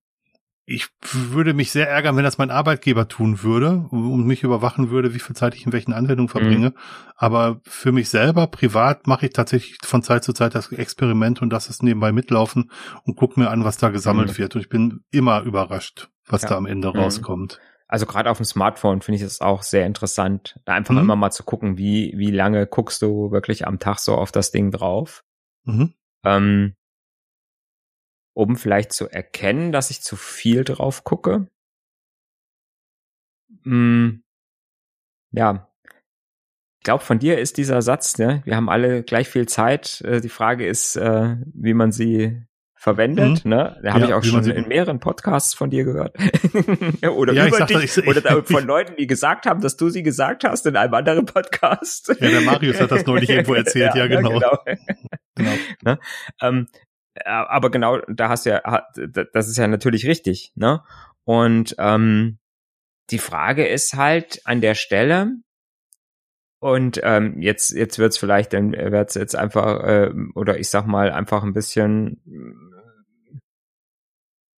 ich 0.68 0.88
würde 1.12 1.54
mich 1.54 1.72
sehr 1.72 1.88
ärgern, 1.88 2.18
wenn 2.18 2.24
das 2.24 2.40
mein 2.40 2.50
Arbeitgeber 2.50 3.08
tun 3.08 3.44
würde 3.44 3.86
und 3.92 4.26
mich 4.26 4.42
überwachen 4.42 4.90
würde, 4.90 5.14
wie 5.14 5.20
viel 5.20 5.36
Zeit 5.36 5.54
ich 5.54 5.66
in 5.66 5.74
welchen 5.74 5.94
Anwendungen 5.94 6.30
verbringe. 6.30 6.70
Mhm. 6.70 6.78
Aber 7.16 7.62
für 7.64 7.92
mich 7.92 8.10
selber, 8.10 8.48
privat, 8.48 9.06
mache 9.06 9.28
ich 9.28 9.34
tatsächlich 9.34 9.78
von 9.84 10.02
Zeit 10.02 10.24
zu 10.24 10.34
Zeit 10.34 10.56
das 10.56 10.72
Experiment 10.72 11.42
und 11.42 11.52
das 11.52 11.70
ist 11.70 11.84
nebenbei 11.84 12.12
mitlaufen 12.12 12.72
und 13.04 13.16
gucke 13.16 13.40
mir 13.40 13.52
an, 13.52 13.64
was 13.64 13.78
da 13.78 13.90
gesammelt 13.90 14.30
mhm. 14.30 14.38
wird. 14.40 14.56
Und 14.56 14.62
ich 14.62 14.70
bin 14.70 15.04
immer 15.12 15.44
überrascht, 15.44 16.10
was 16.28 16.42
ja. 16.42 16.50
da 16.50 16.58
am 16.58 16.66
Ende 16.66 16.90
mhm. 16.90 17.00
rauskommt. 17.00 17.60
Also 17.88 18.08
gerade 18.08 18.32
auf 18.32 18.38
dem 18.38 18.46
Smartphone 18.46 19.02
finde 19.02 19.18
ich 19.18 19.22
es 19.22 19.42
auch 19.42 19.62
sehr 19.62 19.86
interessant, 19.86 20.60
da 20.66 20.74
einfach 20.74 20.96
mhm. 20.96 21.02
immer 21.02 21.16
mal 21.16 21.30
zu 21.30 21.44
gucken, 21.44 21.78
wie, 21.78 22.14
wie 22.18 22.32
lange 22.32 22.66
guckst 22.66 23.04
du 23.04 23.30
wirklich 23.30 23.68
am 23.68 23.78
Tag 23.78 24.00
so 24.00 24.16
auf 24.16 24.32
das 24.32 24.50
Ding 24.50 24.72
drauf. 24.72 25.24
Mhm. 25.66 25.94
Ähm, 26.24 26.76
um 28.36 28.58
vielleicht 28.58 28.92
zu 28.92 29.10
erkennen, 29.10 29.72
dass 29.72 29.90
ich 29.90 30.02
zu 30.02 30.16
viel 30.16 30.64
drauf 30.64 31.04
gucke. 31.04 31.48
Hm, 33.64 34.24
ja. 35.32 35.72
Ich 36.80 36.84
glaube, 36.84 37.04
von 37.04 37.18
dir 37.18 37.40
ist 37.40 37.58
dieser 37.58 37.82
Satz, 37.82 38.20
ne? 38.20 38.44
wir 38.46 38.56
haben 38.56 38.70
alle 38.70 39.02
gleich 39.02 39.28
viel 39.28 39.48
Zeit. 39.48 40.02
Äh, 40.02 40.22
die 40.22 40.30
Frage 40.30 40.68
ist, 40.68 40.98
äh, 40.98 41.38
wie 41.54 41.74
man 41.74 41.92
sie 41.92 42.46
verwendet, 42.76 43.46
mhm. 43.46 43.50
ne? 43.50 43.80
Da 43.82 43.94
habe 43.94 44.02
ja, 44.02 44.08
ich 44.10 44.14
auch 44.14 44.24
schon 44.24 44.44
in 44.48 44.68
mehreren 44.68 45.00
Podcasts 45.00 45.56
von 45.56 45.72
dir 45.72 45.86
gehört. 45.86 46.16
oder 47.16 47.34
ja, 47.34 47.48
über 47.48 47.66
dich, 47.66 47.78
das, 47.78 47.98
ich, 47.98 48.08
oder 48.08 48.44
von 48.44 48.64
Leuten, 48.64 48.96
die 48.98 49.08
gesagt 49.08 49.48
haben, 49.48 49.62
dass 49.62 49.78
du 49.78 49.90
sie 49.90 50.04
gesagt 50.04 50.44
hast 50.44 50.68
in 50.68 50.76
einem 50.76 50.94
anderen 50.94 51.26
Podcast. 51.26 52.10
Ja, 52.20 52.30
der 52.30 52.42
Marius 52.42 52.80
hat 52.80 52.92
das 52.92 53.06
neulich 53.08 53.30
irgendwo 53.30 53.54
erzählt, 53.56 53.96
ja, 53.96 54.06
ja 54.06 54.08
genau. 54.08 54.30
genau. 54.30 54.60
genau. 55.36 55.52
Ne? 55.82 56.00
Ähm, 56.42 56.68
aber 57.24 57.70
genau, 57.72 58.00
da 58.08 58.30
hast 58.30 58.46
du 58.46 58.50
ja, 58.50 58.88
das 59.34 59.48
ist 59.48 59.58
ja 59.58 59.68
natürlich 59.68 60.06
richtig, 60.06 60.52
ne? 60.56 60.84
Und 61.24 61.76
ähm, 61.80 62.40
die 63.10 63.20
Frage 63.20 63.68
ist 63.68 63.94
halt 63.94 64.42
an 64.46 64.62
der 64.62 64.76
Stelle, 64.76 65.32
und 66.66 67.00
ähm, 67.04 67.42
jetzt 67.44 67.72
jetzt 67.74 68.00
wird's 68.00 68.18
vielleicht, 68.18 68.54
dann 68.54 68.72
wird's 68.72 69.14
jetzt 69.14 69.36
einfach 69.36 69.84
äh, 69.84 70.12
oder 70.34 70.58
ich 70.58 70.70
sag 70.70 70.88
mal 70.88 71.12
einfach 71.12 71.44
ein 71.44 71.54
bisschen, 71.54 72.24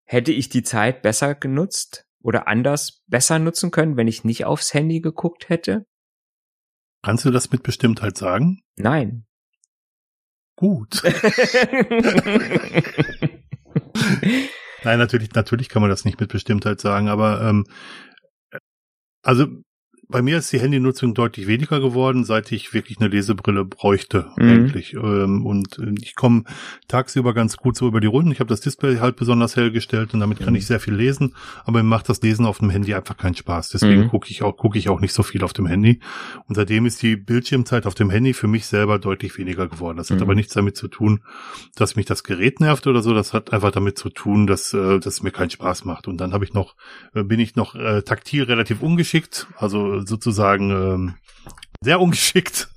hätte 0.06 0.32
ich 0.32 0.48
die 0.48 0.62
Zeit 0.62 1.02
besser 1.02 1.34
genutzt 1.34 2.06
oder 2.22 2.48
anders 2.48 3.02
besser 3.08 3.38
nutzen 3.38 3.70
können, 3.70 3.98
wenn 3.98 4.08
ich 4.08 4.24
nicht 4.24 4.46
aufs 4.46 4.72
Handy 4.72 5.00
geguckt 5.02 5.50
hätte? 5.50 5.84
Kannst 7.02 7.26
du 7.26 7.30
das 7.30 7.50
mit 7.52 7.62
Bestimmtheit 7.62 8.16
sagen? 8.16 8.62
Nein 8.76 9.27
gut. 10.58 11.02
Nein, 14.82 14.98
natürlich, 14.98 15.32
natürlich 15.34 15.68
kann 15.68 15.82
man 15.82 15.90
das 15.90 16.04
nicht 16.04 16.18
mit 16.18 16.32
Bestimmtheit 16.32 16.80
sagen, 16.80 17.08
aber 17.08 17.40
ähm, 17.42 17.64
also 19.22 19.46
bei 20.08 20.22
mir 20.22 20.38
ist 20.38 20.50
die 20.52 20.58
Handynutzung 20.58 21.12
deutlich 21.12 21.46
weniger 21.46 21.80
geworden, 21.80 22.24
seit 22.24 22.50
ich 22.50 22.72
wirklich 22.72 22.98
eine 22.98 23.08
Lesebrille 23.08 23.66
bräuchte 23.66 24.30
mhm. 24.36 24.48
eigentlich. 24.48 24.94
Ähm, 24.94 25.44
und 25.44 25.78
äh, 25.78 25.94
ich 26.00 26.14
komme 26.14 26.44
tagsüber 26.88 27.34
ganz 27.34 27.58
gut 27.58 27.76
so 27.76 27.86
über 27.86 28.00
die 28.00 28.06
Runden. 28.06 28.32
Ich 28.32 28.40
habe 28.40 28.48
das 28.48 28.62
Display 28.62 28.98
halt 28.98 29.16
besonders 29.16 29.56
hell 29.56 29.70
gestellt 29.70 30.14
und 30.14 30.20
damit 30.20 30.38
kann 30.38 30.50
mhm. 30.50 30.56
ich 30.56 30.66
sehr 30.66 30.80
viel 30.80 30.94
lesen, 30.94 31.34
aber 31.64 31.82
mir 31.82 31.88
macht 31.88 32.08
das 32.08 32.22
Lesen 32.22 32.46
auf 32.46 32.58
dem 32.58 32.70
Handy 32.70 32.94
einfach 32.94 33.18
keinen 33.18 33.34
Spaß. 33.34 33.68
Deswegen 33.68 34.04
mhm. 34.04 34.08
gucke 34.08 34.30
ich 34.30 34.42
auch 34.42 34.56
gucke 34.56 34.78
ich 34.78 34.88
auch 34.88 35.00
nicht 35.00 35.12
so 35.12 35.22
viel 35.22 35.44
auf 35.44 35.52
dem 35.52 35.66
Handy. 35.66 36.00
Und 36.46 36.54
seitdem 36.54 36.86
ist 36.86 37.02
die 37.02 37.16
Bildschirmzeit 37.16 37.86
auf 37.86 37.94
dem 37.94 38.08
Handy 38.08 38.32
für 38.32 38.48
mich 38.48 38.66
selber 38.66 38.98
deutlich 38.98 39.36
weniger 39.36 39.68
geworden. 39.68 39.98
Das 39.98 40.10
hat 40.10 40.22
aber 40.22 40.32
mhm. 40.32 40.38
nichts 40.38 40.54
damit 40.54 40.76
zu 40.76 40.88
tun, 40.88 41.20
dass 41.74 41.96
mich 41.96 42.06
das 42.06 42.24
Gerät 42.24 42.60
nervt 42.60 42.86
oder 42.86 43.02
so. 43.02 43.12
Das 43.12 43.34
hat 43.34 43.52
einfach 43.52 43.72
damit 43.72 43.98
zu 43.98 44.08
tun, 44.08 44.46
dass 44.46 44.72
äh, 44.72 45.00
das 45.00 45.22
mir 45.22 45.32
keinen 45.32 45.50
Spaß 45.50 45.84
macht. 45.84 46.08
Und 46.08 46.18
dann 46.18 46.32
habe 46.32 46.46
ich 46.46 46.54
noch 46.54 46.76
äh, 47.14 47.22
bin 47.22 47.40
ich 47.40 47.56
noch 47.56 47.74
äh, 47.74 48.00
taktil 48.00 48.44
relativ 48.44 48.80
ungeschickt, 48.80 49.48
also 49.56 49.97
sozusagen 50.06 50.70
ähm, 50.70 51.14
sehr 51.80 52.00
ungeschickt, 52.00 52.68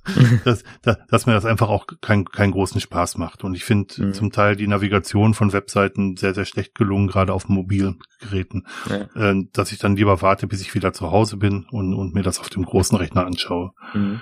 dass, 0.46 0.64
dass, 0.82 0.98
dass 1.08 1.26
mir 1.26 1.34
das 1.34 1.46
einfach 1.46 1.70
auch 1.70 1.88
keinen 2.02 2.26
keinen 2.26 2.52
großen 2.52 2.80
Spaß 2.80 3.18
macht. 3.18 3.44
Und 3.44 3.56
ich 3.56 3.64
finde 3.64 4.06
mhm. 4.06 4.14
zum 4.14 4.32
Teil 4.32 4.56
die 4.56 4.68
Navigation 4.68 5.34
von 5.34 5.54
Webseiten 5.54 6.18
sehr, 6.18 6.34
sehr 6.34 6.46
schlecht 6.46 6.76
gelungen, 6.76 7.08
gerade 7.08 7.34
auf 7.34 7.50
mobilen 7.50 8.00
Geräten, 8.20 8.66
ja. 8.90 9.32
äh, 9.32 9.44
dass 9.54 9.72
ich 9.72 9.80
dann 9.80 9.96
lieber 9.96 10.22
warte, 10.22 10.48
bis 10.48 10.62
ich 10.62 10.76
wieder 10.76 10.94
zu 10.94 11.12
Hause 11.12 11.38
bin 11.38 11.66
und, 11.72 11.94
und 11.94 12.14
mir 12.14 12.24
das 12.24 12.40
auf 12.40 12.50
dem 12.50 12.64
großen 12.64 12.98
Rechner 12.98 13.26
anschaue. 13.26 13.72
Mhm. 13.94 14.22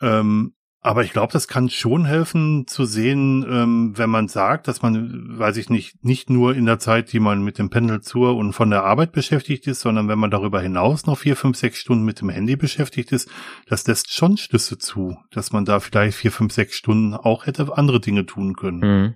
Ähm, 0.00 0.54
aber 0.82 1.04
ich 1.04 1.12
glaube, 1.12 1.32
das 1.32 1.46
kann 1.46 1.68
schon 1.68 2.06
helfen 2.06 2.66
zu 2.66 2.86
sehen, 2.86 3.44
ähm, 3.48 3.92
wenn 3.96 4.08
man 4.08 4.28
sagt, 4.28 4.66
dass 4.66 4.80
man, 4.80 5.38
weiß 5.38 5.58
ich 5.58 5.68
nicht, 5.68 6.02
nicht 6.02 6.30
nur 6.30 6.54
in 6.56 6.64
der 6.64 6.78
Zeit, 6.78 7.12
die 7.12 7.20
man 7.20 7.42
mit 7.42 7.58
dem 7.58 7.68
Pendel 7.68 8.00
zur 8.00 8.36
und 8.36 8.54
von 8.54 8.70
der 8.70 8.84
Arbeit 8.84 9.12
beschäftigt 9.12 9.66
ist, 9.66 9.80
sondern 9.80 10.08
wenn 10.08 10.18
man 10.18 10.30
darüber 10.30 10.60
hinaus 10.60 11.04
noch 11.04 11.18
vier, 11.18 11.36
fünf, 11.36 11.58
sechs 11.58 11.78
Stunden 11.78 12.04
mit 12.04 12.22
dem 12.22 12.30
Handy 12.30 12.56
beschäftigt 12.56 13.12
ist, 13.12 13.30
das 13.66 13.86
lässt 13.86 14.12
schon 14.12 14.38
Schlüsse 14.38 14.78
zu, 14.78 15.18
dass 15.30 15.52
man 15.52 15.66
da 15.66 15.80
vielleicht 15.80 16.16
vier, 16.16 16.32
fünf, 16.32 16.54
sechs 16.54 16.76
Stunden 16.76 17.14
auch 17.14 17.46
hätte 17.46 17.76
andere 17.76 18.00
Dinge 18.00 18.24
tun 18.24 18.56
können. 18.56 18.78
Mhm. 18.78 19.14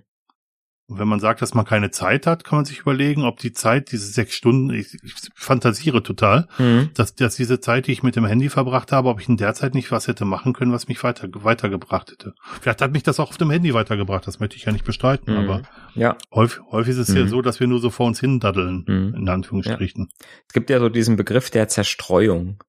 Und 0.87 0.99
wenn 0.99 1.07
man 1.07 1.19
sagt, 1.19 1.41
dass 1.41 1.55
man 1.55 1.65
keine 1.65 1.89
Zeit 1.89 2.27
hat, 2.27 2.43
kann 2.43 2.59
man 2.59 2.65
sich 2.65 2.79
überlegen, 2.81 3.23
ob 3.23 3.39
die 3.39 3.53
Zeit, 3.53 3.91
diese 3.91 4.05
sechs 4.05 4.35
Stunden, 4.35 4.69
ich, 4.69 4.93
ich 5.03 5.15
fantasiere 5.33 6.03
total, 6.03 6.47
mhm. 6.59 6.91
dass, 6.93 7.15
dass 7.15 7.35
diese 7.35 7.59
Zeit, 7.59 7.87
die 7.87 7.91
ich 7.91 8.03
mit 8.03 8.15
dem 8.15 8.25
Handy 8.25 8.49
verbracht 8.49 8.91
habe, 8.91 9.09
ob 9.09 9.19
ich 9.19 9.27
in 9.27 9.37
der 9.37 9.55
Zeit 9.55 9.73
nicht 9.73 9.91
was 9.91 10.07
hätte 10.07 10.25
machen 10.25 10.53
können, 10.53 10.71
was 10.71 10.87
mich 10.87 11.03
weiter, 11.03 11.27
weitergebracht 11.31 12.11
hätte. 12.11 12.35
Vielleicht 12.61 12.83
hat 12.83 12.91
mich 12.91 13.01
das 13.01 13.19
auch 13.19 13.29
auf 13.29 13.37
dem 13.37 13.49
Handy 13.49 13.73
weitergebracht, 13.73 14.27
das 14.27 14.39
möchte 14.39 14.57
ich 14.57 14.65
ja 14.65 14.71
nicht 14.71 14.85
bestreiten, 14.85 15.33
mhm. 15.33 15.39
aber 15.39 15.61
ja. 15.95 16.17
häufig, 16.31 16.61
häufig 16.69 16.91
ist 16.91 16.97
es 16.99 17.09
mhm. 17.09 17.17
ja 17.17 17.27
so, 17.27 17.41
dass 17.41 17.59
wir 17.59 17.65
nur 17.65 17.79
so 17.79 17.89
vor 17.89 18.05
uns 18.05 18.19
hin 18.19 18.39
daddeln, 18.39 18.85
mhm. 18.87 19.15
in 19.17 19.27
Anführungsstrichen. 19.27 20.09
Ja. 20.11 20.25
Es 20.47 20.53
gibt 20.53 20.69
ja 20.69 20.79
so 20.79 20.89
diesen 20.89 21.15
Begriff 21.15 21.49
der 21.49 21.67
Zerstreuung. 21.67 22.63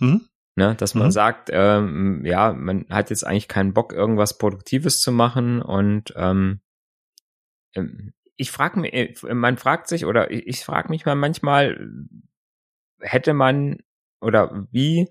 Mhm. 0.00 0.26
Ne, 0.56 0.76
dass 0.76 0.94
man 0.94 1.06
mhm. 1.06 1.10
sagt, 1.10 1.50
ähm, 1.52 2.22
ja, 2.24 2.52
man 2.52 2.86
hat 2.88 3.10
jetzt 3.10 3.26
eigentlich 3.26 3.48
keinen 3.48 3.72
Bock, 3.72 3.92
irgendwas 3.92 4.38
Produktives 4.38 5.00
zu 5.00 5.10
machen 5.10 5.60
und 5.60 6.12
ähm, 6.14 6.34
ähm, 6.34 6.60
ich 8.36 8.50
frage 8.50 8.80
mich, 8.80 8.92
äh, 8.92 9.34
man 9.34 9.56
fragt 9.56 9.88
sich 9.88 10.06
oder 10.06 10.30
ich 10.30 10.64
frage 10.64 10.88
mich 10.88 11.04
mal 11.06 11.14
manchmal, 11.14 11.88
hätte 13.00 13.34
man 13.34 13.78
oder 14.20 14.66
wie, 14.70 15.08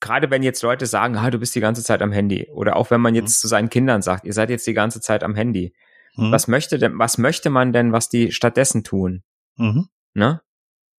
gerade 0.00 0.30
wenn 0.30 0.42
jetzt 0.42 0.62
Leute 0.62 0.86
sagen, 0.86 1.16
ah, 1.16 1.30
du 1.30 1.38
bist 1.38 1.54
die 1.54 1.60
ganze 1.60 1.82
Zeit 1.82 2.02
am 2.02 2.12
Handy 2.12 2.48
oder 2.52 2.76
auch 2.76 2.90
wenn 2.90 3.00
man 3.00 3.14
jetzt 3.14 3.38
mhm. 3.38 3.40
zu 3.40 3.48
seinen 3.48 3.70
Kindern 3.70 4.02
sagt, 4.02 4.24
ihr 4.24 4.32
seid 4.32 4.50
jetzt 4.50 4.66
die 4.66 4.74
ganze 4.74 5.00
Zeit 5.00 5.22
am 5.22 5.34
Handy, 5.34 5.74
mhm. 6.16 6.32
was 6.32 6.48
möchte 6.48 6.78
denn, 6.78 6.98
was 6.98 7.18
möchte 7.18 7.50
man 7.50 7.72
denn, 7.72 7.92
was 7.92 8.08
die 8.08 8.32
stattdessen 8.32 8.84
tun? 8.84 9.22
Mhm. 9.56 9.88
Ne? 10.14 10.40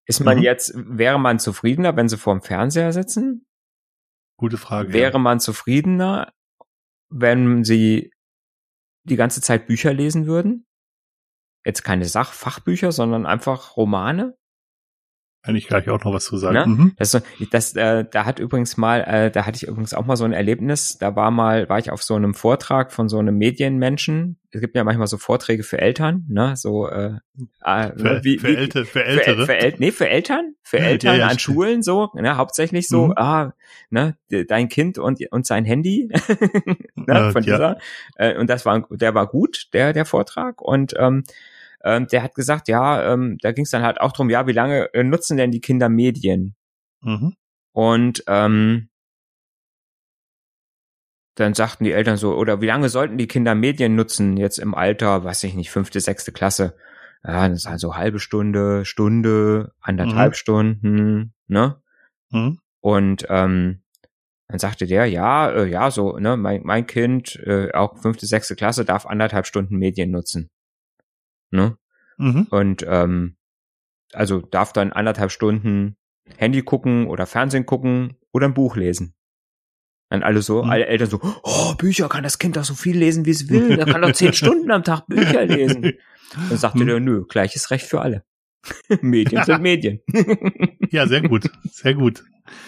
Ist 0.05 0.19
man 0.19 0.37
mhm. 0.37 0.43
jetzt, 0.43 0.73
wäre 0.75 1.19
man 1.19 1.39
zufriedener, 1.39 1.95
wenn 1.95 2.09
sie 2.09 2.17
vor 2.17 2.33
dem 2.33 2.41
Fernseher 2.41 2.91
sitzen? 2.91 3.45
Gute 4.37 4.57
Frage. 4.57 4.93
Wäre 4.93 5.13
ja. 5.13 5.19
man 5.19 5.39
zufriedener, 5.39 6.33
wenn 7.09 7.63
sie 7.63 8.11
die 9.03 9.15
ganze 9.15 9.41
Zeit 9.41 9.67
Bücher 9.67 9.93
lesen 9.93 10.25
würden? 10.25 10.65
Jetzt 11.65 11.83
keine 11.83 12.05
Sachfachbücher, 12.05 12.91
sondern 12.91 13.25
einfach 13.25 13.77
Romane. 13.77 14.35
Kann 15.43 15.55
ich 15.55 15.67
gleich 15.67 15.89
auch 15.89 16.03
noch 16.03 16.13
was 16.13 16.25
zu 16.25 16.37
sagen. 16.37 16.53
Ne? 16.53 16.65
Mhm. 16.67 16.91
Das, 16.97 17.19
das, 17.49 17.75
äh, 17.75 18.05
da 18.09 18.25
hat 18.25 18.37
übrigens 18.37 18.77
mal, 18.77 19.01
äh, 19.01 19.31
da 19.31 19.47
hatte 19.47 19.55
ich 19.55 19.67
übrigens 19.67 19.95
auch 19.95 20.05
mal 20.05 20.15
so 20.15 20.23
ein 20.23 20.33
Erlebnis. 20.33 20.99
Da 20.99 21.15
war 21.15 21.31
mal, 21.31 21.67
war 21.67 21.79
ich 21.79 21.89
auf 21.89 22.03
so 22.03 22.13
einem 22.13 22.35
Vortrag 22.35 22.91
von 22.91 23.09
so 23.09 23.17
einem 23.17 23.39
Medienmenschen. 23.39 24.37
Es 24.51 24.61
gibt 24.61 24.75
ja 24.75 24.83
manchmal 24.83 25.07
so 25.07 25.17
Vorträge 25.17 25.63
für 25.63 25.79
Eltern, 25.79 26.25
ne? 26.29 26.55
So 26.55 26.87
äh, 26.87 27.13
äh 27.63 27.91
für, 27.97 28.23
wie, 28.23 28.37
für, 28.37 28.49
wie, 28.49 28.55
Älte, 28.55 28.85
für 28.85 29.03
Ältere. 29.03 29.37
Für, 29.37 29.45
für, 29.47 29.57
El 29.57 29.73
nee, 29.79 29.91
für 29.91 30.09
Eltern, 30.09 30.53
für 30.61 30.77
Eltern 30.77 31.15
ja, 31.15 31.19
ja, 31.21 31.25
an 31.25 31.39
stimmt. 31.39 31.55
Schulen 31.55 31.81
so, 31.81 32.09
ne? 32.13 32.37
Hauptsächlich 32.37 32.87
so, 32.87 33.07
mhm. 33.07 33.13
ah, 33.15 33.53
ne, 33.89 34.17
dein 34.47 34.69
Kind 34.69 34.99
und 34.99 35.19
und 35.31 35.47
sein 35.47 35.65
Handy, 35.65 36.07
ne? 36.95 37.31
Von 37.31 37.41
dieser. 37.41 37.79
Äh, 38.15 38.37
und 38.37 38.47
das 38.47 38.63
war, 38.67 38.85
der 38.91 39.15
war 39.15 39.25
gut, 39.25 39.69
der 39.73 39.93
der 39.93 40.05
Vortrag 40.05 40.61
und 40.61 40.93
ähm, 40.99 41.23
ähm, 41.83 42.07
der 42.07 42.23
hat 42.23 42.35
gesagt, 42.35 42.67
ja, 42.67 43.13
ähm, 43.13 43.37
da 43.41 43.51
ging 43.51 43.63
es 43.65 43.71
dann 43.71 43.83
halt 43.83 43.99
auch 44.01 44.11
drum, 44.11 44.29
ja, 44.29 44.47
wie 44.47 44.53
lange 44.53 44.93
äh, 44.93 45.03
nutzen 45.03 45.37
denn 45.37 45.51
die 45.51 45.61
Kinder 45.61 45.89
Medien? 45.89 46.55
Mhm. 47.01 47.35
Und 47.73 48.23
ähm, 48.27 48.89
dann 51.35 51.53
sagten 51.53 51.85
die 51.85 51.93
Eltern 51.93 52.17
so, 52.17 52.35
oder 52.35 52.61
wie 52.61 52.67
lange 52.67 52.89
sollten 52.89 53.17
die 53.17 53.27
Kinder 53.27 53.55
Medien 53.55 53.95
nutzen 53.95 54.37
jetzt 54.37 54.59
im 54.59 54.75
Alter, 54.75 55.23
weiß 55.23 55.43
ich 55.45 55.55
nicht, 55.55 55.71
fünfte, 55.71 55.99
sechste 55.99 56.31
Klasse? 56.31 56.75
Ja, 57.23 57.47
das 57.47 57.59
ist 57.59 57.67
also 57.67 57.95
halbe 57.95 58.19
Stunde, 58.19 58.85
Stunde, 58.85 59.73
anderthalb 59.79 60.31
mhm. 60.31 60.35
Stunden, 60.35 61.33
ne? 61.47 61.81
Mhm. 62.31 62.59
Und 62.81 63.25
ähm, 63.29 63.83
dann 64.47 64.59
sagte 64.59 64.85
der, 64.85 65.05
ja, 65.05 65.49
äh, 65.49 65.69
ja, 65.69 65.91
so, 65.91 66.17
ne, 66.17 66.35
mein, 66.35 66.61
mein 66.63 66.85
Kind, 66.85 67.37
äh, 67.45 67.71
auch 67.73 67.97
fünfte, 67.99 68.25
sechste 68.25 68.55
Klasse, 68.55 68.83
darf 68.83 69.05
anderthalb 69.05 69.45
Stunden 69.45 69.77
Medien 69.77 70.11
nutzen. 70.11 70.49
Ne? 71.51 71.77
Mhm. 72.17 72.47
Und 72.49 72.85
ähm, 72.87 73.37
also 74.13 74.39
darf 74.39 74.73
dann 74.73 74.91
anderthalb 74.91 75.31
Stunden 75.31 75.95
Handy 76.37 76.61
gucken 76.61 77.07
oder 77.07 77.25
Fernsehen 77.25 77.65
gucken 77.65 78.17
oder 78.31 78.47
ein 78.47 78.53
Buch 78.53 78.75
lesen. 78.75 79.15
Und 80.09 80.23
alle 80.23 80.41
so, 80.41 80.63
mhm. 80.63 80.69
alle 80.69 80.87
Eltern 80.87 81.09
so, 81.09 81.19
oh, 81.43 81.73
Bücher, 81.75 82.09
kann 82.09 82.23
das 82.23 82.37
Kind 82.37 82.57
doch 82.57 82.65
so 82.65 82.73
viel 82.73 82.97
lesen, 82.97 83.25
wie 83.25 83.31
es 83.31 83.49
will. 83.49 83.77
Da 83.77 83.85
kann 83.85 84.01
doch 84.01 84.11
zehn 84.11 84.33
Stunden 84.33 84.69
am 84.71 84.83
Tag 84.83 85.07
Bücher 85.07 85.45
lesen. 85.45 85.93
Dann 86.49 86.57
sagte 86.57 86.79
mhm. 86.79 86.87
der, 86.87 86.99
nö, 86.99 87.25
gleiches 87.27 87.71
Recht 87.71 87.85
für 87.85 88.01
alle. 88.01 88.23
Medien 89.01 89.43
sind 89.43 89.61
Medien. 89.61 90.01
ja, 90.91 91.07
sehr 91.07 91.21
gut, 91.21 91.49
sehr 91.71 91.93
gut. 91.93 92.23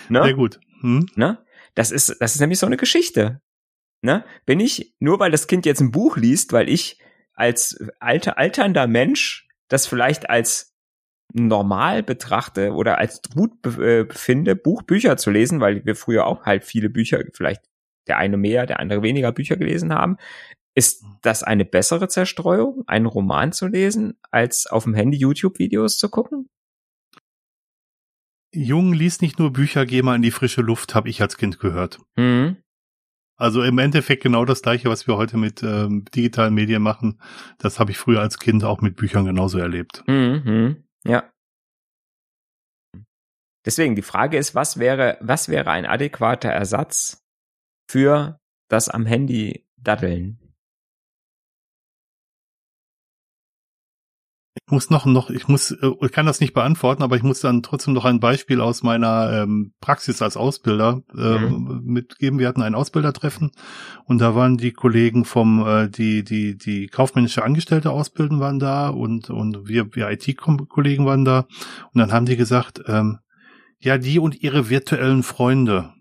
Ne? 0.10 0.24
Sehr 0.24 0.34
gut. 0.34 0.60
Hm? 0.82 1.06
Ne? 1.16 1.38
Das 1.76 1.92
ist, 1.92 2.16
das 2.20 2.36
ist 2.36 2.42
nämlich 2.42 2.60
so 2.60 2.66
eine 2.66 2.78
Geschichte. 2.78 3.42
Ne? 4.02 4.26
Bin 4.46 4.60
ich, 4.60 4.96
nur 5.00 5.20
weil 5.20 5.32
das 5.32 5.48
Kind 5.48 5.66
jetzt 5.66 5.82
ein 5.82 5.92
Buch 5.92 6.18
liest, 6.18 6.54
weil 6.54 6.70
ich 6.70 7.00
als 7.34 7.84
alter, 8.00 8.38
alternder 8.38 8.88
Mensch 8.88 9.48
das 9.68 9.88
vielleicht 9.88 10.30
als 10.30 10.74
normal 11.34 12.04
betrachte 12.04 12.74
oder 12.74 13.00
als 13.00 13.22
gut 13.34 13.52
äh, 13.66 14.04
befinde, 14.04 14.56
Buchbücher 14.56 15.18
zu 15.18 15.32
lesen, 15.32 15.60
weil 15.60 15.84
wir 15.86 15.96
früher 15.96 16.28
auch 16.28 16.46
halt 16.46 16.64
viele 16.64 16.90
Bücher, 16.90 17.24
vielleicht 17.34 17.62
der 18.08 18.18
eine 18.18 18.38
mehr, 18.38 18.66
der 18.66 18.80
andere 18.80 19.02
weniger 19.02 19.32
Bücher 19.32 19.58
gelesen 19.58 19.94
haben. 19.94 20.18
Ist 20.76 21.04
das 21.22 21.44
eine 21.44 21.66
bessere 21.66 22.08
Zerstreuung, 22.08 22.84
einen 22.88 23.06
Roman 23.06 23.52
zu 23.52 23.68
lesen, 23.68 24.18
als 24.32 24.68
auf 24.68 24.84
dem 24.84 24.94
Handy 24.94 25.18
YouTube-Videos 25.18 25.98
zu 25.98 26.10
gucken? 26.10 26.50
Jung 28.54 28.94
liest 28.94 29.22
nicht 29.22 29.40
nur 29.40 29.52
Bücher, 29.52 29.86
geh 29.86 30.02
mal 30.04 30.16
in 30.16 30.22
die 30.22 30.32
frische 30.32 30.62
Luft, 30.62 30.94
habe 30.94 31.10
ich 31.10 31.22
als 31.22 31.38
Kind 31.38 31.60
gehört. 31.60 32.00
Mhm. 32.16 32.58
Also 33.44 33.62
im 33.62 33.78
Endeffekt 33.78 34.24
genau 34.24 34.46
das 34.46 34.62
gleiche, 34.62 34.88
was 34.88 35.06
wir 35.06 35.18
heute 35.18 35.36
mit 35.36 35.64
ähm, 35.64 36.06
digitalen 36.16 36.54
Medien 36.54 36.82
machen. 36.82 37.20
Das 37.58 37.78
habe 37.78 37.92
ich 37.92 37.98
früher 37.98 38.22
als 38.22 38.40
Kind 38.40 38.64
auch 38.64 38.80
mit 38.80 38.96
Büchern 38.96 39.26
genauso 39.26 39.60
erlebt. 39.60 40.02
Mhm, 40.08 40.86
ja. 41.04 41.30
Deswegen 43.66 43.98
die 43.98 44.02
Frage 44.02 44.38
ist, 44.38 44.56
was 44.56 44.80
wäre, 44.80 45.18
was 45.20 45.50
wäre 45.50 45.72
ein 45.72 45.86
adäquater 45.86 46.52
Ersatz 46.52 47.22
für 47.92 48.40
das 48.70 48.88
am 48.88 49.06
Handy 49.06 49.68
daddeln? 49.76 50.40
Ich 54.56 54.72
muss 54.72 54.92
noch, 54.92 55.06
noch, 55.06 55.32
ich 55.32 55.48
muss, 55.48 55.72
äh, 55.72 55.92
ich 56.02 56.12
kann 56.12 56.28
das 56.28 56.40
nicht 56.40 56.54
beantworten, 56.54 57.02
aber 57.02 57.16
ich 57.16 57.24
muss 57.24 57.40
dann 57.40 57.64
trotzdem 57.64 57.94
noch 57.94 58.06
ein 58.06 58.20
Beispiel 58.20 58.62
aus 58.62 58.84
meiner 58.84 59.42
ähm, 59.42 59.74
Praxis 59.82 60.22
als 60.22 60.38
Ausbilder 60.38 61.02
äh, 61.18 61.40
mhm. 61.40 61.82
mitgeben. 61.84 62.38
Wir 62.38 62.48
hatten 62.48 62.62
ein 62.62 62.76
Ausbildertreffen 62.76 63.52
und 64.06 64.20
da 64.20 64.36
waren 64.36 64.58
die 64.58 64.72
Kollegen 64.72 65.26
vom, 65.26 65.66
äh, 65.66 65.90
die, 65.90 66.24
die, 66.24 66.56
die 66.56 66.88
kaufmännische 66.88 67.44
Angestellte 67.44 67.90
ausbilden 67.90 68.40
waren 68.40 68.60
da 68.60 68.90
und, 68.90 69.32
und 69.32 69.68
wir, 69.68 69.96
wir 69.96 70.12
IT-Kollegen 70.12 71.06
waren 71.06 71.26
da 71.26 71.48
und 71.92 72.00
dann 72.00 72.12
haben 72.12 72.28
die 72.28 72.38
gesagt, 72.38 72.84
ähm, 72.88 73.18
ja, 73.80 73.98
die 73.98 74.20
und 74.20 74.42
ihre 74.42 74.70
virtuellen 74.70 75.24
Freunde. 75.24 75.94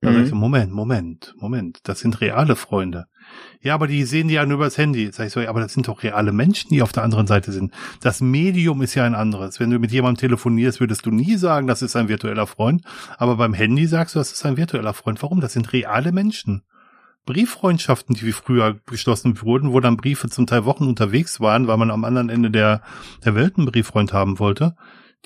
Da 0.00 0.10
mhm. 0.10 0.22
ich 0.22 0.28
so, 0.28 0.36
Moment, 0.36 0.72
Moment, 0.72 1.34
Moment, 1.38 1.80
das 1.82 2.00
sind 2.00 2.20
reale 2.20 2.54
Freunde. 2.54 3.06
Ja, 3.60 3.74
aber 3.74 3.88
die 3.88 4.04
sehen 4.04 4.28
die 4.28 4.34
ja 4.34 4.46
nur 4.46 4.58
übers 4.58 4.78
Handy. 4.78 5.10
Sag 5.12 5.26
ich 5.26 5.32
so, 5.32 5.40
ja, 5.40 5.48
aber 5.48 5.60
das 5.60 5.72
sind 5.72 5.88
doch 5.88 6.02
reale 6.02 6.32
Menschen, 6.32 6.70
die 6.70 6.82
auf 6.82 6.92
der 6.92 7.02
anderen 7.02 7.26
Seite 7.26 7.50
sind. 7.50 7.72
Das 8.00 8.20
Medium 8.20 8.80
ist 8.80 8.94
ja 8.94 9.04
ein 9.04 9.16
anderes. 9.16 9.58
Wenn 9.58 9.70
du 9.70 9.78
mit 9.78 9.90
jemandem 9.90 10.20
telefonierst, 10.20 10.80
würdest 10.80 11.04
du 11.04 11.10
nie 11.10 11.36
sagen, 11.36 11.66
das 11.66 11.82
ist 11.82 11.96
ein 11.96 12.08
virtueller 12.08 12.46
Freund. 12.46 12.82
Aber 13.16 13.36
beim 13.36 13.54
Handy 13.54 13.86
sagst 13.86 14.14
du, 14.14 14.20
das 14.20 14.32
ist 14.32 14.46
ein 14.46 14.56
virtueller 14.56 14.94
Freund. 14.94 15.20
Warum? 15.22 15.40
Das 15.40 15.52
sind 15.52 15.72
reale 15.72 16.12
Menschen. 16.12 16.62
Brieffreundschaften, 17.26 18.14
die 18.14 18.24
wie 18.24 18.32
früher 18.32 18.80
geschlossen 18.86 19.42
wurden, 19.42 19.72
wo 19.72 19.80
dann 19.80 19.98
Briefe 19.98 20.30
zum 20.30 20.46
Teil 20.46 20.64
Wochen 20.64 20.86
unterwegs 20.86 21.40
waren, 21.40 21.66
weil 21.66 21.76
man 21.76 21.90
am 21.90 22.04
anderen 22.04 22.30
Ende 22.30 22.50
der, 22.50 22.82
der 23.24 23.34
Welt 23.34 23.58
einen 23.58 23.66
Brieffreund 23.66 24.12
haben 24.12 24.38
wollte. 24.38 24.76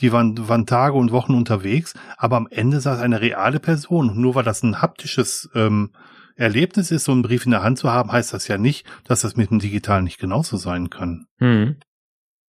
Die 0.00 0.12
waren, 0.12 0.48
waren 0.48 0.66
Tage 0.66 0.96
und 0.96 1.12
Wochen 1.12 1.35
unterwegs, 1.35 1.94
aber 2.16 2.37
am 2.37 2.48
Ende 2.50 2.81
saß 2.81 3.00
eine 3.00 3.20
reale 3.20 3.61
Person. 3.61 4.20
Nur 4.20 4.35
weil 4.35 4.44
das 4.44 4.62
ein 4.62 4.81
haptisches 4.81 5.50
ähm, 5.55 5.90
Erlebnis 6.35 6.90
ist, 6.90 7.05
so 7.05 7.12
einen 7.12 7.22
Brief 7.22 7.44
in 7.44 7.50
der 7.50 7.62
Hand 7.62 7.78
zu 7.78 7.90
haben, 7.90 8.11
heißt 8.11 8.33
das 8.33 8.48
ja 8.48 8.59
nicht, 8.59 8.87
dass 9.05 9.20
das 9.20 9.37
mit 9.37 9.50
dem 9.50 9.59
Digitalen 9.59 10.05
nicht 10.05 10.18
genauso 10.18 10.57
sein 10.57 10.90
kann. 10.90 11.26
Mhm. 11.38 11.76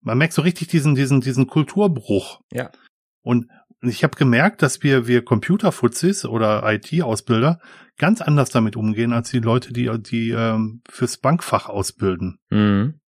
Man 0.02 0.18
merkt 0.18 0.34
so 0.34 0.42
richtig 0.42 0.68
diesen, 0.68 0.96
diesen, 0.96 1.22
diesen 1.22 1.48
Kulturbruch. 1.48 2.42
Ja. 2.52 2.72
Und 3.22 3.48
ich 3.82 4.04
habe 4.04 4.16
gemerkt, 4.16 4.62
dass 4.62 4.84
wir, 4.84 5.08
wir 5.08 5.24
Computerfuzis 5.24 6.26
oder 6.26 6.64
IT-Ausbilder 6.72 7.60
ganz 7.98 8.22
anders 8.22 8.50
damit 8.50 8.76
umgehen 8.76 9.14
als 9.14 9.32
die 9.32 9.40
Leute, 9.40 9.74
die, 9.74 9.90
die 10.00 10.30
ähm, 10.32 10.82
fürs 10.90 11.18
Bankfach 11.18 11.68
ausbilden. 11.68 12.40
Mhm. 12.50 13.01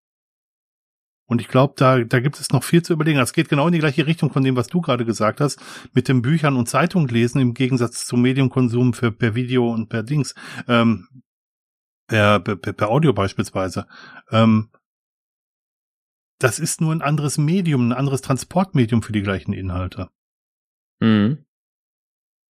Und 1.32 1.39
ich 1.39 1.48
glaube, 1.48 1.76
da, 1.78 2.04
da 2.04 2.20
gibt 2.20 2.38
es 2.41 2.50
noch 2.50 2.62
viel 2.62 2.84
zu 2.84 2.91
überlegen. 2.91 3.17
Das 3.17 3.32
geht 3.32 3.48
genau 3.48 3.65
in 3.65 3.72
die 3.72 3.80
gleiche 3.80 4.06
Richtung 4.06 4.34
von 4.34 4.43
dem, 4.43 4.58
was 4.58 4.68
du 4.68 4.82
gerade 4.82 5.05
gesagt 5.05 5.39
hast, 5.39 5.62
mit 5.93 6.10
den 6.10 6.22
Büchern 6.22 6.58
und 6.58 6.68
Zeitung 6.68 7.08
lesen 7.08 7.39
im 7.39 7.53
Gegensatz 7.53 8.05
zum 8.05 8.22
Mediumkonsum 8.22 8.93
für 8.93 9.14
per 9.14 9.34
Video 9.34 9.72
und 9.72 9.88
per 9.88 10.03
Dings, 10.03 10.36
ähm, 10.68 11.08
per, 12.08 12.41
per, 12.41 12.58
per 12.58 12.89
Audio 12.89 13.14
beispielsweise. 13.14 13.88
Ähm, 14.30 14.72
das 16.38 16.60
ist 16.60 16.82
nur 16.82 16.91
ein 16.91 17.01
anderes 17.01 17.38
Medium, 17.38 17.88
ein 17.88 17.93
anderes 17.93 18.20
Transportmedium 18.20 19.01
für 19.01 19.14
die 19.14 19.22
gleichen 19.22 19.53
Inhalte. 19.53 20.10
Mhm. 20.99 21.45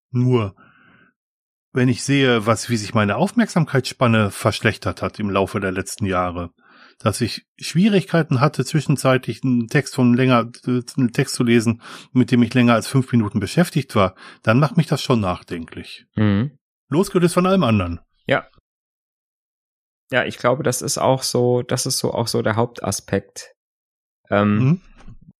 Nur, 0.10 0.56
wenn 1.72 1.88
ich 1.88 2.04
sehe, 2.04 2.48
was, 2.48 2.72
wie 2.72 2.78
sich 2.78 2.96
meine 2.96 3.18
Aufmerksamkeitsspanne 3.18 4.32
verschlechtert 4.32 5.04
hat 5.04 5.20
im 5.20 5.30
Laufe 5.30 5.60
der 5.60 5.72
letzten 5.72 6.08
Jahre, 6.08 6.50
dass 7.04 7.22
ich 7.22 7.46
Schwierigkeiten 7.60 8.42
hatte, 8.42 8.64
zwischenzeitlich 8.66 9.44
einen 9.44 9.68
Text 9.68 9.96
von 9.96 10.14
länger, 10.14 10.52
einen 10.66 11.12
Text 11.14 11.36
zu 11.36 11.44
lesen, 11.44 11.82
mit 12.14 12.32
dem 12.32 12.44
ich 12.44 12.54
länger 12.54 12.74
als 12.74 12.88
fünf 12.88 13.12
Minuten 13.12 13.40
beschäftigt 13.40 13.96
war, 13.96 14.16
dann 14.44 14.60
macht 14.60 14.78
mich 14.78 14.88
das 14.88 15.02
schon 15.02 15.20
nachdenklich. 15.20 16.06
Mhm. 16.16 16.58
Losgelöst 16.90 17.34
von 17.34 17.46
allem 17.46 17.64
anderen. 17.64 18.00
Ja. 18.28 18.48
Ja, 20.12 20.26
ich 20.26 20.38
glaube, 20.38 20.64
das 20.64 20.82
ist 20.82 20.98
auch 20.98 21.24
so, 21.24 21.62
das 21.62 21.86
ist 21.86 21.98
so 21.98 22.14
auch 22.14 22.28
so 22.28 22.42
der 22.42 22.56
Hauptaspekt. 22.56 23.56
Ähm, 24.30 24.58
mhm. 24.58 24.82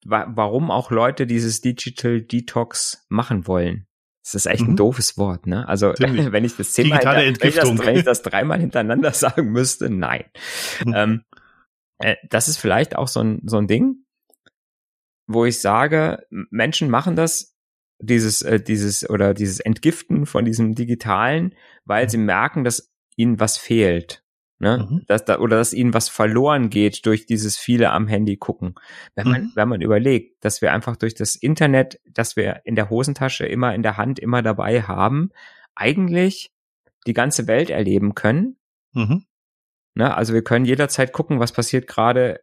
wa 0.06 0.28
warum 0.30 0.72
auch 0.72 0.92
Leute 0.92 1.28
dieses 1.28 1.62
Digital 1.62 2.22
Detox 2.22 3.06
machen 3.10 3.48
wollen. 3.48 3.88
Das 4.24 4.36
ist 4.36 4.46
echt 4.46 4.64
mhm. 4.64 4.74
ein 4.74 4.76
doofes 4.76 5.18
Wort, 5.18 5.48
ne? 5.48 5.68
Also 5.68 5.88
wenn 5.98 6.46
ich 6.46 6.56
das 6.56 6.74
zehnmal 6.74 7.04
wenn, 7.04 7.34
ich 7.34 7.56
das, 7.56 7.78
wenn 7.80 7.96
ich 7.96 8.04
das 8.04 8.22
dreimal 8.22 8.60
hintereinander 8.62 9.12
sagen 9.14 9.52
müsste, 9.52 9.90
nein. 9.90 10.26
Mhm. 10.86 10.94
Ähm, 10.96 11.24
äh, 12.02 12.16
das 12.30 12.48
ist 12.48 12.58
vielleicht 12.58 12.96
auch 12.96 13.08
so 13.08 13.22
ein, 13.22 13.42
so 13.46 13.58
ein 13.58 13.68
Ding, 13.68 14.06
wo 15.28 15.46
ich 15.46 15.60
sage, 15.60 16.26
Menschen 16.30 16.90
machen 16.90 17.16
das, 17.16 17.56
dieses, 18.00 18.42
äh, 18.42 18.60
dieses 18.60 19.10
oder 19.10 19.34
dieses 19.34 19.60
Entgiften 19.60 20.26
von 20.26 20.46
diesem 20.46 20.76
Digitalen, 20.76 21.56
weil 21.86 22.06
mhm. 22.06 22.10
sie 22.10 22.18
merken, 22.18 22.64
dass 22.64 22.92
ihnen 23.16 23.40
was 23.40 23.58
fehlt. 23.58 24.24
Ne? 24.60 24.88
Mhm. 24.90 25.06
Dass 25.08 25.26
da, 25.26 25.40
oder 25.40 25.58
dass 25.58 25.74
ihnen 25.74 25.94
was 25.94 26.08
verloren 26.08 26.70
geht 26.70 27.06
durch 27.08 27.26
dieses 27.26 27.58
viele 27.58 27.92
am 27.92 28.08
Handy 28.08 28.38
gucken. 28.38 28.76
Wenn 29.16 29.28
man, 29.28 29.42
mhm. 29.42 29.52
wenn 29.56 29.70
man 29.70 29.82
überlegt, 29.82 30.46
dass 30.46 30.62
wir 30.62 30.72
einfach 30.72 30.98
durch 30.98 31.16
das 31.16 31.36
Internet, 31.36 32.00
dass 32.06 32.36
wir 32.36 32.62
in 32.64 32.76
der 32.76 32.92
Hosentasche 32.92 33.46
immer 33.46 33.74
in 33.74 33.82
der 33.82 33.98
Hand 33.98 34.20
immer 34.20 34.44
dabei 34.44 34.84
haben, 34.84 35.32
eigentlich 35.74 36.52
die 37.08 37.14
ganze 37.14 37.48
Welt 37.48 37.72
erleben 37.72 38.14
können. 38.14 38.58
Mhm. 38.94 39.26
Ne? 39.96 40.16
Also 40.16 40.34
wir 40.34 40.44
können 40.44 40.66
jederzeit 40.66 41.14
gucken, 41.14 41.40
was 41.40 41.52
passiert 41.52 41.88
gerade 41.88 42.42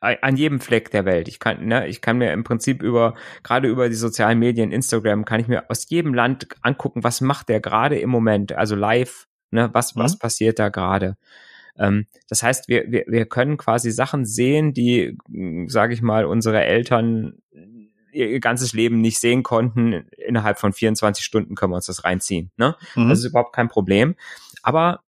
an 0.00 0.36
jedem 0.36 0.60
Fleck 0.60 0.90
der 0.90 1.04
Welt. 1.04 1.26
Ich 1.26 1.40
kann, 1.40 1.66
ne, 1.66 1.88
ich 1.88 2.00
kann 2.00 2.18
mir 2.18 2.32
im 2.32 2.44
Prinzip 2.44 2.82
über, 2.82 3.14
gerade 3.42 3.66
über 3.66 3.88
die 3.88 3.94
sozialen 3.94 4.38
Medien, 4.38 4.70
Instagram, 4.70 5.24
kann 5.24 5.40
ich 5.40 5.48
mir 5.48 5.70
aus 5.70 5.88
jedem 5.88 6.14
Land 6.14 6.48
angucken, 6.60 7.02
was 7.02 7.20
macht 7.22 7.48
der 7.48 7.60
gerade 7.60 7.98
im 7.98 8.10
Moment, 8.10 8.52
also 8.52 8.76
live, 8.76 9.26
ne, 9.50 9.70
was, 9.72 9.94
mhm. 9.94 10.00
was 10.00 10.18
passiert 10.18 10.58
da 10.58 10.68
gerade. 10.68 11.16
Ähm, 11.78 12.06
das 12.28 12.42
heißt, 12.42 12.68
wir, 12.68 12.84
wir, 12.90 13.04
wir 13.08 13.26
können 13.26 13.56
quasi 13.56 13.90
Sachen 13.90 14.26
sehen, 14.26 14.74
die, 14.74 15.16
sage 15.66 15.94
ich 15.94 16.02
mal, 16.02 16.26
unsere 16.26 16.62
Eltern 16.62 17.38
ihr 18.12 18.40
ganzes 18.40 18.72
Leben 18.72 19.00
nicht 19.00 19.18
sehen 19.18 19.42
konnten. 19.42 20.06
Innerhalb 20.16 20.58
von 20.58 20.72
24 20.72 21.24
Stunden 21.24 21.54
können 21.54 21.72
wir 21.72 21.76
uns 21.76 21.86
das 21.86 22.04
reinziehen. 22.04 22.50
Ne? 22.56 22.74
Mhm. 22.94 23.08
Das 23.10 23.18
ist 23.18 23.26
überhaupt 23.26 23.54
kein 23.54 23.68
Problem. 23.68 24.14
Aber 24.62 25.00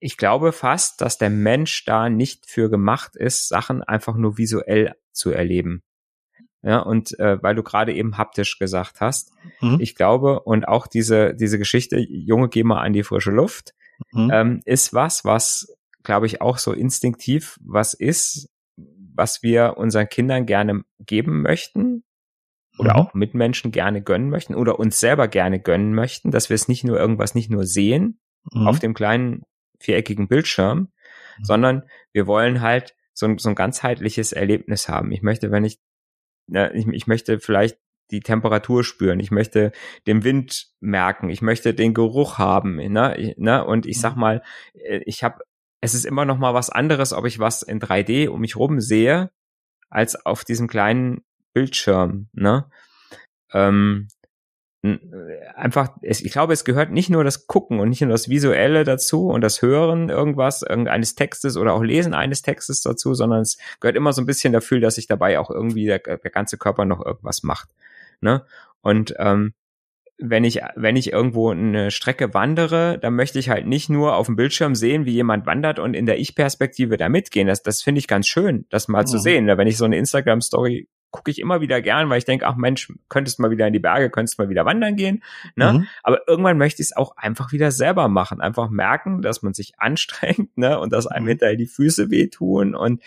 ich 0.00 0.16
glaube 0.16 0.52
fast, 0.52 1.00
dass 1.00 1.18
der 1.18 1.30
Mensch 1.30 1.84
da 1.84 2.08
nicht 2.08 2.48
für 2.48 2.70
gemacht 2.70 3.16
ist, 3.16 3.48
Sachen 3.48 3.82
einfach 3.82 4.16
nur 4.16 4.38
visuell 4.38 4.94
zu 5.12 5.30
erleben. 5.30 5.82
Ja, 6.62 6.80
und 6.80 7.18
äh, 7.20 7.40
weil 7.42 7.54
du 7.54 7.62
gerade 7.62 7.94
eben 7.94 8.18
haptisch 8.18 8.58
gesagt 8.58 9.00
hast, 9.00 9.32
mhm. 9.60 9.78
ich 9.80 9.94
glaube, 9.94 10.40
und 10.40 10.66
auch 10.66 10.86
diese, 10.88 11.34
diese 11.34 11.58
Geschichte, 11.58 11.98
Junge, 11.98 12.48
geh 12.48 12.64
mal 12.64 12.80
an 12.80 12.92
die 12.92 13.04
frische 13.04 13.30
Luft, 13.30 13.74
mhm. 14.12 14.30
ähm, 14.32 14.60
ist 14.64 14.92
was, 14.92 15.24
was 15.24 15.68
glaube 16.08 16.26
ich, 16.26 16.40
auch 16.40 16.56
so 16.58 16.72
instinktiv 16.72 17.58
was 17.62 17.94
ist, 17.94 18.48
was 19.14 19.42
wir 19.42 19.74
unseren 19.76 20.08
Kindern 20.08 20.46
gerne 20.46 20.84
geben 21.00 21.42
möchten 21.42 22.02
oder 22.78 22.94
mhm. 22.94 22.96
auch 22.96 23.14
Mitmenschen 23.14 23.72
gerne 23.72 24.02
gönnen 24.02 24.30
möchten 24.30 24.54
oder 24.54 24.78
uns 24.78 25.00
selber 25.00 25.28
gerne 25.28 25.60
gönnen 25.60 25.94
möchten, 25.94 26.30
dass 26.30 26.48
wir 26.48 26.54
es 26.54 26.66
nicht 26.66 26.82
nur 26.82 26.98
irgendwas 26.98 27.34
nicht 27.34 27.50
nur 27.50 27.66
sehen 27.66 28.20
mhm. 28.52 28.66
auf 28.66 28.78
dem 28.78 28.94
kleinen 28.94 29.42
viereckigen 29.78 30.28
Bildschirm, 30.28 30.78
mhm. 31.38 31.44
sondern 31.44 31.82
wir 32.12 32.26
wollen 32.26 32.60
halt 32.60 32.94
so 33.12 33.26
ein, 33.26 33.38
so 33.38 33.48
ein 33.48 33.54
ganzheitliches 33.54 34.32
Erlebnis 34.32 34.88
haben. 34.88 35.12
Ich 35.12 35.22
möchte, 35.22 35.50
wenn 35.50 35.64
ich, 35.64 35.80
ne, 36.46 36.72
ich, 36.74 36.86
ich 36.86 37.06
möchte 37.06 37.40
vielleicht 37.40 37.78
die 38.10 38.20
Temperatur 38.20 38.84
spüren, 38.84 39.20
ich 39.20 39.30
möchte 39.30 39.72
den 40.06 40.24
Wind 40.24 40.68
merken, 40.80 41.28
ich 41.28 41.42
möchte 41.42 41.74
den 41.74 41.92
Geruch 41.94 42.38
haben, 42.38 42.76
ne, 42.76 43.34
ne? 43.36 43.64
und 43.64 43.86
ich 43.86 44.00
sag 44.00 44.14
mhm. 44.14 44.20
mal, 44.20 44.42
äh, 44.74 45.00
ich 45.04 45.22
habe 45.22 45.42
es 45.80 45.94
ist 45.94 46.06
immer 46.06 46.24
noch 46.24 46.38
mal 46.38 46.54
was 46.54 46.70
anderes, 46.70 47.12
ob 47.12 47.24
ich 47.24 47.38
was 47.38 47.62
in 47.62 47.80
3D 47.80 48.28
um 48.28 48.40
mich 48.40 48.56
rum 48.56 48.80
sehe, 48.80 49.30
als 49.90 50.26
auf 50.26 50.44
diesem 50.44 50.68
kleinen 50.68 51.22
Bildschirm. 51.52 52.28
Ne? 52.32 52.68
Ähm, 53.52 54.08
einfach, 55.56 55.96
ich 56.02 56.30
glaube, 56.30 56.52
es 56.52 56.64
gehört 56.64 56.92
nicht 56.92 57.10
nur 57.10 57.24
das 57.24 57.48
Gucken 57.48 57.80
und 57.80 57.88
nicht 57.88 58.00
nur 58.00 58.10
das 58.10 58.28
Visuelle 58.28 58.84
dazu 58.84 59.28
und 59.28 59.40
das 59.40 59.60
Hören 59.60 60.08
irgendwas, 60.08 60.62
irgendeines 60.62 61.16
Textes 61.16 61.56
oder 61.56 61.74
auch 61.74 61.82
Lesen 61.82 62.14
eines 62.14 62.42
Textes 62.42 62.82
dazu, 62.82 63.14
sondern 63.14 63.40
es 63.40 63.58
gehört 63.80 63.96
immer 63.96 64.12
so 64.12 64.22
ein 64.22 64.26
bisschen 64.26 64.52
dafür, 64.52 64.80
dass 64.80 64.94
sich 64.94 65.08
dabei 65.08 65.40
auch 65.40 65.50
irgendwie 65.50 65.86
der, 65.86 65.98
der 65.98 66.30
ganze 66.30 66.58
Körper 66.58 66.84
noch 66.84 67.04
irgendwas 67.04 67.42
macht. 67.42 67.70
Ne? 68.20 68.44
Und 68.80 69.14
ähm, 69.18 69.52
wenn 70.18 70.44
ich, 70.44 70.60
wenn 70.74 70.96
ich 70.96 71.12
irgendwo 71.12 71.50
eine 71.50 71.90
Strecke 71.90 72.34
wandere, 72.34 72.98
dann 72.98 73.14
möchte 73.14 73.38
ich 73.38 73.50
halt 73.50 73.66
nicht 73.66 73.88
nur 73.88 74.14
auf 74.14 74.26
dem 74.26 74.36
Bildschirm 74.36 74.74
sehen, 74.74 75.06
wie 75.06 75.12
jemand 75.12 75.46
wandert 75.46 75.78
und 75.78 75.94
in 75.94 76.06
der 76.06 76.18
Ich-Perspektive 76.18 76.96
da 76.96 77.08
mitgehen. 77.08 77.46
Das, 77.46 77.62
das 77.62 77.82
finde 77.82 78.00
ich 78.00 78.08
ganz 78.08 78.26
schön, 78.26 78.66
das 78.68 78.88
mal 78.88 79.02
mhm. 79.02 79.06
zu 79.06 79.18
sehen. 79.18 79.46
Wenn 79.46 79.68
ich 79.68 79.76
so 79.76 79.84
eine 79.84 79.96
Instagram-Story 79.96 80.88
gucke 81.10 81.30
ich 81.30 81.38
immer 81.38 81.60
wieder 81.60 81.80
gern, 81.80 82.10
weil 82.10 82.18
ich 82.18 82.24
denke, 82.24 82.46
ach 82.46 82.56
Mensch, 82.56 82.92
könntest 83.08 83.38
mal 83.38 83.50
wieder 83.50 83.66
in 83.66 83.72
die 83.72 83.78
Berge, 83.78 84.10
könntest 84.10 84.38
mal 84.38 84.50
wieder 84.50 84.64
wandern 84.64 84.96
gehen. 84.96 85.22
Ne? 85.56 85.72
Mhm. 85.72 85.86
Aber 86.02 86.20
irgendwann 86.28 86.58
möchte 86.58 86.82
ich 86.82 86.88
es 86.88 86.96
auch 86.96 87.16
einfach 87.16 87.52
wieder 87.52 87.70
selber 87.70 88.08
machen. 88.08 88.40
Einfach 88.40 88.68
merken, 88.68 89.22
dass 89.22 89.42
man 89.42 89.54
sich 89.54 89.72
anstrengt, 89.78 90.56
ne? 90.56 90.78
Und 90.78 90.92
dass 90.92 91.06
einem 91.06 91.24
mhm. 91.24 91.30
hinterher 91.30 91.56
die 91.56 91.66
Füße 91.66 92.10
wehtun 92.10 92.74
und 92.74 93.02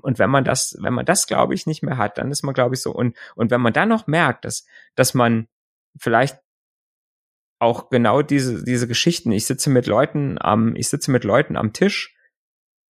und 0.00 0.18
wenn 0.18 0.30
man 0.30 0.44
das, 0.44 0.78
wenn 0.80 0.94
man 0.94 1.04
das, 1.04 1.26
glaube 1.26 1.52
ich, 1.52 1.66
nicht 1.66 1.82
mehr 1.82 1.98
hat, 1.98 2.16
dann 2.16 2.30
ist 2.30 2.42
man, 2.42 2.54
glaube 2.54 2.74
ich, 2.74 2.80
so. 2.80 2.90
Und, 2.90 3.14
und 3.34 3.50
wenn 3.50 3.60
man 3.60 3.74
dann 3.74 3.90
noch 3.90 4.06
merkt, 4.06 4.46
dass, 4.46 4.64
dass 4.94 5.12
man 5.12 5.46
vielleicht 5.98 6.38
auch 7.58 7.90
genau 7.90 8.22
diese, 8.22 8.64
diese 8.64 8.86
Geschichten. 8.88 9.32
Ich 9.32 9.46
sitze 9.46 9.70
mit 9.70 9.86
Leuten 9.86 10.38
am, 10.40 10.76
ich 10.76 10.88
sitze 10.88 11.10
mit 11.10 11.24
Leuten 11.24 11.56
am 11.56 11.72
Tisch, 11.72 12.16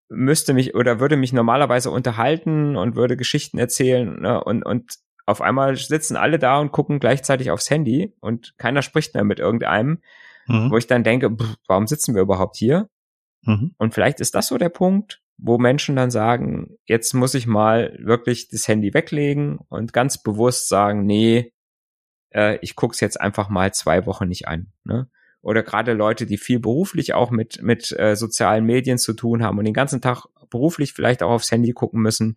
müsste 0.09 0.53
mich 0.53 0.75
oder 0.75 0.99
würde 0.99 1.17
mich 1.17 1.33
normalerweise 1.33 1.91
unterhalten 1.91 2.75
und 2.75 2.95
würde 2.95 3.15
Geschichten 3.15 3.57
erzählen 3.57 4.19
ne, 4.21 4.43
und, 4.43 4.65
und 4.65 4.95
auf 5.25 5.41
einmal 5.41 5.75
sitzen 5.75 6.17
alle 6.17 6.39
da 6.39 6.59
und 6.59 6.71
gucken 6.71 6.99
gleichzeitig 6.99 7.51
aufs 7.51 7.69
Handy 7.69 8.15
und 8.19 8.55
keiner 8.57 8.81
spricht 8.81 9.13
mehr 9.13 9.23
mit 9.23 9.39
irgendeinem, 9.39 9.99
mhm. 10.47 10.71
wo 10.71 10.77
ich 10.77 10.87
dann 10.87 11.03
denke, 11.03 11.29
pff, 11.29 11.55
warum 11.67 11.85
sitzen 11.85 12.15
wir 12.15 12.23
überhaupt 12.23 12.57
hier? 12.57 12.89
Mhm. 13.43 13.75
Und 13.77 13.93
vielleicht 13.93 14.19
ist 14.19 14.33
das 14.33 14.47
so 14.47 14.57
der 14.57 14.69
Punkt, 14.69 15.21
wo 15.37 15.57
Menschen 15.57 15.95
dann 15.95 16.11
sagen, 16.11 16.77
jetzt 16.85 17.13
muss 17.13 17.35
ich 17.35 17.47
mal 17.47 17.97
wirklich 18.01 18.49
das 18.49 18.67
Handy 18.67 18.93
weglegen 18.93 19.59
und 19.69 19.93
ganz 19.93 20.21
bewusst 20.21 20.67
sagen, 20.67 21.05
nee, 21.05 21.53
äh, 22.31 22.57
ich 22.61 22.75
gucke 22.75 22.93
es 22.93 22.99
jetzt 22.99 23.21
einfach 23.21 23.49
mal 23.49 23.73
zwei 23.73 24.05
Wochen 24.05 24.27
nicht 24.27 24.47
an. 24.47 24.71
Ne? 24.83 25.09
Oder 25.41 25.63
gerade 25.63 25.93
Leute, 25.93 26.25
die 26.25 26.37
viel 26.37 26.59
beruflich 26.59 27.13
auch 27.13 27.31
mit, 27.31 27.61
mit 27.61 27.97
äh, 27.97 28.15
sozialen 28.15 28.65
Medien 28.65 28.97
zu 28.97 29.13
tun 29.13 29.43
haben 29.43 29.57
und 29.57 29.65
den 29.65 29.73
ganzen 29.73 30.01
Tag 30.01 30.25
beruflich 30.49 30.93
vielleicht 30.93 31.23
auch 31.23 31.31
aufs 31.31 31.51
Handy 31.51 31.71
gucken 31.71 32.01
müssen. 32.01 32.35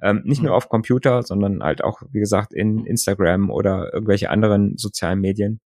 Ähm, 0.00 0.22
nicht 0.24 0.40
mhm. 0.40 0.46
nur 0.46 0.56
auf 0.56 0.68
Computer, 0.68 1.22
sondern 1.22 1.62
halt 1.62 1.82
auch, 1.82 2.02
wie 2.10 2.20
gesagt, 2.20 2.54
in 2.54 2.86
Instagram 2.86 3.50
oder 3.50 3.92
irgendwelche 3.92 4.30
anderen 4.30 4.78
sozialen 4.78 5.20
Medien. 5.20 5.60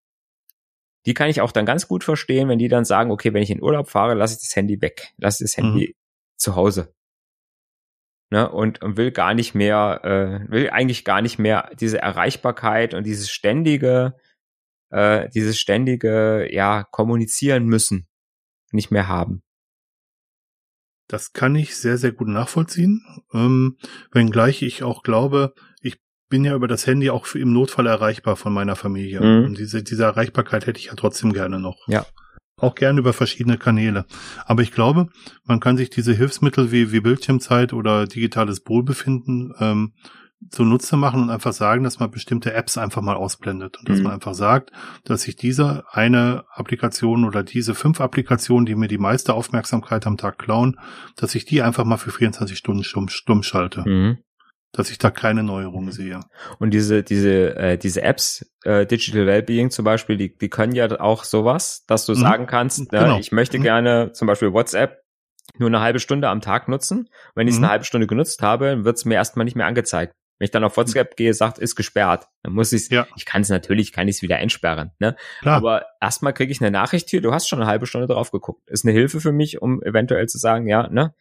Die 1.05 1.13
kann 1.13 1.29
ich 1.29 1.41
auch 1.41 1.51
dann 1.51 1.65
ganz 1.65 1.87
gut 1.87 2.03
verstehen, 2.03 2.47
wenn 2.47 2.59
die 2.59 2.67
dann 2.67 2.85
sagen, 2.85 3.11
okay, 3.11 3.33
wenn 3.33 3.43
ich 3.43 3.49
in 3.49 3.61
Urlaub 3.61 3.89
fahre, 3.89 4.13
lasse 4.13 4.35
ich 4.35 4.41
das 4.41 4.55
Handy 4.55 4.81
weg, 4.81 5.13
lasse 5.17 5.43
das 5.43 5.57
Handy 5.57 5.89
mhm. 5.89 5.93
zu 6.37 6.55
Hause 6.55 6.93
ne, 8.31 8.49
und, 8.49 8.81
und 8.81 8.97
will 8.97 9.11
gar 9.11 9.35
nicht 9.35 9.53
mehr, 9.53 10.01
äh, 10.03 10.51
will 10.51 10.69
eigentlich 10.71 11.05
gar 11.05 11.21
nicht 11.21 11.37
mehr 11.37 11.69
diese 11.79 12.01
Erreichbarkeit 12.01 12.95
und 12.95 13.05
dieses 13.05 13.29
ständige, 13.29 14.15
äh, 14.91 15.29
dieses 15.29 15.57
ständige, 15.57 16.47
ja, 16.51 16.83
kommunizieren 16.83 17.65
müssen 17.65 18.07
nicht 18.73 18.91
mehr 18.91 19.07
haben. 19.07 19.43
Das 21.07 21.33
kann 21.33 21.55
ich 21.55 21.75
sehr, 21.75 21.97
sehr 21.97 22.13
gut 22.13 22.29
nachvollziehen. 22.29 23.03
Ähm, 23.33 23.77
wenngleich 24.11 24.61
ich 24.61 24.83
auch 24.83 25.03
glaube, 25.03 25.53
ich 25.81 25.99
bin 26.29 26.45
ja 26.45 26.55
über 26.55 26.69
das 26.69 26.87
Handy 26.87 27.09
auch 27.09 27.33
im 27.35 27.51
Notfall 27.51 27.87
erreichbar 27.87 28.37
von 28.37 28.53
meiner 28.53 28.77
Familie. 28.77 29.19
Mhm. 29.19 29.45
Und 29.45 29.57
diese, 29.57 29.83
diese 29.83 30.03
Erreichbarkeit 30.03 30.67
hätte 30.67 30.79
ich 30.79 30.85
ja 30.85 30.95
trotzdem 30.95 31.33
gerne 31.33 31.59
noch. 31.59 31.85
Ja. 31.87 32.05
Auch 32.55 32.75
gerne 32.75 32.99
über 32.99 33.11
verschiedene 33.11 33.57
Kanäle. 33.57 34.05
Aber 34.45 34.61
ich 34.61 34.71
glaube, 34.71 35.09
man 35.43 35.59
kann 35.59 35.77
sich 35.77 35.89
diese 35.89 36.13
Hilfsmittel 36.13 36.71
wie, 36.71 36.91
wie 36.91 37.01
Bildschirmzeit 37.01 37.73
oder 37.73 38.05
digitales 38.05 38.61
Wohlbefinden 38.65 39.53
ähm, 39.59 39.93
zunutze 40.49 40.97
machen 40.97 41.21
und 41.21 41.29
einfach 41.29 41.53
sagen, 41.53 41.83
dass 41.83 41.99
man 41.99 42.11
bestimmte 42.11 42.53
Apps 42.53 42.77
einfach 42.77 43.01
mal 43.01 43.15
ausblendet 43.15 43.77
und 43.77 43.89
dass 43.89 43.99
mhm. 43.99 44.05
man 44.05 44.13
einfach 44.13 44.33
sagt, 44.33 44.71
dass 45.03 45.27
ich 45.27 45.35
diese 45.35 45.83
eine 45.91 46.45
Applikation 46.53 47.25
oder 47.25 47.43
diese 47.43 47.75
fünf 47.75 48.01
Applikationen, 48.01 48.65
die 48.65 48.75
mir 48.75 48.87
die 48.87 48.97
meiste 48.97 49.33
Aufmerksamkeit 49.33 50.07
am 50.07 50.17
Tag 50.17 50.39
klauen, 50.39 50.79
dass 51.15 51.35
ich 51.35 51.45
die 51.45 51.61
einfach 51.61 51.85
mal 51.85 51.97
für 51.97 52.11
24 52.11 52.57
Stunden 52.57 52.83
stumm, 52.83 53.09
stumm 53.09 53.43
schalte. 53.43 53.87
Mhm 53.87 54.17
dass 54.73 54.89
ich 54.89 54.97
da 54.97 55.11
keine 55.11 55.43
Neuerungen 55.43 55.87
mhm. 55.87 55.91
sehe. 55.91 56.19
Und 56.59 56.73
diese, 56.73 57.03
diese, 57.03 57.55
äh, 57.57 57.77
diese 57.77 58.03
Apps, 58.03 58.45
äh, 58.63 58.85
Digital 58.85 59.25
Wellbeing 59.25 59.69
zum 59.69 59.83
Beispiel, 59.85 60.17
die, 60.17 60.35
die 60.35 60.49
können 60.49 60.73
ja 60.73 60.99
auch 60.99 61.23
sowas, 61.23 61.83
dass 61.87 62.05
du 62.05 62.13
mhm. 62.13 62.19
sagen 62.19 62.47
kannst, 62.47 62.89
genau. 62.89 63.17
äh, 63.17 63.19
ich 63.19 63.31
möchte 63.31 63.59
mhm. 63.59 63.63
gerne 63.63 64.11
zum 64.13 64.27
Beispiel 64.27 64.53
WhatsApp 64.53 65.01
nur 65.57 65.67
eine 65.67 65.81
halbe 65.81 65.99
Stunde 65.99 66.29
am 66.29 66.39
Tag 66.39 66.69
nutzen. 66.69 67.09
Wenn 67.35 67.47
ich 67.47 67.55
es 67.55 67.57
eine 67.59 67.69
halbe 67.69 67.83
Stunde 67.83 68.07
genutzt 68.07 68.41
habe, 68.41 68.85
wird 68.85 68.95
es 68.95 69.03
mir 69.03 69.15
erstmal 69.15 69.43
nicht 69.43 69.55
mehr 69.55 69.65
angezeigt. 69.65 70.13
Wenn 70.41 70.45
ich 70.45 70.51
dann 70.51 70.63
auf 70.63 70.75
WhatsApp 70.75 71.17
gehe, 71.17 71.35
sagt, 71.35 71.59
ist 71.59 71.75
gesperrt, 71.75 72.27
dann 72.41 72.53
muss 72.53 72.73
ich 72.73 72.89
ja. 72.89 73.05
ich 73.15 73.27
kann 73.27 73.43
es 73.43 73.49
natürlich, 73.49 73.91
kann 73.91 74.07
ich 74.07 74.15
es 74.15 74.21
wieder 74.23 74.39
entsperren, 74.39 74.89
ne? 74.97 75.15
Klar. 75.41 75.57
Aber 75.57 75.85
erstmal 76.01 76.33
kriege 76.33 76.51
ich 76.51 76.59
eine 76.61 76.71
Nachricht 76.71 77.11
hier, 77.11 77.21
du 77.21 77.31
hast 77.31 77.47
schon 77.47 77.61
eine 77.61 77.69
halbe 77.69 77.85
Stunde 77.85 78.07
drauf 78.07 78.31
geguckt. 78.31 78.67
Ist 78.67 78.83
eine 78.83 78.91
Hilfe 78.91 79.21
für 79.21 79.33
mich, 79.33 79.61
um 79.61 79.83
eventuell 79.83 80.27
zu 80.27 80.39
sagen, 80.39 80.67
ja, 80.67 80.87
ne? 80.87 81.13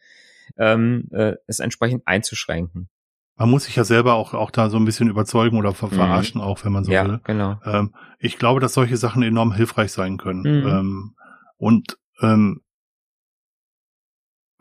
Ähm, 0.57 1.07
äh, 1.11 1.33
es 1.45 1.59
entsprechend 1.59 2.07
einzuschränken. 2.07 2.89
Man 3.35 3.51
muss 3.51 3.65
sich 3.65 3.75
ja 3.75 3.83
selber 3.83 4.15
auch, 4.15 4.33
auch 4.33 4.49
da 4.49 4.71
so 4.71 4.77
ein 4.77 4.85
bisschen 4.85 5.07
überzeugen 5.07 5.59
oder 5.59 5.75
ver 5.75 5.89
mhm. 5.89 5.97
verarschen, 5.97 6.41
auch 6.41 6.65
wenn 6.65 6.71
man 6.71 6.83
so 6.83 6.91
ja, 6.91 7.07
will. 7.07 7.19
Genau. 7.23 7.59
Ähm, 7.63 7.93
ich 8.17 8.39
glaube, 8.39 8.59
dass 8.59 8.73
solche 8.73 8.97
Sachen 8.97 9.21
enorm 9.21 9.53
hilfreich 9.53 9.91
sein 9.91 10.17
können. 10.17 10.61
Mhm. 10.61 10.67
Ähm, 10.67 11.15
und 11.57 11.99
ähm, 12.23 12.61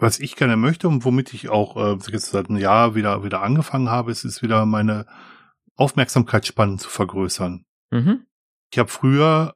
was 0.00 0.18
ich 0.18 0.36
gerne 0.36 0.56
möchte 0.56 0.88
und 0.88 1.04
womit 1.04 1.34
ich 1.34 1.48
auch 1.48 1.76
äh, 1.76 1.98
jetzt 2.10 2.30
seit 2.30 2.48
einem 2.48 2.58
Jahr 2.58 2.94
wieder 2.94 3.22
wieder 3.22 3.42
angefangen 3.42 3.90
habe, 3.90 4.10
ist, 4.10 4.24
ist 4.24 4.42
wieder 4.42 4.64
meine 4.66 5.06
Aufmerksamkeitsspannen 5.76 6.78
zu 6.78 6.88
vergrößern. 6.88 7.64
Mhm. 7.90 8.26
Ich 8.72 8.78
habe 8.78 8.88
früher, 8.88 9.54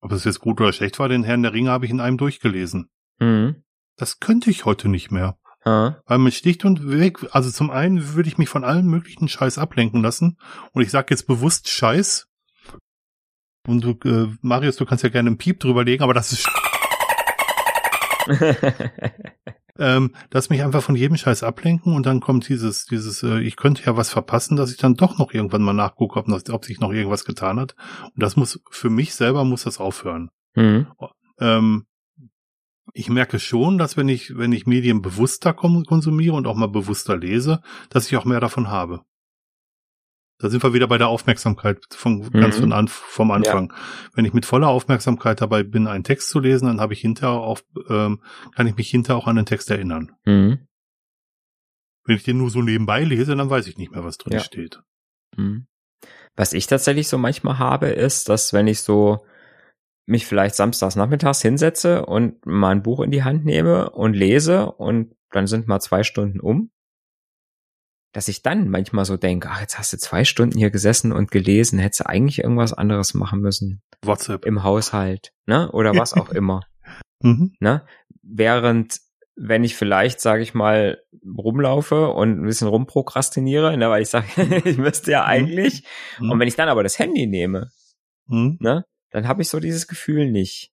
ob 0.00 0.12
es 0.12 0.24
jetzt 0.24 0.40
gut 0.40 0.60
oder 0.60 0.72
schlecht 0.72 0.98
war, 0.98 1.08
den 1.08 1.24
Herrn 1.24 1.42
der 1.42 1.52
Ringe 1.52 1.70
habe 1.70 1.84
ich 1.84 1.90
in 1.90 2.00
einem 2.00 2.18
durchgelesen. 2.18 2.90
Mhm. 3.20 3.62
Das 3.96 4.20
könnte 4.20 4.50
ich 4.50 4.64
heute 4.64 4.88
nicht 4.88 5.10
mehr. 5.10 5.38
Ah. 5.64 6.02
Weil 6.06 6.18
man 6.18 6.32
sticht 6.32 6.64
und 6.64 6.90
weg, 6.90 7.24
also 7.30 7.50
zum 7.50 7.70
einen 7.70 8.14
würde 8.14 8.28
ich 8.28 8.38
mich 8.38 8.48
von 8.48 8.64
allem 8.64 8.86
möglichen 8.86 9.28
Scheiß 9.28 9.58
ablenken 9.58 10.02
lassen. 10.02 10.38
Und 10.72 10.82
ich 10.82 10.90
sage 10.90 11.08
jetzt 11.10 11.26
bewusst 11.28 11.68
Scheiß. 11.68 12.26
Und 13.68 13.84
du, 13.84 13.90
äh, 14.08 14.34
Marius, 14.40 14.76
du 14.76 14.86
kannst 14.86 15.04
ja 15.04 15.10
gerne 15.10 15.28
einen 15.28 15.38
Piep 15.38 15.60
drüber 15.60 15.84
legen, 15.84 16.02
aber 16.02 16.14
das 16.14 16.32
ist 16.32 16.48
ähm, 19.78 20.14
dass 20.30 20.50
mich 20.50 20.62
einfach 20.62 20.82
von 20.82 20.96
jedem 20.96 21.16
Scheiß 21.16 21.42
ablenken 21.42 21.94
und 21.94 22.06
dann 22.06 22.20
kommt 22.20 22.48
dieses, 22.48 22.86
dieses, 22.86 23.22
äh, 23.22 23.40
ich 23.40 23.56
könnte 23.56 23.84
ja 23.84 23.96
was 23.96 24.10
verpassen, 24.10 24.56
dass 24.56 24.70
ich 24.70 24.76
dann 24.76 24.94
doch 24.94 25.18
noch 25.18 25.32
irgendwann 25.32 25.62
mal 25.62 25.72
nachgucke, 25.72 26.18
ob, 26.18 26.28
ob 26.50 26.64
sich 26.64 26.80
noch 26.80 26.92
irgendwas 26.92 27.24
getan 27.24 27.58
hat. 27.58 27.74
Und 28.04 28.22
das 28.22 28.36
muss, 28.36 28.60
für 28.70 28.90
mich 28.90 29.14
selber 29.14 29.44
muss 29.44 29.64
das 29.64 29.78
aufhören. 29.78 30.30
Mhm. 30.54 30.86
Ähm, 31.38 31.86
ich 32.94 33.08
merke 33.08 33.38
schon, 33.38 33.78
dass 33.78 33.96
wenn 33.96 34.08
ich, 34.08 34.36
wenn 34.36 34.52
ich 34.52 34.66
Medien 34.66 35.02
bewusster 35.02 35.54
konsumiere 35.54 36.34
und 36.34 36.46
auch 36.46 36.56
mal 36.56 36.68
bewusster 36.68 37.16
lese, 37.16 37.62
dass 37.88 38.06
ich 38.06 38.16
auch 38.16 38.24
mehr 38.24 38.40
davon 38.40 38.68
habe. 38.68 39.00
Da 40.42 40.50
sind 40.50 40.60
wir 40.64 40.74
wieder 40.74 40.88
bei 40.88 40.98
der 40.98 41.06
Aufmerksamkeit 41.06 41.86
von, 41.90 42.18
mhm. 42.18 42.32
ganz 42.32 42.58
von 42.58 42.72
an, 42.72 42.88
vom 42.88 43.30
Anfang. 43.30 43.70
Ja. 43.70 43.76
Wenn 44.14 44.24
ich 44.24 44.32
mit 44.32 44.44
voller 44.44 44.66
Aufmerksamkeit 44.66 45.40
dabei 45.40 45.62
bin, 45.62 45.86
einen 45.86 46.02
Text 46.02 46.30
zu 46.30 46.40
lesen, 46.40 46.66
dann 46.66 46.80
habe 46.80 46.94
ich 46.94 47.00
hinterher 47.00 47.36
auf, 47.36 47.64
ähm, 47.88 48.20
kann 48.56 48.66
ich 48.66 48.74
mich 48.74 48.90
hinterher 48.90 49.16
auch 49.18 49.28
an 49.28 49.36
den 49.36 49.46
Text 49.46 49.70
erinnern. 49.70 50.10
Mhm. 50.24 50.66
Wenn 52.04 52.16
ich 52.16 52.24
den 52.24 52.38
nur 52.38 52.50
so 52.50 52.60
nebenbei 52.60 53.04
lese, 53.04 53.36
dann 53.36 53.50
weiß 53.50 53.68
ich 53.68 53.78
nicht 53.78 53.92
mehr, 53.92 54.02
was 54.02 54.18
drin 54.18 54.32
ja. 54.32 54.40
steht. 54.40 54.80
Mhm. 55.36 55.68
Was 56.34 56.54
ich 56.54 56.66
tatsächlich 56.66 57.06
so 57.06 57.18
manchmal 57.18 57.60
habe, 57.60 57.90
ist, 57.90 58.28
dass 58.28 58.52
wenn 58.52 58.66
ich 58.66 58.82
so 58.82 59.24
mich 60.06 60.26
vielleicht 60.26 60.56
samstags 60.56 60.96
nachmittags 60.96 61.40
hinsetze 61.40 62.04
und 62.04 62.44
mal 62.44 62.70
ein 62.70 62.82
Buch 62.82 62.98
in 62.98 63.12
die 63.12 63.22
Hand 63.22 63.44
nehme 63.44 63.90
und 63.90 64.14
lese 64.14 64.72
und 64.72 65.14
dann 65.30 65.46
sind 65.46 65.68
mal 65.68 65.78
zwei 65.78 66.02
Stunden 66.02 66.40
um 66.40 66.71
dass 68.12 68.28
ich 68.28 68.42
dann 68.42 68.68
manchmal 68.68 69.04
so 69.04 69.16
denke, 69.16 69.48
ach, 69.50 69.60
jetzt 69.60 69.78
hast 69.78 69.92
du 69.92 69.98
zwei 69.98 70.24
Stunden 70.24 70.58
hier 70.58 70.70
gesessen 70.70 71.12
und 71.12 71.30
gelesen, 71.30 71.78
hättest 71.78 72.00
du 72.00 72.08
eigentlich 72.08 72.40
irgendwas 72.40 72.72
anderes 72.72 73.14
machen 73.14 73.40
müssen. 73.40 73.82
WhatsApp. 74.04 74.44
Im 74.44 74.62
Haushalt, 74.62 75.32
ne? 75.46 75.70
Oder 75.72 75.94
was 75.96 76.14
auch 76.14 76.30
immer. 76.30 76.60
Mhm. 77.22 77.54
Ne? 77.60 77.86
Während, 78.22 79.00
wenn 79.36 79.64
ich 79.64 79.76
vielleicht, 79.76 80.20
sage 80.20 80.42
ich 80.42 80.54
mal, 80.54 81.02
rumlaufe 81.26 82.08
und 82.08 82.40
ein 82.40 82.46
bisschen 82.46 82.68
rumprokrastiniere, 82.68 83.76
ne, 83.76 83.88
weil 83.88 84.02
ich 84.02 84.08
sage, 84.08 84.26
ich 84.64 84.76
müsste 84.76 85.12
ja 85.12 85.22
mhm. 85.22 85.28
eigentlich. 85.28 85.84
Mhm. 86.18 86.30
Und 86.30 86.40
wenn 86.40 86.48
ich 86.48 86.56
dann 86.56 86.68
aber 86.68 86.82
das 86.82 86.98
Handy 86.98 87.26
nehme, 87.26 87.70
mhm. 88.26 88.58
ne, 88.60 88.84
dann 89.10 89.28
habe 89.28 89.42
ich 89.42 89.48
so 89.48 89.60
dieses 89.60 89.86
Gefühl 89.88 90.30
nicht 90.30 90.71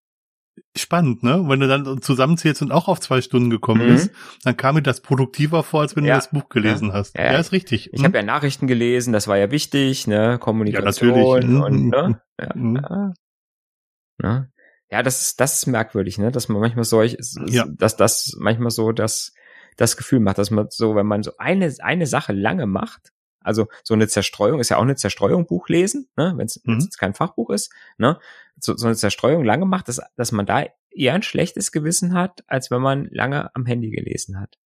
spannend, 0.76 1.24
ne? 1.24 1.44
Wenn 1.48 1.60
du 1.60 1.68
dann 1.68 2.02
zusammenzählst 2.02 2.62
und 2.62 2.72
auch 2.72 2.88
auf 2.88 3.00
zwei 3.00 3.22
Stunden 3.22 3.50
gekommen 3.50 3.86
mhm. 3.86 3.94
bist, 3.94 4.12
dann 4.44 4.58
kam 4.58 4.76
mir 4.76 4.82
das 4.82 5.02
produktiver 5.02 5.64
vor, 5.64 5.82
als 5.82 5.96
wenn 5.96 6.06
ja. 6.06 6.16
du 6.16 6.18
das 6.20 6.32
Buch 6.32 6.50
gelesen 6.50 6.90
ja. 6.90 6.94
hast. 6.94 7.18
Ja, 7.18 7.34
ja, 7.34 7.40
ist 7.40 7.52
richtig. 7.52 7.94
Ich 7.94 8.02
mhm. 8.02 8.06
habe 8.06 8.18
ja 8.18 8.24
Nachrichten 8.24 8.68
gelesen, 8.68 9.14
das 9.14 9.28
war 9.28 9.38
ja 9.38 9.52
wichtig, 9.52 10.08
ne? 10.08 10.38
Kommunikation 10.40 11.10
ja, 11.10 11.16
natürlich. 11.16 11.50
Mhm. 11.50 11.62
und 11.62 11.88
ne? 11.90 12.22
Ja, 12.40 12.50
mhm. 12.56 12.76
ja. 12.76 13.14
Ne? 14.22 14.52
ja, 14.92 15.04
das 15.04 15.22
ist 15.22 15.40
das 15.40 15.56
ist 15.56 15.68
merkwürdig, 15.68 16.18
ne? 16.18 16.32
Dass 16.32 16.50
man 16.50 16.62
manchmal 16.62 16.84
solch, 16.84 17.18
ja. 17.48 17.66
dass 17.78 17.96
das 17.96 18.36
manchmal 18.40 18.72
so 18.72 18.92
das 18.92 19.34
das 19.78 19.98
Gefühl 19.98 20.20
macht, 20.20 20.38
dass 20.38 20.52
man 20.52 20.68
so, 20.70 20.96
wenn 20.96 21.06
man 21.06 21.24
so 21.24 21.32
eine 21.38 21.74
eine 21.80 22.08
Sache 22.08 22.34
lange 22.34 22.66
macht, 22.66 23.12
also 23.42 23.68
so 23.84 23.94
eine 23.94 24.08
Zerstreuung 24.08 24.60
ist 24.60 24.70
ja 24.70 24.78
auch 24.78 24.84
eine 24.84 24.96
Zerstreuung 24.96 25.46
Buch 25.46 25.70
lesen, 25.70 26.10
ne? 26.18 26.34
wenn 26.36 26.46
es 26.46 26.62
mhm. 26.64 26.88
kein 26.98 27.14
Fachbuch 27.14 27.50
ist, 27.50 27.72
ne? 27.98 28.20
So, 28.60 28.76
so 28.76 28.88
eine 28.88 28.96
Zerstreuung 28.96 29.46
lange 29.46 29.66
macht, 29.66 29.88
dass, 29.88 30.02
dass 30.18 30.32
man 30.34 30.46
da 30.46 30.66
eher 30.92 31.14
ein 31.14 31.24
schlechtes 31.24 31.72
Gewissen 31.72 32.14
hat, 32.14 32.44
als 32.48 32.72
wenn 32.72 32.82
man 32.82 33.08
lange 33.12 33.56
am 33.56 33.66
Handy 33.66 33.90
gelesen 33.90 34.40
hat. 34.40 34.58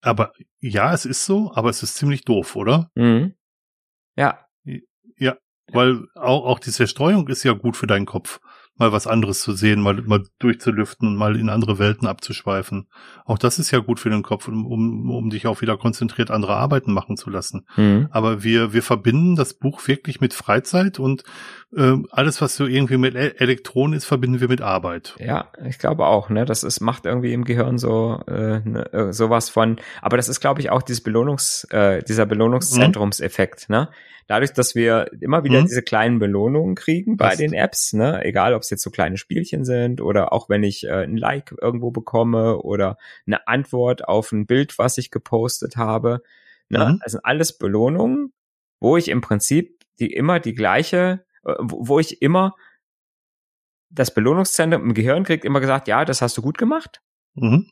Aber 0.00 0.32
ja, 0.60 0.92
es 0.92 1.04
ist 1.04 1.24
so, 1.24 1.52
aber 1.54 1.70
es 1.70 1.82
ist 1.82 1.96
ziemlich 1.96 2.24
doof, 2.24 2.56
oder? 2.56 2.90
Mhm. 2.94 3.34
Ja. 4.16 4.46
Ja, 5.16 5.36
weil 5.72 6.06
auch, 6.14 6.44
auch 6.44 6.58
die 6.58 6.70
Zerstreuung 6.70 7.28
ist 7.28 7.44
ja 7.44 7.52
gut 7.52 7.76
für 7.76 7.86
deinen 7.86 8.06
Kopf 8.06 8.40
mal 8.76 8.90
was 8.90 9.06
anderes 9.06 9.40
zu 9.40 9.52
sehen, 9.52 9.80
mal, 9.80 10.00
mal 10.02 10.22
durchzulüften 10.38 11.06
und 11.06 11.16
mal 11.16 11.36
in 11.36 11.50
andere 11.50 11.78
Welten 11.78 12.08
abzuschweifen. 12.08 12.88
Auch 13.24 13.38
das 13.38 13.58
ist 13.58 13.70
ja 13.70 13.80
gut 13.80 14.00
für 14.00 14.10
den 14.10 14.22
Kopf, 14.22 14.48
um, 14.48 14.66
um, 14.66 15.10
um 15.10 15.30
dich 15.30 15.46
auch 15.46 15.60
wieder 15.60 15.76
konzentriert 15.76 16.30
andere 16.30 16.56
Arbeiten 16.56 16.92
machen 16.92 17.16
zu 17.16 17.28
lassen. 17.28 17.66
Mhm. 17.76 18.08
Aber 18.10 18.42
wir, 18.42 18.72
wir 18.72 18.82
verbinden 18.82 19.36
das 19.36 19.54
Buch 19.54 19.86
wirklich 19.86 20.20
mit 20.20 20.32
Freizeit 20.32 20.98
und 20.98 21.22
äh, 21.76 21.96
alles, 22.10 22.40
was 22.40 22.56
so 22.56 22.66
irgendwie 22.66 22.96
mit 22.96 23.14
e 23.14 23.32
Elektronen 23.38 23.96
ist, 23.96 24.06
verbinden 24.06 24.40
wir 24.40 24.48
mit 24.48 24.62
Arbeit. 24.62 25.16
Ja, 25.18 25.50
ich 25.64 25.78
glaube 25.78 26.06
auch, 26.06 26.30
ne? 26.30 26.44
Das 26.44 26.64
ist, 26.64 26.80
macht 26.80 27.06
irgendwie 27.06 27.32
im 27.32 27.44
Gehirn 27.44 27.78
so 27.78 28.20
äh, 28.26 28.60
ne, 28.60 28.92
äh, 28.92 29.12
sowas 29.12 29.50
von, 29.50 29.76
aber 30.00 30.16
das 30.16 30.28
ist, 30.28 30.40
glaube 30.40 30.60
ich, 30.60 30.70
auch 30.70 30.82
dieses 30.82 31.02
Belohnungs, 31.02 31.64
äh, 31.70 32.02
dieser 32.02 32.26
Belohnungszentrumseffekt, 32.26 33.68
mhm. 33.68 33.74
ne? 33.74 33.88
Dadurch, 34.32 34.54
dass 34.54 34.74
wir 34.74 35.10
immer 35.20 35.44
wieder 35.44 35.60
mhm. 35.60 35.66
diese 35.66 35.82
kleinen 35.82 36.18
Belohnungen 36.18 36.74
kriegen 36.74 37.18
bei 37.18 37.28
das 37.28 37.36
den 37.36 37.52
Apps, 37.52 37.92
ne, 37.92 38.24
egal 38.24 38.54
ob 38.54 38.62
es 38.62 38.70
jetzt 38.70 38.82
so 38.82 38.90
kleine 38.90 39.18
Spielchen 39.18 39.66
sind 39.66 40.00
oder 40.00 40.32
auch 40.32 40.48
wenn 40.48 40.62
ich 40.62 40.84
äh, 40.84 41.04
ein 41.04 41.18
Like 41.18 41.54
irgendwo 41.60 41.90
bekomme 41.90 42.56
oder 42.56 42.96
eine 43.26 43.46
Antwort 43.46 44.08
auf 44.08 44.32
ein 44.32 44.46
Bild, 44.46 44.78
was 44.78 44.96
ich 44.96 45.10
gepostet 45.10 45.76
habe, 45.76 46.22
ne, 46.70 46.78
mhm. 46.78 47.00
das 47.02 47.12
sind 47.12 47.24
alles 47.26 47.58
Belohnungen, 47.58 48.32
wo 48.80 48.96
ich 48.96 49.08
im 49.08 49.20
Prinzip 49.20 49.84
die 50.00 50.10
immer 50.10 50.40
die 50.40 50.54
gleiche, 50.54 51.26
äh, 51.44 51.52
wo, 51.58 51.98
ich 51.98 52.22
immer 52.22 52.54
das 53.90 54.14
Belohnungszentrum 54.14 54.82
im 54.82 54.94
Gehirn 54.94 55.24
kriegt 55.24 55.44
immer 55.44 55.60
gesagt, 55.60 55.88
ja, 55.88 56.06
das 56.06 56.22
hast 56.22 56.38
du 56.38 56.40
gut 56.40 56.56
gemacht. 56.56 57.02
Mhm. 57.34 57.68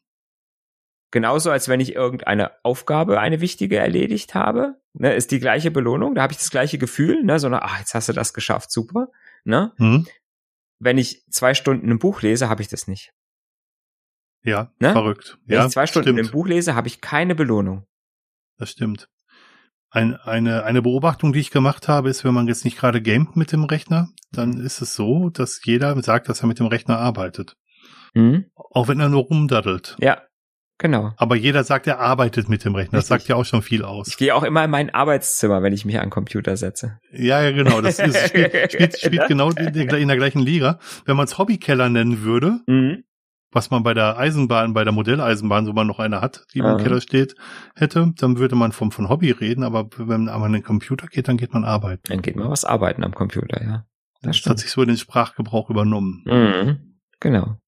Genauso, 1.11 1.51
als 1.51 1.69
wenn 1.69 1.81
ich 1.81 1.95
irgendeine 1.95 2.53
Aufgabe, 2.63 3.19
eine 3.19 3.41
wichtige 3.41 3.79
erledigt 3.79 4.35
habe, 4.35 4.77
ne, 4.93 5.15
ist 5.15 5.33
die 5.33 5.41
gleiche 5.41 5.71
Belohnung, 5.71 6.15
da 6.15 6.23
habe 6.23 6.33
ich 6.33 6.39
das 6.39 6.51
gleiche 6.51 6.79
Gefühl, 6.79 7.25
ne, 7.25 7.39
so 7.39 7.49
eine, 7.49 7.63
ach, 7.63 7.79
jetzt 7.81 7.95
hast 7.95 8.09
du 8.09 8.13
das 8.13 8.33
geschafft, 8.33 8.71
super, 8.71 9.09
ne? 9.45 9.73
Mhm. 9.79 10.07
Wenn 10.79 10.99
ich 10.99 11.25
zwei 11.31 11.55
Stunden 11.55 11.91
ein 11.91 11.99
Buch 11.99 12.23
lese, 12.23 12.49
habe 12.49 12.63
ich 12.63 12.69
das 12.69 12.87
nicht. 12.87 13.13
Ja, 14.43 14.73
ne? 14.79 14.93
verrückt. 14.93 15.37
Wenn 15.45 15.59
ja, 15.59 15.67
ich 15.67 15.73
zwei 15.73 15.87
Stunden 15.87 16.09
stimmt. 16.09 16.29
ein 16.29 16.33
Buch 16.33 16.47
lese, 16.47 16.75
habe 16.75 16.89
ich 16.89 17.01
keine 17.01 17.35
Belohnung. 17.35 17.87
Das 18.57 18.71
stimmt. 18.71 19.09
Ein, 19.91 20.15
eine, 20.15 20.63
eine 20.63 20.83
Beobachtung, 20.83 21.33
die 21.33 21.41
ich 21.41 21.51
gemacht 21.51 21.89
habe, 21.89 22.09
ist, 22.09 22.25
wenn 22.25 22.33
man 22.33 22.47
jetzt 22.47 22.65
nicht 22.65 22.79
gerade 22.79 23.03
gamet 23.03 23.37
mit 23.37 23.53
dem 23.53 23.65
Rechner, 23.65 24.09
dann 24.31 24.61
ist 24.61 24.81
es 24.81 24.95
so, 24.95 25.31
dass 25.31 25.61
jeder 25.65 26.01
sagt, 26.03 26.29
dass 26.29 26.43
er 26.43 26.47
mit 26.47 26.61
dem 26.61 26.67
Rechner 26.67 26.99
arbeitet. 26.99 27.57
Mhm. 28.15 28.47
Auch 28.55 28.89
wenn 28.89 29.01
er 29.01 29.09
nur 29.09 29.25
rumdaddelt. 29.25 29.97
Ja, 29.99 30.23
Genau. 30.81 31.13
Aber 31.19 31.37
jeder 31.37 31.63
sagt, 31.63 31.87
er 31.87 32.01
arbeitet 32.01 32.49
mit 32.49 32.65
dem 32.65 32.75
Rechner. 32.75 33.01
Das 33.01 33.09
sagt 33.09 33.29
ja 33.29 33.37
auch 33.37 33.45
schon 33.45 33.61
viel 33.61 33.85
aus. 33.85 34.09
Ich 34.09 34.17
gehe 34.17 34.35
auch 34.35 34.43
immer 34.43 34.65
in 34.65 34.71
mein 34.71 34.89
Arbeitszimmer, 34.89 35.63
wenn 35.63 35.75
ich 35.75 35.85
mich 35.85 35.99
an 35.99 36.07
den 36.07 36.11
Computer 36.11 36.57
setze. 36.57 36.99
Ja, 37.13 37.43
ja, 37.43 37.51
genau. 37.51 37.83
Das 37.83 37.99
ist, 37.99 38.17
spielt, 38.29 38.73
spielt, 38.73 38.99
spielt 38.99 39.29
genau 39.29 39.51
in 39.51 39.75
der, 39.75 39.99
in 39.99 40.09
der 40.09 40.17
gleichen 40.17 40.41
Liga. 40.41 40.79
Wenn 41.05 41.17
man 41.17 41.27
es 41.27 41.37
Hobbykeller 41.37 41.91
nennen 41.91 42.23
würde, 42.23 42.61
mhm. 42.67 43.05
was 43.53 43.71
man 43.71 43.83
bei 43.83 43.93
der 43.93 44.17
Eisenbahn, 44.17 44.73
bei 44.73 44.83
der 44.85 44.95
Modelleisenbahn, 44.95 45.67
so 45.67 45.75
man 45.75 45.87
noch 45.87 45.99
eine 45.99 46.23
hat, 46.23 46.47
die 46.55 46.61
im 46.61 46.79
Keller 46.79 47.03
steht, 47.03 47.35
hätte, 47.77 48.15
dann 48.17 48.39
würde 48.39 48.57
man 48.57 48.73
vom, 48.73 48.91
von 48.91 49.11
Hobby 49.11 49.33
reden. 49.33 49.65
Aber 49.65 49.87
wenn 49.99 50.25
man 50.25 50.29
an 50.31 50.53
den 50.55 50.63
Computer 50.63 51.09
geht, 51.09 51.29
dann 51.29 51.37
geht 51.37 51.53
man 51.53 51.67
arbeiten. 51.67 52.05
Dann 52.09 52.23
geht 52.23 52.37
man 52.37 52.49
was 52.49 52.65
arbeiten 52.65 53.05
am 53.05 53.13
Computer, 53.13 53.63
ja. 53.63 53.85
Das, 54.23 54.41
das 54.41 54.51
hat 54.51 54.59
sich 54.61 54.71
so 54.71 54.81
in 54.81 54.89
den 54.89 54.97
Sprachgebrauch 54.97 55.69
übernommen. 55.69 56.23
Mhm. 56.25 57.01
Genau. 57.21 57.59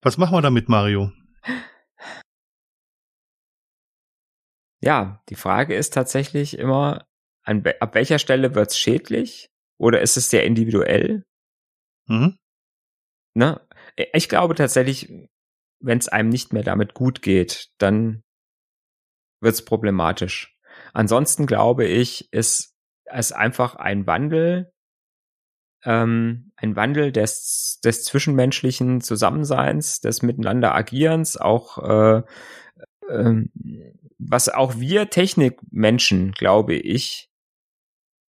Was 0.00 0.16
machen 0.16 0.34
wir 0.34 0.40
damit, 0.40 0.70
Mario? 0.70 1.10
Ja, 4.86 5.20
die 5.30 5.34
Frage 5.34 5.74
ist 5.74 5.94
tatsächlich 5.94 6.60
immer, 6.60 7.08
an, 7.42 7.64
ab 7.80 7.96
welcher 7.96 8.20
Stelle 8.20 8.54
wird's 8.54 8.78
schädlich? 8.78 9.50
Oder 9.78 10.00
ist 10.00 10.16
es 10.16 10.30
sehr 10.30 10.44
individuell? 10.44 11.24
Mhm. 12.06 12.38
Ne? 13.34 13.60
Ich 14.12 14.28
glaube 14.28 14.54
tatsächlich, 14.54 15.12
wenn 15.80 15.98
es 15.98 16.06
einem 16.06 16.28
nicht 16.28 16.52
mehr 16.52 16.62
damit 16.62 16.94
gut 16.94 17.20
geht, 17.20 17.70
dann 17.78 18.22
wird's 19.40 19.64
problematisch. 19.64 20.56
Ansonsten 20.92 21.46
glaube 21.46 21.84
ich, 21.84 22.32
ist 22.32 22.76
es 23.06 23.32
einfach 23.32 23.74
ein 23.74 24.06
Wandel, 24.06 24.72
ähm, 25.82 26.52
ein 26.54 26.76
Wandel 26.76 27.10
des, 27.10 27.80
des 27.84 28.04
zwischenmenschlichen 28.04 29.00
Zusammenseins, 29.00 30.00
des 30.00 30.22
Miteinander 30.22 30.76
Agierens, 30.76 31.36
auch 31.36 31.78
äh, 31.78 32.22
äh, 33.08 33.42
was 34.18 34.48
auch 34.48 34.78
wir 34.78 35.10
Technikmenschen, 35.10 36.32
glaube 36.32 36.74
ich, 36.74 37.30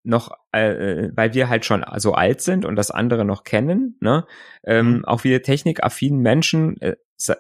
noch, 0.08 0.32
äh, 0.52 1.10
weil 1.14 1.34
wir 1.34 1.50
halt 1.50 1.66
schon 1.66 1.86
so 1.98 2.14
alt 2.14 2.42
sind 2.42 2.66
und 2.66 2.76
das 2.76 2.92
andere 2.92 3.26
noch 3.26 3.44
kennen, 3.44 3.98
ne, 4.00 4.26
ähm, 4.64 4.98
mhm. 4.98 5.06
auch 5.06 5.24
wir 5.24 5.44
technikaffinen 5.44 6.22
Menschen 6.22 6.80
äh, 6.82 6.96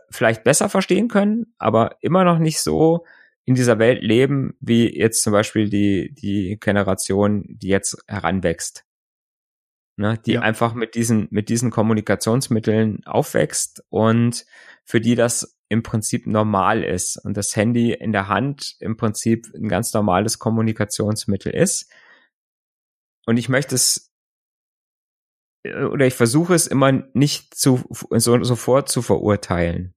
vielleicht 0.10 0.44
besser 0.44 0.70
verstehen 0.70 1.08
können, 1.08 1.54
aber 1.58 1.98
immer 2.02 2.24
noch 2.24 2.40
nicht 2.40 2.60
so 2.60 3.06
in 3.46 3.56
dieser 3.56 3.80
Welt 3.80 4.04
leben, 4.04 4.56
wie 4.60 4.94
jetzt 4.94 5.24
zum 5.24 5.32
Beispiel 5.32 5.70
die, 5.70 6.14
die 6.14 6.58
Generation, 6.60 7.46
die 7.48 7.70
jetzt 7.70 8.04
heranwächst. 8.08 8.84
Ne, 10.00 10.20
die 10.26 10.34
ja. 10.34 10.42
einfach 10.42 10.76
mit 10.76 10.94
diesen, 10.94 11.28
mit 11.32 11.50
diesen 11.50 11.72
Kommunikationsmitteln 11.72 13.04
aufwächst 13.06 13.84
und 13.90 14.46
für 14.84 15.02
die 15.02 15.16
das 15.16 15.57
im 15.70 15.84
Prinzip 15.84 16.28
normal 16.28 16.84
ist 16.84 17.18
und 17.18 17.36
das 17.36 17.56
Handy 17.56 17.94
in 17.94 18.12
der 18.12 18.28
Hand 18.28 18.76
im 18.80 18.98
Prinzip 18.98 19.48
ein 19.54 19.68
ganz 19.68 19.94
normales 19.94 20.40
Kommunikationsmittel 20.40 21.54
ist. 21.54 21.92
Und 23.26 23.38
ich 23.38 23.50
möchte 23.50 23.76
es 23.76 24.14
äh, 25.64 25.84
oder 25.84 26.08
ich 26.08 26.14
versuche 26.14 26.54
es 26.54 26.68
immer 26.68 26.92
nicht 27.14 27.54
zu, 27.56 27.84
so, 27.92 28.44
sofort 28.44 28.90
zu 28.90 29.02
verurteilen. 29.02 29.94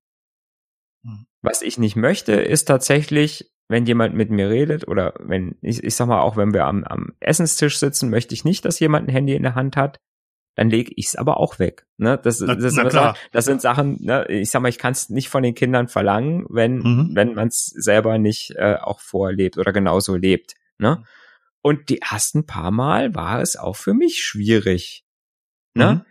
Mhm. 1.02 1.26
Was 1.42 1.62
ich 1.62 1.78
nicht 1.78 1.96
möchte, 1.96 2.32
ist 2.32 2.66
tatsächlich, 2.66 3.52
wenn 3.68 3.86
jemand 3.86 4.14
mit 4.14 4.30
mir 4.30 4.50
redet 4.50 4.88
oder 4.88 5.14
wenn, 5.20 5.56
ich, 5.62 5.84
ich 5.84 5.94
sag 5.94 6.08
mal 6.08 6.20
auch, 6.20 6.36
wenn 6.36 6.52
wir 6.52 6.66
am, 6.66 6.84
am 6.84 7.14
Essenstisch 7.20 7.78
sitzen, 7.78 8.10
möchte 8.10 8.34
ich 8.34 8.44
nicht, 8.44 8.64
dass 8.64 8.80
jemand 8.80 9.08
ein 9.08 9.12
Handy 9.12 9.34
in 9.34 9.44
der 9.44 9.54
Hand 9.54 9.76
hat. 9.76 9.98
Dann 10.60 10.68
lege 10.68 10.92
ich 10.94 11.06
es 11.06 11.16
aber 11.16 11.38
auch 11.38 11.58
weg. 11.58 11.86
Ne? 11.96 12.20
Das, 12.22 12.38
na, 12.40 12.54
das, 12.54 12.74
na 12.74 12.90
Sachen, 12.90 13.18
das 13.32 13.46
sind 13.46 13.62
Sachen, 13.62 13.96
ne? 14.02 14.26
ich 14.28 14.50
sag 14.50 14.60
mal, 14.60 14.68
ich 14.68 14.76
kann 14.76 14.92
es 14.92 15.08
nicht 15.08 15.30
von 15.30 15.42
den 15.42 15.54
Kindern 15.54 15.88
verlangen, 15.88 16.44
wenn, 16.50 16.80
mhm. 16.80 17.10
wenn 17.14 17.32
man 17.32 17.48
es 17.48 17.64
selber 17.64 18.18
nicht 18.18 18.56
äh, 18.56 18.74
auch 18.74 19.00
vorlebt 19.00 19.56
oder 19.56 19.72
genauso 19.72 20.16
lebt. 20.16 20.56
Ne? 20.76 21.02
Und 21.62 21.88
die 21.88 22.02
ersten 22.02 22.44
paar 22.44 22.72
Mal 22.72 23.14
war 23.14 23.40
es 23.40 23.56
auch 23.56 23.74
für 23.76 23.94
mich 23.94 24.22
schwierig. 24.22 25.06
Ne? 25.72 25.94
Mhm. 25.94 26.02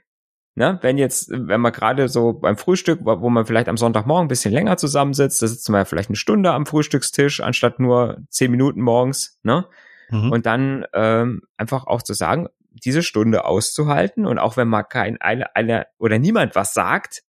Ne, 0.55 0.79
wenn 0.81 0.97
jetzt, 0.97 1.29
wenn 1.29 1.61
man 1.61 1.71
gerade 1.71 2.09
so 2.09 2.33
beim 2.33 2.57
Frühstück, 2.57 3.01
wo 3.03 3.29
man 3.29 3.45
vielleicht 3.45 3.69
am 3.69 3.77
Sonntagmorgen 3.77 4.25
ein 4.25 4.29
bisschen 4.29 4.51
länger 4.51 4.77
zusammensitzt, 4.77 5.43
da 5.43 5.47
sitzt 5.47 5.69
man 5.69 5.81
ja 5.81 5.85
vielleicht 5.85 6.09
eine 6.09 6.15
Stunde 6.15 6.53
am 6.53 6.65
Frühstückstisch, 6.65 7.39
anstatt 7.39 7.79
nur 7.79 8.17
zehn 8.29 8.49
Minuten 8.49 8.81
morgens, 8.81 9.39
ne? 9.43 9.67
Mhm. 10.09 10.31
Und 10.31 10.45
dann 10.47 10.85
ähm, 10.93 11.43
einfach 11.55 11.85
auch 11.85 12.01
zu 12.01 12.13
sagen, 12.13 12.47
diese 12.71 13.03
Stunde 13.03 13.45
auszuhalten 13.45 14.25
und 14.25 14.39
auch 14.39 14.57
wenn 14.57 14.67
mal 14.67 14.83
kein 14.83 15.19
eine, 15.21 15.55
eine 15.55 15.87
oder 15.97 16.19
niemand 16.19 16.55
was 16.55 16.73
sagt, 16.73 17.23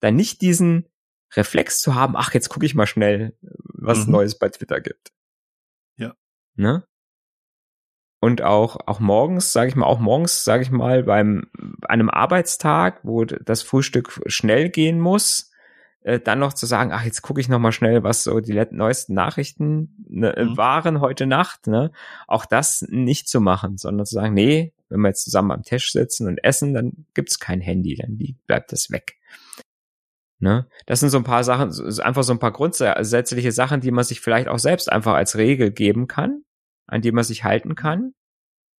dann 0.00 0.16
nicht 0.16 0.40
diesen 0.40 0.88
Reflex 1.34 1.80
zu 1.80 1.94
haben, 1.94 2.16
ach, 2.16 2.32
jetzt 2.34 2.48
gucke 2.48 2.66
ich 2.66 2.74
mal 2.74 2.86
schnell, 2.86 3.36
was 3.40 4.06
mhm. 4.06 4.12
Neues 4.12 4.38
bei 4.38 4.48
Twitter 4.48 4.80
gibt. 4.80 5.12
Ja. 5.96 6.14
Ne? 6.54 6.84
und 8.20 8.42
auch 8.42 8.78
auch 8.86 9.00
morgens, 9.00 9.52
sage 9.52 9.68
ich 9.68 9.76
mal, 9.76 9.86
auch 9.86 10.00
morgens, 10.00 10.44
sage 10.44 10.62
ich 10.62 10.70
mal, 10.70 11.04
beim 11.04 11.46
einem 11.82 12.10
Arbeitstag, 12.10 13.00
wo 13.04 13.24
das 13.24 13.62
Frühstück 13.62 14.20
schnell 14.26 14.70
gehen 14.70 15.00
muss, 15.00 15.47
äh, 16.08 16.20
dann 16.20 16.38
noch 16.38 16.52
zu 16.52 16.66
sagen, 16.66 16.92
ach 16.92 17.04
jetzt 17.04 17.22
gucke 17.22 17.40
ich 17.40 17.48
noch 17.48 17.58
mal 17.58 17.72
schnell, 17.72 18.02
was 18.02 18.24
so 18.24 18.40
die 18.40 18.60
neuesten 18.70 19.14
Nachrichten 19.14 20.04
ne, 20.08 20.34
mhm. 20.36 20.56
waren 20.56 21.00
heute 21.00 21.26
Nacht, 21.26 21.66
ne? 21.66 21.92
Auch 22.26 22.46
das 22.46 22.84
nicht 22.88 23.28
zu 23.28 23.40
machen, 23.40 23.76
sondern 23.76 24.06
zu 24.06 24.14
sagen, 24.14 24.34
nee, 24.34 24.72
wenn 24.88 25.00
wir 25.00 25.08
jetzt 25.08 25.24
zusammen 25.24 25.52
am 25.52 25.62
Tisch 25.62 25.92
sitzen 25.92 26.26
und 26.26 26.38
essen, 26.42 26.74
dann 26.74 27.06
gibt's 27.14 27.38
kein 27.38 27.60
Handy, 27.60 27.94
dann 27.94 28.18
bleibt 28.46 28.72
das 28.72 28.90
weg. 28.90 29.16
Ne? 30.40 30.66
Das 30.86 31.00
sind 31.00 31.10
so 31.10 31.18
ein 31.18 31.24
paar 31.24 31.42
Sachen, 31.42 31.70
einfach 32.00 32.22
so 32.22 32.32
ein 32.32 32.38
paar 32.38 32.52
grundsätzliche 32.52 33.52
Sachen, 33.52 33.80
die 33.80 33.90
man 33.90 34.04
sich 34.04 34.20
vielleicht 34.20 34.48
auch 34.48 34.60
selbst 34.60 34.90
einfach 34.90 35.14
als 35.14 35.36
Regel 35.36 35.72
geben 35.72 36.06
kann 36.06 36.42
an 36.88 37.02
die 37.02 37.12
man 37.12 37.22
sich 37.22 37.44
halten 37.44 37.76
kann. 37.76 38.14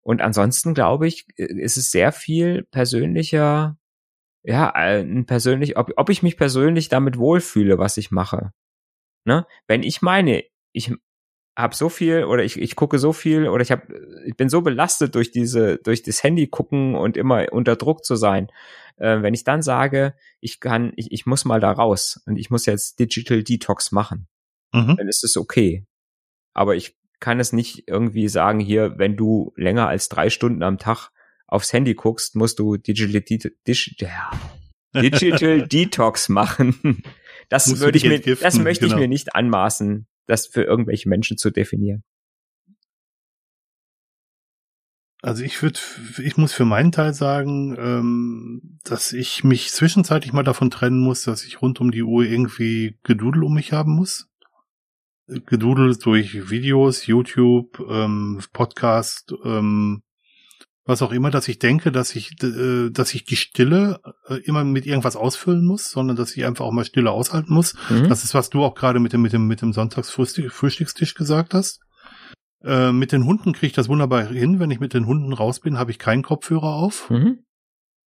Und 0.02 0.22
ansonsten 0.22 0.74
glaube 0.74 1.08
ich, 1.08 1.28
ist 1.38 1.78
es 1.78 1.92
sehr 1.92 2.12
viel 2.12 2.64
persönlicher, 2.64 3.78
ja, 4.44 4.70
ein 4.72 5.26
persönlich, 5.26 5.78
ob, 5.78 5.92
ob 5.98 6.10
ich 6.10 6.24
mich 6.24 6.38
persönlich 6.38 6.90
damit 6.90 7.18
wohlfühle, 7.18 7.78
was 7.78 7.98
ich 7.98 8.12
mache. 8.12 8.52
Ne? 9.26 9.46
Wenn 9.68 9.84
ich 9.84 10.02
meine, 10.02 10.44
ich 10.72 10.94
habe 11.58 11.76
so 11.76 11.90
viel 11.90 12.24
oder 12.24 12.44
ich, 12.44 12.60
ich 12.60 12.76
gucke 12.76 13.00
so 13.00 13.12
viel 13.12 13.50
oder 13.50 13.62
ich 13.62 13.72
habe 13.72 13.84
ich 14.26 14.36
bin 14.38 14.48
so 14.48 14.62
belastet 14.62 15.16
durch 15.16 15.32
diese 15.32 15.78
durch 15.78 16.04
das 16.04 16.24
Handy 16.24 16.48
gucken 16.48 16.96
und 16.96 17.18
immer 17.18 17.52
unter 17.52 17.76
Druck 17.76 18.06
zu 18.06 18.16
sein. 18.16 18.48
Äh, 18.96 19.22
wenn 19.22 19.34
ich 19.34 19.44
dann 19.44 19.62
sage, 19.62 20.16
ich 20.40 20.62
kann 20.62 20.94
ich, 20.96 21.12
ich 21.12 21.26
muss 21.26 21.44
mal 21.44 21.60
da 21.60 21.72
raus 21.72 22.22
und 22.26 22.38
ich 22.38 22.50
muss 22.50 22.66
jetzt 22.66 23.00
Digital 23.00 23.44
Detox 23.44 23.92
machen, 23.92 24.28
mhm. 24.74 24.96
dann 24.98 25.08
ist 25.10 25.24
es 25.24 25.36
okay. 25.36 25.86
Aber 26.54 26.76
ich 26.76 26.98
kann 27.20 27.42
es 27.42 27.52
nicht 27.52 27.84
irgendwie 27.88 28.30
sagen, 28.30 28.60
hier, 28.60 28.98
wenn 28.98 29.18
du 29.18 29.52
länger 29.58 29.90
als 29.90 30.08
drei 30.08 30.30
Stunden 30.30 30.64
am 30.64 30.78
Tag 30.78 31.12
aufs 31.50 31.74
Handy 31.74 31.96
guckst, 31.96 32.36
musst 32.36 32.60
du 32.60 32.78
Digital, 32.78 33.22
Digital, 33.22 34.30
Digital 34.96 35.68
Detox 35.68 36.30
machen. 36.30 37.04
Das 37.50 37.80
würde 37.80 37.98
ich 37.98 38.06
mir, 38.06 38.20
das 38.20 38.60
möchte 38.60 38.86
genau. 38.86 38.96
ich 38.96 39.02
mir 39.02 39.08
nicht 39.08 39.36
anmaßen, 39.36 40.08
das 40.28 40.48
für 40.48 40.64
irgendwelche 40.64 41.10
Menschen 41.10 41.38
zu 41.38 41.50
definieren. 41.50 42.04
Also 45.22 45.44
ich 45.44 45.62
würde, 45.62 45.80
ich 46.24 46.38
muss 46.38 46.54
für 46.54 46.64
meinen 46.64 46.94
Teil 46.94 47.14
sagen, 47.14 47.76
ähm, 47.78 48.80
dass 48.84 49.12
ich 49.12 49.44
mich 49.44 49.72
zwischenzeitlich 49.72 50.32
mal 50.32 50.44
davon 50.44 50.72
trennen 50.72 51.00
muss, 51.00 51.24
dass 51.24 51.44
ich 51.44 51.62
rund 51.62 51.82
um 51.82 51.92
die 51.92 52.04
Uhr 52.04 52.24
irgendwie 52.24 52.98
Gedudel 53.04 53.44
um 53.44 53.54
mich 53.56 53.74
haben 53.74 53.96
muss 53.96 54.30
gedudelt 55.30 56.06
durch 56.06 56.50
Videos, 56.50 57.06
YouTube, 57.06 57.80
ähm, 57.88 58.42
Podcast, 58.52 59.34
ähm, 59.44 60.02
was 60.90 61.02
auch 61.02 61.12
immer, 61.12 61.30
dass 61.30 61.48
ich 61.48 61.60
denke, 61.60 61.92
dass 61.92 62.16
ich, 62.16 62.32
äh, 62.44 62.90
dass 62.90 63.14
ich 63.14 63.24
die 63.24 63.38
Stille 63.38 64.02
äh, 64.28 64.36
immer 64.44 64.64
mit 64.66 64.86
irgendwas 64.86 65.16
ausfüllen 65.16 65.64
muss, 65.64 65.90
sondern 65.90 66.18
dass 66.18 66.36
ich 66.36 66.46
einfach 66.46 66.66
auch 66.66 66.72
mal 66.72 66.84
Stille 66.84 67.12
aushalten 67.12 67.54
muss. 67.54 67.76
Mhm. 67.90 68.10
Das 68.10 68.24
ist, 68.24 68.34
was 68.34 68.50
du 68.50 68.64
auch 68.64 68.76
gerade 68.76 69.00
mit 69.00 69.14
dem, 69.14 69.22
mit 69.22 69.32
dem, 69.32 69.48
mit 69.48 69.62
dem 69.62 69.72
Sonntagsfrühstückstisch 69.72 71.14
gesagt 71.14 71.54
hast. 71.54 71.80
Äh, 72.64 72.92
mit 72.92 73.12
den 73.12 73.26
Hunden 73.26 73.54
kriege 73.54 73.68
ich 73.68 73.74
das 73.74 73.88
wunderbar 73.88 74.26
hin. 74.26 74.60
Wenn 74.60 74.72
ich 74.72 74.80
mit 74.80 74.94
den 74.94 75.06
Hunden 75.06 75.32
raus 75.32 75.62
bin, 75.62 75.78
habe 75.78 75.92
ich 75.92 76.00
keinen 76.00 76.24
Kopfhörer 76.24 76.74
auf. 76.74 77.10
Mhm. 77.10 77.40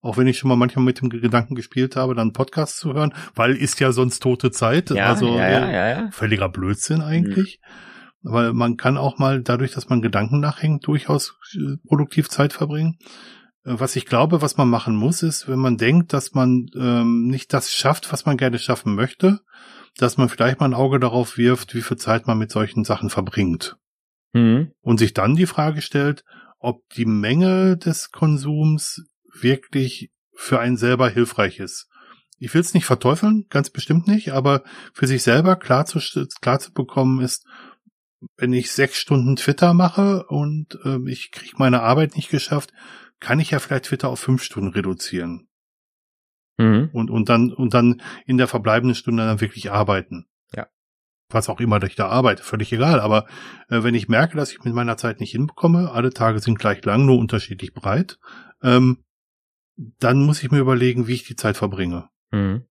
Auch 0.02 0.16
wenn 0.16 0.26
ich 0.26 0.38
schon 0.38 0.48
mal 0.48 0.56
manchmal 0.56 0.84
mit 0.84 1.02
dem 1.02 1.10
Gedanken 1.10 1.54
gespielt 1.54 1.94
habe, 1.94 2.14
dann 2.14 2.32
Podcast 2.32 2.78
zu 2.78 2.94
hören, 2.94 3.12
weil 3.34 3.54
ist 3.54 3.78
ja 3.80 3.92
sonst 3.92 4.20
tote 4.20 4.50
Zeit. 4.50 4.88
Ja, 4.88 5.06
also 5.06 5.36
ja, 5.36 5.50
ja, 5.50 5.70
ja, 5.70 5.88
ja. 5.88 6.10
völliger 6.10 6.48
Blödsinn 6.48 7.02
eigentlich. 7.02 7.60
Mhm. 7.62 7.89
Weil 8.22 8.52
man 8.52 8.76
kann 8.76 8.98
auch 8.98 9.18
mal 9.18 9.42
dadurch, 9.42 9.72
dass 9.72 9.88
man 9.88 10.02
Gedanken 10.02 10.40
nachhängt, 10.40 10.86
durchaus 10.86 11.34
äh, 11.54 11.76
produktiv 11.86 12.28
Zeit 12.28 12.52
verbringen. 12.52 12.98
Äh, 13.64 13.74
was 13.78 13.96
ich 13.96 14.06
glaube, 14.06 14.42
was 14.42 14.56
man 14.56 14.68
machen 14.68 14.94
muss, 14.94 15.22
ist, 15.22 15.48
wenn 15.48 15.58
man 15.58 15.76
denkt, 15.76 16.12
dass 16.12 16.34
man 16.34 16.66
ähm, 16.74 17.28
nicht 17.28 17.52
das 17.52 17.72
schafft, 17.72 18.12
was 18.12 18.26
man 18.26 18.36
gerne 18.36 18.58
schaffen 18.58 18.94
möchte, 18.94 19.40
dass 19.96 20.16
man 20.16 20.28
vielleicht 20.28 20.60
mal 20.60 20.66
ein 20.66 20.74
Auge 20.74 21.00
darauf 21.00 21.36
wirft, 21.36 21.74
wie 21.74 21.82
viel 21.82 21.96
Zeit 21.96 22.26
man 22.26 22.38
mit 22.38 22.50
solchen 22.50 22.84
Sachen 22.84 23.10
verbringt. 23.10 23.76
Mhm. 24.32 24.72
Und 24.80 24.98
sich 24.98 25.14
dann 25.14 25.34
die 25.34 25.46
Frage 25.46 25.82
stellt, 25.82 26.24
ob 26.58 26.88
die 26.90 27.06
Menge 27.06 27.76
des 27.76 28.10
Konsums 28.10 29.02
wirklich 29.32 30.10
für 30.34 30.60
einen 30.60 30.76
selber 30.76 31.08
hilfreich 31.08 31.58
ist. 31.58 31.88
Ich 32.38 32.54
will 32.54 32.60
es 32.60 32.72
nicht 32.72 32.86
verteufeln, 32.86 33.46
ganz 33.50 33.68
bestimmt 33.68 34.08
nicht, 34.08 34.32
aber 34.32 34.62
für 34.94 35.06
sich 35.06 35.22
selber 35.22 35.56
klar 35.56 35.84
zu, 35.84 36.00
klar 36.40 36.58
zu 36.58 36.72
bekommen 36.72 37.20
ist, 37.20 37.44
wenn 38.36 38.52
ich 38.52 38.70
sechs 38.70 38.96
Stunden 38.96 39.36
Twitter 39.36 39.74
mache 39.74 40.26
und 40.26 40.78
äh, 40.84 40.98
ich 41.06 41.30
kriege 41.30 41.56
meine 41.58 41.82
Arbeit 41.82 42.16
nicht 42.16 42.30
geschafft, 42.30 42.72
kann 43.18 43.40
ich 43.40 43.50
ja 43.50 43.58
vielleicht 43.58 43.84
Twitter 43.84 44.08
auf 44.08 44.20
fünf 44.20 44.42
Stunden 44.42 44.70
reduzieren. 44.70 45.48
Mhm. 46.58 46.90
Und, 46.92 47.10
und 47.10 47.28
dann, 47.28 47.52
und 47.52 47.74
dann 47.74 48.02
in 48.26 48.38
der 48.38 48.48
verbleibenden 48.48 48.94
Stunde 48.94 49.24
dann 49.24 49.40
wirklich 49.40 49.70
arbeiten. 49.70 50.26
Ja. 50.54 50.66
Was 51.30 51.48
auch 51.48 51.60
immer 51.60 51.82
ich 51.82 51.96
da 51.96 52.08
arbeite, 52.08 52.42
völlig 52.42 52.72
egal. 52.72 53.00
Aber 53.00 53.26
äh, 53.68 53.82
wenn 53.82 53.94
ich 53.94 54.08
merke, 54.08 54.36
dass 54.36 54.52
ich 54.52 54.62
mit 54.64 54.74
meiner 54.74 54.96
Zeit 54.96 55.20
nicht 55.20 55.32
hinbekomme, 55.32 55.90
alle 55.90 56.10
Tage 56.10 56.40
sind 56.40 56.58
gleich 56.58 56.84
lang, 56.84 57.06
nur 57.06 57.18
unterschiedlich 57.18 57.72
breit, 57.72 58.18
ähm, 58.62 59.04
dann 59.76 60.22
muss 60.22 60.42
ich 60.42 60.50
mir 60.50 60.58
überlegen, 60.58 61.06
wie 61.06 61.14
ich 61.14 61.24
die 61.24 61.36
Zeit 61.36 61.56
verbringe. 61.56 62.08
Mhm. 62.30 62.66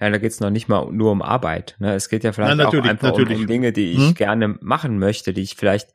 Ja, 0.00 0.10
da 0.10 0.18
geht's 0.18 0.40
noch 0.40 0.50
nicht 0.50 0.68
mal 0.68 0.90
nur 0.90 1.12
um 1.12 1.22
Arbeit. 1.22 1.76
Ne? 1.78 1.94
Es 1.94 2.08
geht 2.08 2.24
ja 2.24 2.32
vielleicht 2.32 2.58
ja, 2.58 2.68
auch 2.68 2.72
einfach 2.74 3.12
um, 3.12 3.22
um, 3.22 3.46
Dinge, 3.46 3.72
die 3.72 3.92
ich 3.92 4.08
hm? 4.08 4.14
gerne 4.14 4.58
machen 4.60 4.98
möchte, 4.98 5.32
die 5.32 5.42
ich 5.42 5.54
vielleicht 5.54 5.90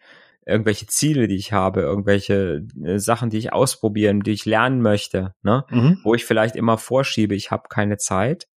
irgendwelche 0.45 0.87
Ziele, 0.87 1.27
die 1.27 1.35
ich 1.35 1.51
habe, 1.51 1.81
irgendwelche 1.81 2.65
äh, 2.83 2.99
Sachen, 2.99 3.29
die 3.29 3.37
ich 3.37 3.51
ausprobieren, 3.51 4.21
die 4.21 4.31
ich 4.31 4.45
lernen 4.45 4.81
möchte, 4.81 5.33
ne? 5.41 5.65
Mhm. 5.69 5.99
wo 6.03 6.13
ich 6.13 6.25
vielleicht 6.25 6.55
immer 6.55 6.77
vorschiebe, 6.77 7.35
ich 7.35 7.51
habe 7.51 7.63
keine 7.67 7.97
Zeit. 7.97 8.47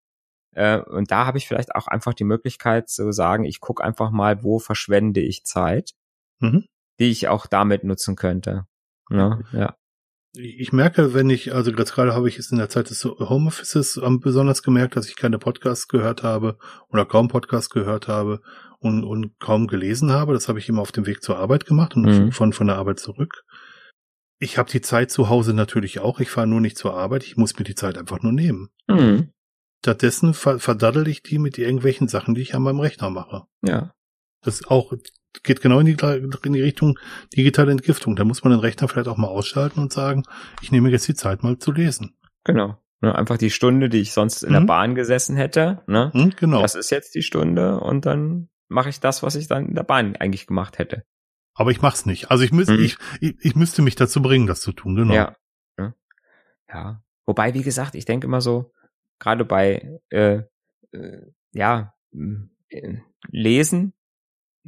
Äh, 0.55 0.81
und 0.81 1.11
da 1.11 1.27
habe 1.27 1.39
ich 1.39 1.49
vielleicht 1.49 1.75
auch 1.75 1.87
einfach 1.87 2.14
die 2.14 2.25
Möglichkeit 2.25 2.89
zu 2.89 3.11
sagen, 3.12 3.45
ich 3.45 3.61
gucke 3.61 3.83
einfach 3.83 4.11
mal, 4.11 4.43
wo 4.43 4.59
verschwende 4.59 5.21
ich 5.21 5.45
Zeit, 5.45 5.93
mhm. 6.41 6.66
die 7.01 7.11
ich 7.11 7.29
auch 7.29 7.47
damit 7.47 7.85
nutzen 7.85 8.16
könnte. 8.16 8.66
Ja, 9.11 9.41
ja. 9.53 9.75
Ich 10.41 10.72
merke, 10.72 11.14
wenn 11.14 11.30
ich, 11.30 11.53
also 11.53 11.72
gerade 11.72 12.14
habe 12.14 12.28
ich 12.28 12.39
es 12.39 12.53
in 12.53 12.59
der 12.59 12.68
Zeit 12.68 12.91
des 12.91 13.05
Homeoffices 13.05 14.01
besonders 14.20 14.62
gemerkt, 14.62 14.95
dass 14.95 15.09
ich 15.09 15.16
keine 15.16 15.39
Podcasts 15.39 15.89
gehört 15.89 16.22
habe 16.22 16.59
oder 16.91 17.05
kaum 17.05 17.26
Podcasts 17.26 17.70
gehört 17.70 18.07
habe 18.07 18.41
und, 18.78 19.03
und 19.03 19.36
kaum 19.41 19.66
gelesen 19.66 20.12
habe. 20.12 20.34
Das 20.34 20.49
habe 20.49 20.61
ich 20.61 20.68
immer 20.68 20.82
auf 20.82 20.93
dem 20.93 21.07
Weg 21.07 21.24
zur 21.24 21.39
Arbeit 21.39 21.66
gemacht 21.66 21.97
und 21.97 22.05
mhm. 22.05 22.30
von, 22.30 22.53
von 22.53 22.68
der 22.68 22.76
Arbeit 22.76 23.01
zurück. 23.01 23.45
Ich 24.39 24.59
habe 24.59 24.70
die 24.70 24.80
Zeit 24.80 25.11
zu 25.11 25.28
Hause 25.28 25.55
natürlich 25.55 25.99
auch. 25.99 26.20
Ich 26.20 26.30
fahre 26.30 26.47
nur 26.47 26.61
nicht 26.61 26.78
zur 26.78 26.95
Arbeit. 26.95 27.24
Ich 27.24 27.36
muss 27.36 27.59
mir 27.59 27.64
die 27.64 27.74
Zeit 27.74 27.99
einfach 27.99 28.22
nur 28.22 28.32
nehmen. 28.32 28.68
Mhm. 28.86 29.32
Stattdessen 29.80 30.34
verdaddel 30.34 31.09
ich 31.09 31.24
die 31.24 31.41
mit 31.41 31.59
irgendwelchen 31.59 32.07
Sachen, 32.07 32.36
die 32.36 32.43
ich 32.43 32.55
an 32.55 32.62
meinem 32.62 32.78
Rechner 32.78 33.11
mache. 33.11 33.47
Ja. 33.62 33.93
Das 34.43 34.64
auch 34.68 34.93
geht 35.43 35.61
genau 35.61 35.81
in 35.81 35.87
die, 35.87 35.97
in 36.03 36.53
die 36.53 36.62
Richtung 36.62 36.99
digitale 37.37 37.72
Entgiftung. 37.72 38.16
Da 38.16 38.24
muss 38.24 38.45
man 38.45 38.53
den 38.53 38.61
Rechner 38.61 38.89
vielleicht 38.89 39.09
auch 39.09 39.16
mal 39.16 39.29
ausschalten 39.29 39.81
und 39.81 39.93
sagen, 39.93 40.24
ich 40.62 40.72
nehme 40.72 40.91
jetzt 40.91 41.09
die 41.09 41.14
Zeit 41.14 41.43
mal 41.43 41.59
zu 41.59 41.72
lesen. 41.72 42.16
Genau. 42.45 42.79
Ne, 43.01 43.14
einfach 43.14 43.39
die 43.39 43.51
Stunde, 43.51 43.89
die 43.89 44.01
ich 44.01 44.12
sonst 44.12 44.43
in 44.43 44.51
mhm. 44.51 44.55
der 44.55 44.61
Bahn 44.62 44.95
gesessen 44.95 45.37
hätte. 45.37 45.83
Ne? 45.87 46.11
Mhm, 46.14 46.33
genau. 46.37 46.62
Das 46.62 46.74
ist 46.74 46.91
jetzt 46.91 47.14
die 47.14 47.22
Stunde 47.22 47.79
und 47.79 48.07
dann 48.07 48.49
mache 48.66 48.89
ich 48.89 48.99
das, 48.99 49.22
was 49.22 49.37
ich 49.37 49.47
dann 49.47 49.68
in 49.68 49.74
der 49.74 49.85
Bahn 49.85 50.16
eigentlich 50.16 50.47
gemacht 50.47 50.79
hätte. 50.79 51.05
Aber 51.55 51.70
ich 51.70 51.81
mach's 51.81 52.07
nicht. 52.07 52.31
Also 52.31 52.43
ich 52.45 52.53
müsste, 52.53 52.74
mhm. 52.74 52.85
ich, 52.85 52.97
ich, 53.20 53.37
ich 53.41 53.55
müsste 53.55 53.83
mich 53.83 53.95
dazu 53.95 54.20
bringen, 54.20 54.47
das 54.47 54.61
zu 54.61 54.72
tun, 54.72 54.97
genau. 54.97 55.14
Ja. 55.14 55.37
Ja. 56.68 57.03
Wobei, 57.24 57.55
wie 57.55 57.62
gesagt, 57.62 57.95
ich 57.95 58.05
denke 58.05 58.26
immer 58.26 58.41
so, 58.41 58.72
gerade 59.18 59.45
bei 59.45 60.01
äh, 60.11 60.43
äh, 60.93 61.22
ja, 61.53 61.95
äh, 62.68 62.99
Lesen 63.31 63.95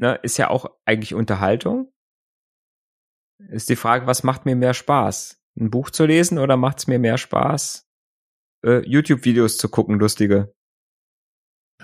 ne, 0.01 0.19
ist 0.23 0.39
ja 0.39 0.49
auch 0.49 0.67
eigentlich 0.85 1.15
Unterhaltung. 1.15 1.93
Ist 3.51 3.69
die 3.69 3.77
Frage, 3.77 4.07
was 4.07 4.23
macht 4.23 4.47
mir 4.47 4.57
mehr 4.57 4.75
Spaß? 4.75 5.41
Ein 5.59 5.71
Buch 5.71 5.91
zu 5.91 6.07
lesen 6.07 6.39
oder 6.39 6.57
macht 6.57 6.79
es 6.79 6.87
mir 6.87 6.99
mehr 6.99 7.19
Spaß, 7.19 7.87
äh, 8.65 8.81
YouTube-Videos 8.87 9.57
zu 9.57 9.69
gucken, 9.69 9.99
lustige? 9.99 10.55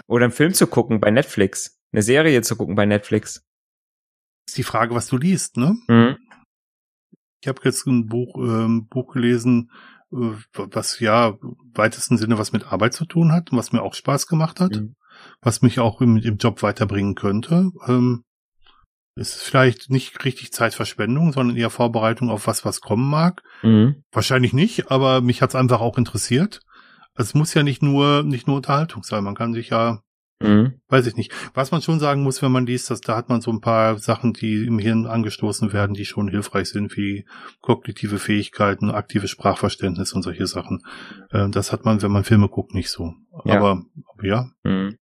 Oder 0.07 0.25
einen 0.25 0.33
Film 0.33 0.55
zu 0.55 0.67
gucken 0.67 1.01
bei 1.01 1.11
Netflix, 1.11 1.79
eine 1.93 2.03
Serie 2.03 2.43
zu 2.43 2.57
gucken 2.57 2.75
bei 2.75 2.87
Netflix? 2.87 3.47
Ist 4.49 4.59
die 4.59 4.63
Frage, 4.63 4.95
was 4.95 5.09
du 5.09 5.17
liest, 5.17 5.57
ne? 5.57 5.77
Mhm. 5.89 6.17
Ich 7.43 7.49
habe 7.49 7.61
jetzt 7.65 7.87
ein 7.87 8.07
Buch, 8.07 8.37
ähm, 8.37 8.89
Buch 8.89 9.13
gelesen, 9.13 9.71
äh, 10.13 10.33
was 10.53 11.01
ja 11.01 11.39
weitesten 11.75 12.19
Sinne 12.19 12.39
was 12.39 12.53
mit 12.53 12.73
Arbeit 12.73 12.95
zu 12.95 13.05
tun 13.05 13.33
hat, 13.33 13.49
was 13.53 13.73
mir 13.73 13.83
auch 13.83 13.95
Spaß 13.95 14.27
gemacht 14.27 14.61
hat. 14.61 14.77
Mhm 14.77 14.97
was 15.41 15.63
mich 15.63 15.81
auch 15.81 16.01
im, 16.01 16.17
im 16.17 16.37
Job 16.37 16.63
weiterbringen 16.63 17.15
könnte. 17.15 17.71
Ähm, 17.87 18.25
ist 19.17 19.43
vielleicht 19.43 19.91
nicht 19.91 20.25
richtig 20.25 20.53
Zeitverschwendung, 20.53 21.33
sondern 21.33 21.57
eher 21.57 21.71
Vorbereitung 21.71 22.31
auf 22.31 22.47
was, 22.47 22.65
was 22.65 22.81
kommen 22.81 23.09
mag. 23.09 23.43
Mhm. 23.63 24.03
Wahrscheinlich 24.13 24.53
nicht, 24.53 24.91
aber 24.91 25.23
mich 25.23 25.41
hat's 25.41 25.55
einfach 25.55 25.81
auch 25.81 25.97
interessiert. 25.97 26.61
Es 27.15 27.33
muss 27.33 27.55
ja 27.55 27.63
nicht 27.63 27.83
nur, 27.83 28.23
nicht 28.23 28.47
nur 28.47 28.57
Unterhaltung 28.57 29.03
sein. 29.03 29.25
Man 29.25 29.35
kann 29.35 29.55
sich 29.55 29.71
ja, 29.71 30.03
mhm. 30.43 30.81
weiß 30.89 31.07
ich 31.07 31.17
nicht. 31.17 31.33
Was 31.55 31.71
man 31.71 31.81
schon 31.81 31.99
sagen 31.99 32.23
muss, 32.23 32.43
wenn 32.43 32.53
man 32.53 32.67
liest, 32.67 32.91
dass 32.91 33.01
da 33.01 33.17
hat 33.17 33.31
man 33.31 33.41
so 33.41 33.51
ein 33.51 33.63
paar 33.63 33.99
Sachen, 33.99 34.35
die 34.35 34.67
im 34.67 34.79
Hirn 34.79 35.07
angestoßen 35.07 35.73
werden, 35.73 35.95
die 35.95 36.05
schon 36.05 36.29
hilfreich 36.29 36.69
sind, 36.69 36.95
wie 36.99 37.25
kognitive 37.63 38.19
Fähigkeiten, 38.19 38.91
aktives 38.91 39.31
Sprachverständnis 39.31 40.13
und 40.13 40.23
solche 40.23 40.47
Sachen. 40.47 40.83
Äh, 41.31 41.49
das 41.49 41.73
hat 41.73 41.87
man, 41.87 42.03
wenn 42.03 42.13
man 42.13 42.25
Filme 42.25 42.51
guckt, 42.51 42.75
nicht 42.75 42.91
so. 42.91 43.15
Ja. 43.47 43.57
Aber, 43.57 43.83
aber 44.13 44.27
ja. 44.27 44.51
Mhm. 44.63 44.99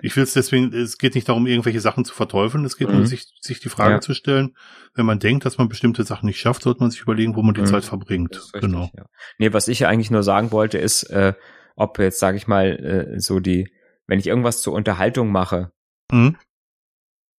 Ich 0.00 0.14
will 0.16 0.22
es 0.22 0.32
deswegen, 0.32 0.72
es 0.72 0.98
geht 0.98 1.14
nicht 1.16 1.28
darum, 1.28 1.46
irgendwelche 1.46 1.80
Sachen 1.80 2.04
zu 2.04 2.14
verteufeln, 2.14 2.64
es 2.64 2.76
geht 2.76 2.88
mhm. 2.88 2.98
nur, 2.98 3.06
sich, 3.06 3.26
sich 3.40 3.58
die 3.58 3.68
Frage 3.68 3.94
ja. 3.94 4.00
zu 4.00 4.14
stellen, 4.14 4.56
wenn 4.94 5.06
man 5.06 5.18
denkt, 5.18 5.44
dass 5.44 5.58
man 5.58 5.68
bestimmte 5.68 6.04
Sachen 6.04 6.26
nicht 6.26 6.38
schafft, 6.38 6.62
sollte 6.62 6.80
man 6.80 6.90
sich 6.90 7.00
überlegen, 7.00 7.34
wo 7.34 7.42
man 7.42 7.54
die 7.54 7.62
mhm. 7.62 7.66
Zeit 7.66 7.84
verbringt. 7.84 8.36
Richtig, 8.36 8.60
genau. 8.60 8.90
Ja. 8.96 9.06
Nee, 9.38 9.52
was 9.52 9.66
ich 9.66 9.80
ja 9.80 9.88
eigentlich 9.88 10.10
nur 10.10 10.22
sagen 10.22 10.52
wollte, 10.52 10.78
ist, 10.78 11.04
äh, 11.04 11.34
ob 11.74 11.98
jetzt, 11.98 12.20
sage 12.20 12.36
ich 12.36 12.46
mal, 12.46 13.14
äh, 13.16 13.20
so 13.20 13.40
die, 13.40 13.72
wenn 14.06 14.20
ich 14.20 14.28
irgendwas 14.28 14.62
zur 14.62 14.72
Unterhaltung 14.72 15.30
mache, 15.32 15.72
mhm. 16.12 16.36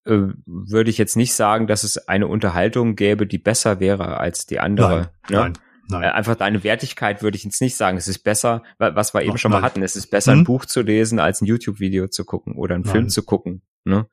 äh, 0.05 0.33
würde 0.45 0.89
ich 0.89 0.97
jetzt 0.97 1.15
nicht 1.15 1.33
sagen, 1.33 1.65
dass 1.65 1.83
es 1.83 2.09
eine 2.09 2.27
Unterhaltung 2.27 2.95
gäbe, 2.95 3.25
die 3.25 3.37
besser 3.39 3.79
wäre 3.79 4.17
als 4.17 4.45
die 4.47 4.59
andere. 4.59 5.11
Nein, 5.29 5.29
ne? 5.29 5.37
nein. 5.37 5.53
Nein. 5.89 6.03
Äh, 6.03 6.07
einfach 6.07 6.35
deine 6.35 6.63
Wertigkeit 6.63 7.21
würde 7.21 7.37
ich 7.37 7.43
jetzt 7.43 7.61
nicht 7.61 7.75
sagen. 7.75 7.97
Es 7.97 8.07
ist 8.07 8.19
besser, 8.19 8.63
was 8.77 9.13
wir 9.13 9.23
eben 9.23 9.37
schon 9.37 9.51
mal 9.51 9.61
hatten, 9.61 9.81
es 9.81 9.95
ist 9.95 10.07
besser, 10.07 10.33
mhm. 10.33 10.41
ein 10.41 10.43
Buch 10.45 10.65
zu 10.65 10.81
lesen, 10.81 11.19
als 11.19 11.41
ein 11.41 11.45
YouTube-Video 11.45 12.07
zu 12.07 12.25
gucken 12.25 12.55
oder 12.55 12.75
einen 12.75 12.83
nein. 12.83 12.91
Film 12.91 13.09
zu 13.09 13.23
gucken. 13.23 13.63
Ne? 13.85 14.07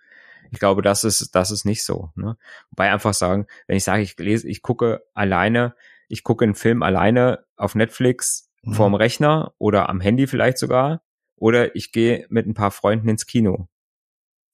Ich 0.51 0.59
glaube, 0.59 0.83
das 0.83 1.05
ist, 1.05 1.35
das 1.35 1.51
ist 1.51 1.65
nicht 1.65 1.85
so. 1.85 2.11
Ne? 2.15 2.37
Wobei 2.71 2.93
einfach 2.93 3.15
sagen, 3.15 3.47
wenn 3.67 3.77
ich 3.77 3.85
sage, 3.85 4.03
ich 4.03 4.19
lese, 4.19 4.49
ich 4.49 4.63
gucke 4.63 5.03
alleine, 5.13 5.75
ich 6.09 6.23
gucke 6.25 6.45
einen 6.45 6.55
Film 6.55 6.83
alleine 6.83 7.45
auf 7.57 7.75
Netflix 7.75 8.51
mhm. 8.63 8.75
vorm 8.75 8.95
Rechner 8.95 9.53
oder 9.59 9.89
am 9.89 10.01
Handy 10.01 10.27
vielleicht 10.27 10.59
sogar, 10.59 11.03
oder 11.39 11.77
ich 11.77 11.93
gehe 11.93 12.27
mit 12.31 12.47
ein 12.47 12.55
paar 12.55 12.71
Freunden 12.71 13.11
ins 13.11 13.27
Kino. 13.27 13.69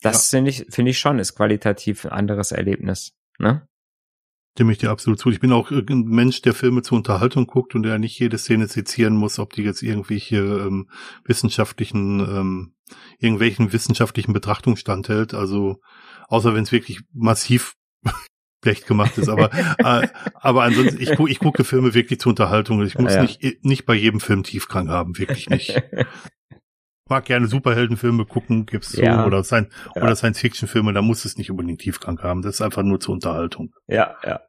Das 0.01 0.33
ja. 0.33 0.39
finde 0.39 0.51
ich, 0.51 0.67
finde 0.69 0.91
ich 0.91 0.99
schon, 0.99 1.21
ist 1.21 1.37
qualitativ 1.37 2.05
ein 2.05 2.11
anderes 2.11 2.51
Erlebnis. 2.51 3.13
Ne? 3.39 3.69
Stimme 4.55 4.73
ich 4.73 4.79
dir 4.79 4.91
absolut 4.91 5.19
zu. 5.19 5.31
Ich 5.31 5.41
bin 5.41 5.51
auch 5.51 5.71
ein 5.71 6.05
Mensch, 6.05 6.43
der 6.43 6.53
Filme 6.53 6.83
zur 6.83 6.99
Unterhaltung 6.99 7.47
guckt 7.47 7.75
und 7.75 7.85
der 7.85 7.99
nicht 7.99 8.19
jede 8.19 8.37
Szene 8.37 8.67
sezieren 8.67 9.17
muss, 9.17 9.39
ob 9.39 9.55
die 9.55 9.63
jetzt 9.63 9.83
irgendwelche 9.83 10.37
ähm, 10.37 10.91
wissenschaftlichen, 11.25 12.21
ähm, 12.21 12.75
irgendwelchen 13.19 13.73
wissenschaftlichen 13.73 14.35
Betrachtungen 14.35 14.77
standhält. 14.77 15.33
Also 15.33 15.81
außer 16.29 16.55
wenn 16.55 16.65
es 16.65 16.73
wirklich 16.73 17.01
massiv 17.15 17.77
schlecht 18.63 18.87
gemacht 18.87 19.17
ist. 19.17 19.31
Aber 19.31 19.51
äh, 19.55 20.09
aber 20.35 20.65
ansonsten, 20.65 21.01
ich, 21.01 21.17
gu 21.17 21.27
ich 21.27 21.39
gucke 21.39 21.65
Filme 21.65 21.95
wirklich 21.95 22.21
zur 22.21 22.31
Unterhaltung. 22.31 22.85
Ich 22.85 22.99
muss 22.99 23.15
ja, 23.15 23.19
ja. 23.19 23.23
nicht 23.23 23.65
nicht 23.65 23.87
bei 23.87 23.95
jedem 23.95 24.21
Film 24.21 24.43
Tiefgang 24.43 24.91
haben, 24.91 25.17
wirklich 25.17 25.49
nicht. 25.49 25.83
mag 27.13 27.27
gerne 27.27 27.47
Superheldenfilme 27.47 28.25
gucken, 28.25 28.65
gibt's 28.65 28.93
so, 28.93 29.03
ja. 29.03 29.27
oder, 29.27 29.45
Science, 29.45 29.69
ja. 29.95 30.03
oder 30.03 30.17
Science-Fiction-Filme, 30.17 30.95
da 30.95 31.03
muss 31.03 31.27
es 31.27 31.37
nicht 31.37 31.51
unbedingt 31.51 31.83
Tiefgang 31.83 32.19
haben. 32.23 32.41
Das 32.41 32.55
ist 32.55 32.63
einfach 32.63 32.83
nur 32.83 33.01
zur 33.01 33.15
Unterhaltung. 33.15 33.75
Ja, 33.87 34.17
ja. 34.25 34.41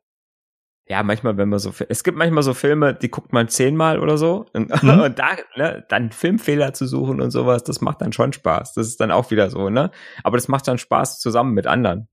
Ja, 0.85 1.01
manchmal, 1.01 1.37
wenn 1.37 1.49
man 1.49 1.59
so, 1.59 1.73
es 1.87 2.03
gibt 2.03 2.17
manchmal 2.17 2.43
so 2.43 2.53
Filme, 2.53 2.93
die 2.93 3.09
guckt 3.09 3.31
man 3.31 3.47
zehnmal 3.49 3.99
oder 3.99 4.17
so 4.17 4.45
und, 4.53 4.69
mhm. 4.81 5.01
und 5.01 5.19
da, 5.19 5.35
ne, 5.57 5.85
dann 5.89 6.11
Filmfehler 6.11 6.73
zu 6.73 6.87
suchen 6.87 7.19
und 7.19 7.31
sowas, 7.31 7.63
das 7.65 7.81
macht 7.81 8.01
dann 8.01 8.13
schon 8.13 8.31
Spaß. 8.31 8.73
Das 8.73 8.87
ist 8.87 9.01
dann 9.01 9.11
auch 9.11 9.29
wieder 9.29 9.49
so, 9.49 9.69
ne? 9.69 9.91
Aber 10.23 10.37
das 10.37 10.47
macht 10.47 10.67
dann 10.67 10.77
Spaß 10.77 11.19
zusammen 11.19 11.53
mit 11.53 11.67
anderen. 11.67 12.07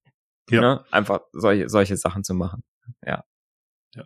Ja. 0.51 0.61
Ne? 0.61 0.85
Einfach 0.91 1.21
solche, 1.33 1.69
solche 1.69 1.97
Sachen 1.97 2.25
zu 2.25 2.35
machen. 2.35 2.65
Ja. 3.07 3.23
Ja. 3.95 4.05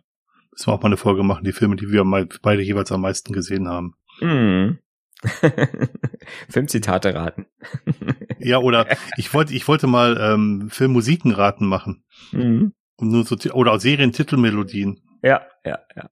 Müssen 0.51 0.67
wir 0.67 0.73
auch 0.73 0.81
mal 0.81 0.87
eine 0.87 0.97
Folge 0.97 1.23
machen, 1.23 1.43
die 1.43 1.53
Filme, 1.53 1.75
die 1.75 1.89
wir 1.89 2.03
mal 2.03 2.27
beide 2.43 2.61
jeweils 2.61 2.91
am 2.91 3.01
meisten 3.01 3.33
gesehen 3.33 3.67
haben. 3.67 3.95
Mhm. 4.21 4.79
Filmzitate 6.49 7.13
raten. 7.15 7.45
ja, 8.39 8.59
oder 8.59 8.87
ich 9.17 9.33
wollte, 9.33 9.53
ich 9.53 9.67
wollte 9.67 9.87
mal 9.87 10.17
ähm, 10.19 10.69
Filmmusiken 10.69 11.31
raten 11.31 11.67
machen. 11.67 12.03
Mhm. 12.31 12.73
Und 12.97 13.09
nur 13.09 13.25
so, 13.25 13.35
oder 13.53 13.79
Serientitelmelodien. 13.79 15.01
Ja, 15.21 15.45
ja, 15.65 15.79
ja. 15.95 16.09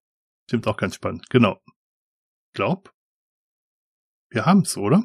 Stimmt 0.49 0.67
auch 0.67 0.77
ganz 0.77 0.95
spannend. 0.95 1.29
Genau. 1.29 1.61
Glaub, 2.53 2.93
wir 4.29 4.45
haben's, 4.45 4.75
oder? 4.77 5.03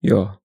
Ja. 0.00 0.41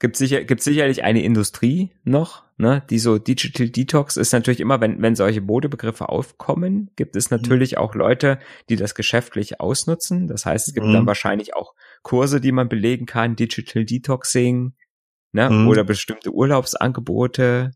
Gibt 0.00 0.16
sicher, 0.16 0.44
gibt 0.44 0.62
sicherlich 0.62 1.02
eine 1.02 1.24
Industrie 1.24 1.90
noch, 2.04 2.44
ne, 2.56 2.84
die 2.88 3.00
so 3.00 3.18
Digital 3.18 3.68
Detox 3.68 4.16
ist 4.16 4.32
natürlich 4.32 4.60
immer, 4.60 4.80
wenn, 4.80 5.02
wenn 5.02 5.16
solche 5.16 5.40
Modebegriffe 5.40 6.08
aufkommen, 6.08 6.90
gibt 6.94 7.16
es 7.16 7.30
natürlich 7.30 7.72
mhm. 7.72 7.78
auch 7.78 7.94
Leute, 7.96 8.38
die 8.68 8.76
das 8.76 8.94
geschäftlich 8.94 9.60
ausnutzen. 9.60 10.28
Das 10.28 10.46
heißt, 10.46 10.68
es 10.68 10.74
gibt 10.74 10.86
mhm. 10.86 10.92
dann 10.92 11.06
wahrscheinlich 11.06 11.56
auch 11.56 11.74
Kurse, 12.02 12.40
die 12.40 12.52
man 12.52 12.68
belegen 12.68 13.06
kann, 13.06 13.34
Digital 13.34 13.84
Detoxing, 13.84 14.74
ne, 15.32 15.50
mhm. 15.50 15.66
oder 15.66 15.82
bestimmte 15.82 16.32
Urlaubsangebote, 16.32 17.72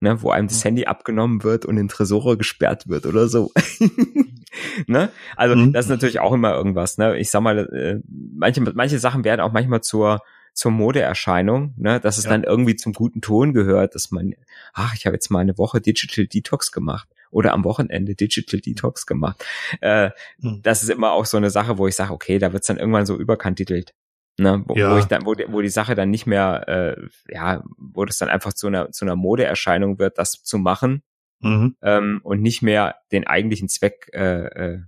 ne, 0.00 0.22
wo 0.22 0.30
einem 0.30 0.46
das 0.46 0.58
mhm. 0.60 0.68
Handy 0.68 0.86
abgenommen 0.86 1.42
wird 1.42 1.64
und 1.64 1.78
in 1.78 1.88
Tresore 1.88 2.36
gesperrt 2.36 2.88
wird 2.88 3.06
oder 3.06 3.28
so. 3.28 3.50
ne? 4.86 5.10
Also 5.36 5.56
mhm. 5.56 5.72
das 5.72 5.86
ist 5.86 5.90
natürlich 5.90 6.20
auch 6.20 6.32
immer 6.32 6.54
irgendwas. 6.54 6.98
Ne? 6.98 7.18
Ich 7.18 7.30
sag 7.30 7.40
mal, 7.40 7.58
äh, 7.58 8.00
manche, 8.08 8.60
manche 8.60 8.98
Sachen 8.98 9.24
werden 9.24 9.40
auch 9.40 9.52
manchmal 9.52 9.80
zur 9.80 10.20
zur 10.56 10.70
Modeerscheinung, 10.70 11.74
ne, 11.76 12.00
dass 12.00 12.16
es 12.16 12.24
ja. 12.24 12.30
dann 12.30 12.42
irgendwie 12.42 12.76
zum 12.76 12.94
guten 12.94 13.20
Ton 13.20 13.52
gehört, 13.52 13.94
dass 13.94 14.10
man, 14.10 14.34
ach, 14.72 14.94
ich 14.94 15.04
habe 15.04 15.14
jetzt 15.14 15.30
mal 15.30 15.40
eine 15.40 15.58
Woche 15.58 15.82
Digital 15.82 16.26
Detox 16.26 16.72
gemacht 16.72 17.08
oder 17.30 17.52
am 17.52 17.62
Wochenende 17.64 18.14
Digital 18.14 18.60
Detox 18.60 19.04
gemacht. 19.04 19.44
Äh, 19.82 20.10
hm. 20.40 20.62
Das 20.62 20.82
ist 20.82 20.88
immer 20.88 21.12
auch 21.12 21.26
so 21.26 21.36
eine 21.36 21.50
Sache, 21.50 21.76
wo 21.76 21.86
ich 21.86 21.94
sage, 21.94 22.12
okay, 22.12 22.38
da 22.38 22.54
wird's 22.54 22.68
dann 22.68 22.78
irgendwann 22.78 23.04
so 23.04 23.18
überkantitelt. 23.18 23.92
Ne, 24.38 24.64
wo, 24.66 24.74
ja. 24.74 24.92
wo 24.92 24.98
ich 24.98 25.04
dann, 25.04 25.24
wo 25.24 25.34
die, 25.34 25.46
wo 25.48 25.60
die 25.62 25.68
Sache 25.68 25.94
dann 25.94 26.10
nicht 26.10 26.26
mehr, 26.26 26.68
äh, 26.68 27.08
ja, 27.28 27.62
wo 27.78 28.04
das 28.04 28.18
dann 28.18 28.28
einfach 28.28 28.52
zu 28.52 28.66
einer 28.66 28.92
zu 28.92 29.06
einer 29.06 29.16
Modeerscheinung 29.16 29.98
wird, 29.98 30.18
das 30.18 30.42
zu 30.42 30.58
machen 30.58 31.02
mhm. 31.40 31.76
ähm, 31.80 32.20
und 32.22 32.42
nicht 32.42 32.60
mehr 32.60 32.96
den 33.12 33.26
eigentlichen 33.26 33.68
Zweck, 33.68 34.10
äh, 34.12 34.74
äh, 34.74 34.80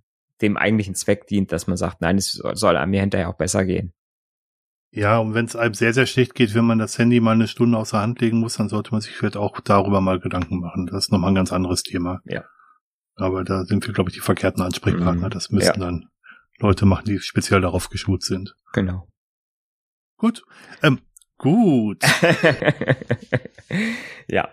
dem 0.42 0.58
eigentlichen 0.58 0.94
Zweck 0.94 1.26
dient, 1.26 1.50
dass 1.50 1.66
man 1.66 1.78
sagt, 1.78 2.02
nein, 2.02 2.18
es 2.18 2.32
soll, 2.32 2.56
soll 2.56 2.86
mir 2.86 3.00
hinterher 3.00 3.30
auch 3.30 3.36
besser 3.36 3.64
gehen. 3.64 3.94
Ja, 4.90 5.18
und 5.18 5.34
wenn 5.34 5.44
es 5.44 5.54
einem 5.54 5.74
sehr, 5.74 5.92
sehr 5.92 6.06
schlecht 6.06 6.34
geht, 6.34 6.54
wenn 6.54 6.64
man 6.64 6.78
das 6.78 6.98
Handy 6.98 7.20
mal 7.20 7.32
eine 7.32 7.46
Stunde 7.46 7.76
außer 7.76 8.00
Hand 8.00 8.20
legen 8.20 8.38
muss, 8.38 8.56
dann 8.56 8.68
sollte 8.68 8.92
man 8.92 9.00
sich 9.00 9.14
vielleicht 9.14 9.36
auch 9.36 9.60
darüber 9.60 10.00
mal 10.00 10.18
Gedanken 10.18 10.60
machen. 10.60 10.86
Das 10.86 11.04
ist 11.04 11.12
nochmal 11.12 11.32
ein 11.32 11.34
ganz 11.34 11.52
anderes 11.52 11.82
Thema. 11.82 12.20
Ja. 12.24 12.44
Aber 13.14 13.44
da 13.44 13.64
sind 13.64 13.86
wir, 13.86 13.92
glaube 13.92 14.10
ich, 14.10 14.14
die 14.14 14.20
verkehrten 14.20 14.62
Ansprechpartner. 14.62 15.26
Mhm. 15.26 15.30
Das 15.30 15.50
müssen 15.50 15.80
ja. 15.80 15.86
dann 15.86 16.08
Leute 16.58 16.86
machen, 16.86 17.04
die 17.04 17.18
speziell 17.18 17.60
darauf 17.60 17.90
geschult 17.90 18.22
sind. 18.22 18.54
Genau. 18.72 19.06
Gut. 20.16 20.42
Ähm, 20.82 21.00
gut. 21.36 22.02
ja. 24.28 24.48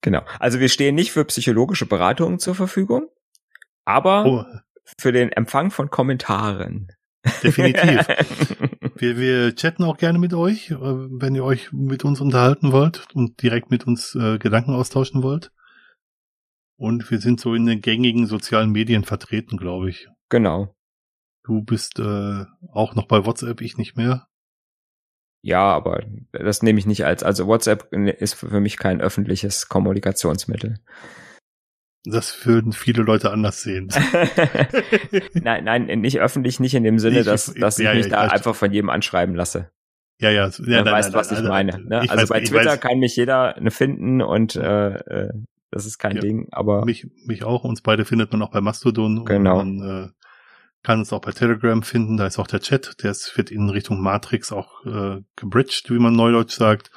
Genau. 0.00 0.22
Also 0.38 0.60
wir 0.60 0.68
stehen 0.68 0.94
nicht 0.94 1.10
für 1.10 1.24
psychologische 1.24 1.86
Beratungen 1.86 2.38
zur 2.38 2.54
Verfügung, 2.54 3.08
aber 3.84 4.26
oh. 4.26 4.44
für 4.98 5.10
den 5.10 5.32
Empfang 5.32 5.72
von 5.72 5.90
Kommentaren. 5.90 6.92
Definitiv. 7.42 8.06
wir, 9.00 9.18
wir 9.18 9.54
chatten 9.54 9.84
auch 9.84 9.96
gerne 9.96 10.18
mit 10.18 10.34
euch, 10.34 10.70
äh, 10.70 10.76
wenn 10.78 11.34
ihr 11.34 11.44
euch 11.44 11.72
mit 11.72 12.04
uns 12.04 12.20
unterhalten 12.20 12.72
wollt 12.72 13.06
und 13.14 13.42
direkt 13.42 13.70
mit 13.70 13.86
uns 13.86 14.14
äh, 14.14 14.38
Gedanken 14.38 14.74
austauschen 14.74 15.22
wollt. 15.22 15.52
Und 16.76 17.10
wir 17.10 17.20
sind 17.20 17.40
so 17.40 17.54
in 17.54 17.66
den 17.66 17.80
gängigen 17.80 18.26
sozialen 18.26 18.70
Medien 18.70 19.04
vertreten, 19.04 19.56
glaube 19.56 19.88
ich. 19.90 20.08
Genau. 20.28 20.74
Du 21.44 21.62
bist 21.62 21.98
äh, 21.98 22.44
auch 22.72 22.94
noch 22.94 23.06
bei 23.06 23.24
WhatsApp, 23.24 23.60
ich 23.60 23.78
nicht 23.78 23.96
mehr. 23.96 24.26
Ja, 25.42 25.62
aber 25.62 26.04
das 26.32 26.62
nehme 26.62 26.78
ich 26.78 26.86
nicht 26.86 27.04
als, 27.04 27.22
also 27.22 27.46
WhatsApp 27.46 27.92
ist 27.92 28.34
für 28.34 28.60
mich 28.60 28.78
kein 28.78 29.00
öffentliches 29.00 29.68
Kommunikationsmittel. 29.68 30.80
Das 32.08 32.46
würden 32.46 32.72
viele 32.72 33.02
Leute 33.02 33.30
anders 33.32 33.62
sehen. 33.62 33.88
nein, 35.34 35.64
nein, 35.64 35.86
nicht 36.00 36.20
öffentlich, 36.20 36.60
nicht 36.60 36.74
in 36.74 36.84
dem 36.84 36.98
Sinne, 36.98 37.20
ich, 37.20 37.26
dass, 37.26 37.52
dass 37.52 37.78
ja, 37.78 37.92
ich 37.92 37.96
mich 37.98 38.06
ja, 38.06 38.26
da 38.26 38.32
einfach 38.32 38.54
von 38.54 38.72
jedem 38.72 38.90
anschreiben 38.90 39.34
lasse. 39.34 39.70
Ja, 40.18 40.30
ja, 40.30 40.48
ja. 40.48 40.82
Du 40.82 40.90
weißt, 40.90 41.12
was 41.12 41.32
ich 41.32 41.42
meine. 41.42 41.78
Ne? 41.82 42.00
Also 42.00 42.14
weiß, 42.14 42.28
bei 42.28 42.40
Twitter 42.40 42.78
kann 42.78 42.98
mich 42.98 43.16
jeder 43.16 43.60
ne 43.60 43.70
finden 43.70 44.22
und 44.22 44.56
äh, 44.56 44.94
äh, 44.94 45.32
das 45.70 45.84
ist 45.84 45.98
kein 45.98 46.16
ja, 46.16 46.22
Ding, 46.22 46.48
aber. 46.52 46.84
Mich, 46.84 47.06
mich 47.26 47.44
auch, 47.44 47.64
uns 47.64 47.82
beide 47.82 48.04
findet 48.04 48.32
man 48.32 48.40
auch 48.42 48.50
bei 48.50 48.60
Mastodon. 48.60 49.24
Genau. 49.24 49.60
Und 49.60 49.78
man 49.78 50.04
äh, 50.04 50.08
kann 50.86 51.00
uns 51.00 51.12
auch 51.12 51.20
bei 51.20 51.32
Telegram 51.32 51.82
finden, 51.82 52.16
da 52.16 52.26
ist 52.26 52.38
auch 52.38 52.46
der 52.46 52.60
Chat, 52.60 53.02
der 53.02 53.10
ist, 53.10 53.36
wird 53.36 53.50
in 53.50 53.68
Richtung 53.68 54.00
Matrix 54.00 54.52
auch 54.52 54.86
äh, 54.86 55.20
gebridged, 55.34 55.90
wie 55.90 55.98
man 55.98 56.14
neudeutsch 56.14 56.54
sagt. 56.54 56.92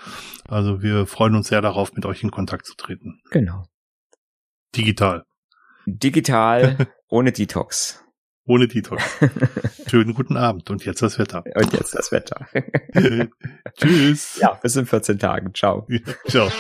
Also 0.48 0.84
wir 0.84 1.08
freuen 1.08 1.34
uns 1.34 1.48
sehr 1.48 1.62
darauf, 1.62 1.94
mit 1.94 2.06
euch 2.06 2.22
in 2.22 2.30
Kontakt 2.30 2.68
zu 2.68 2.76
treten. 2.76 3.20
Genau. 3.32 3.66
Digital. 4.76 5.26
Digital, 5.86 6.88
ohne 7.10 7.32
Detox. 7.32 8.04
Ohne 8.46 8.68
Detox. 8.68 9.04
Schönen 9.90 10.14
guten 10.14 10.38
Abend 10.38 10.70
und 10.70 10.86
jetzt 10.86 11.02
das 11.02 11.20
Wetter. 11.20 11.44
Und 11.56 11.74
jetzt 11.74 11.94
das 11.94 12.12
Wetter. 12.12 12.48
Tschüss. 13.80 14.38
Ja, 14.42 14.54
bis 14.56 14.76
in 14.76 14.86
14 14.86 15.20
Tagen. 15.20 15.54
Ciao. 15.54 15.86
Ja, 15.88 16.00
ciao. 16.28 16.52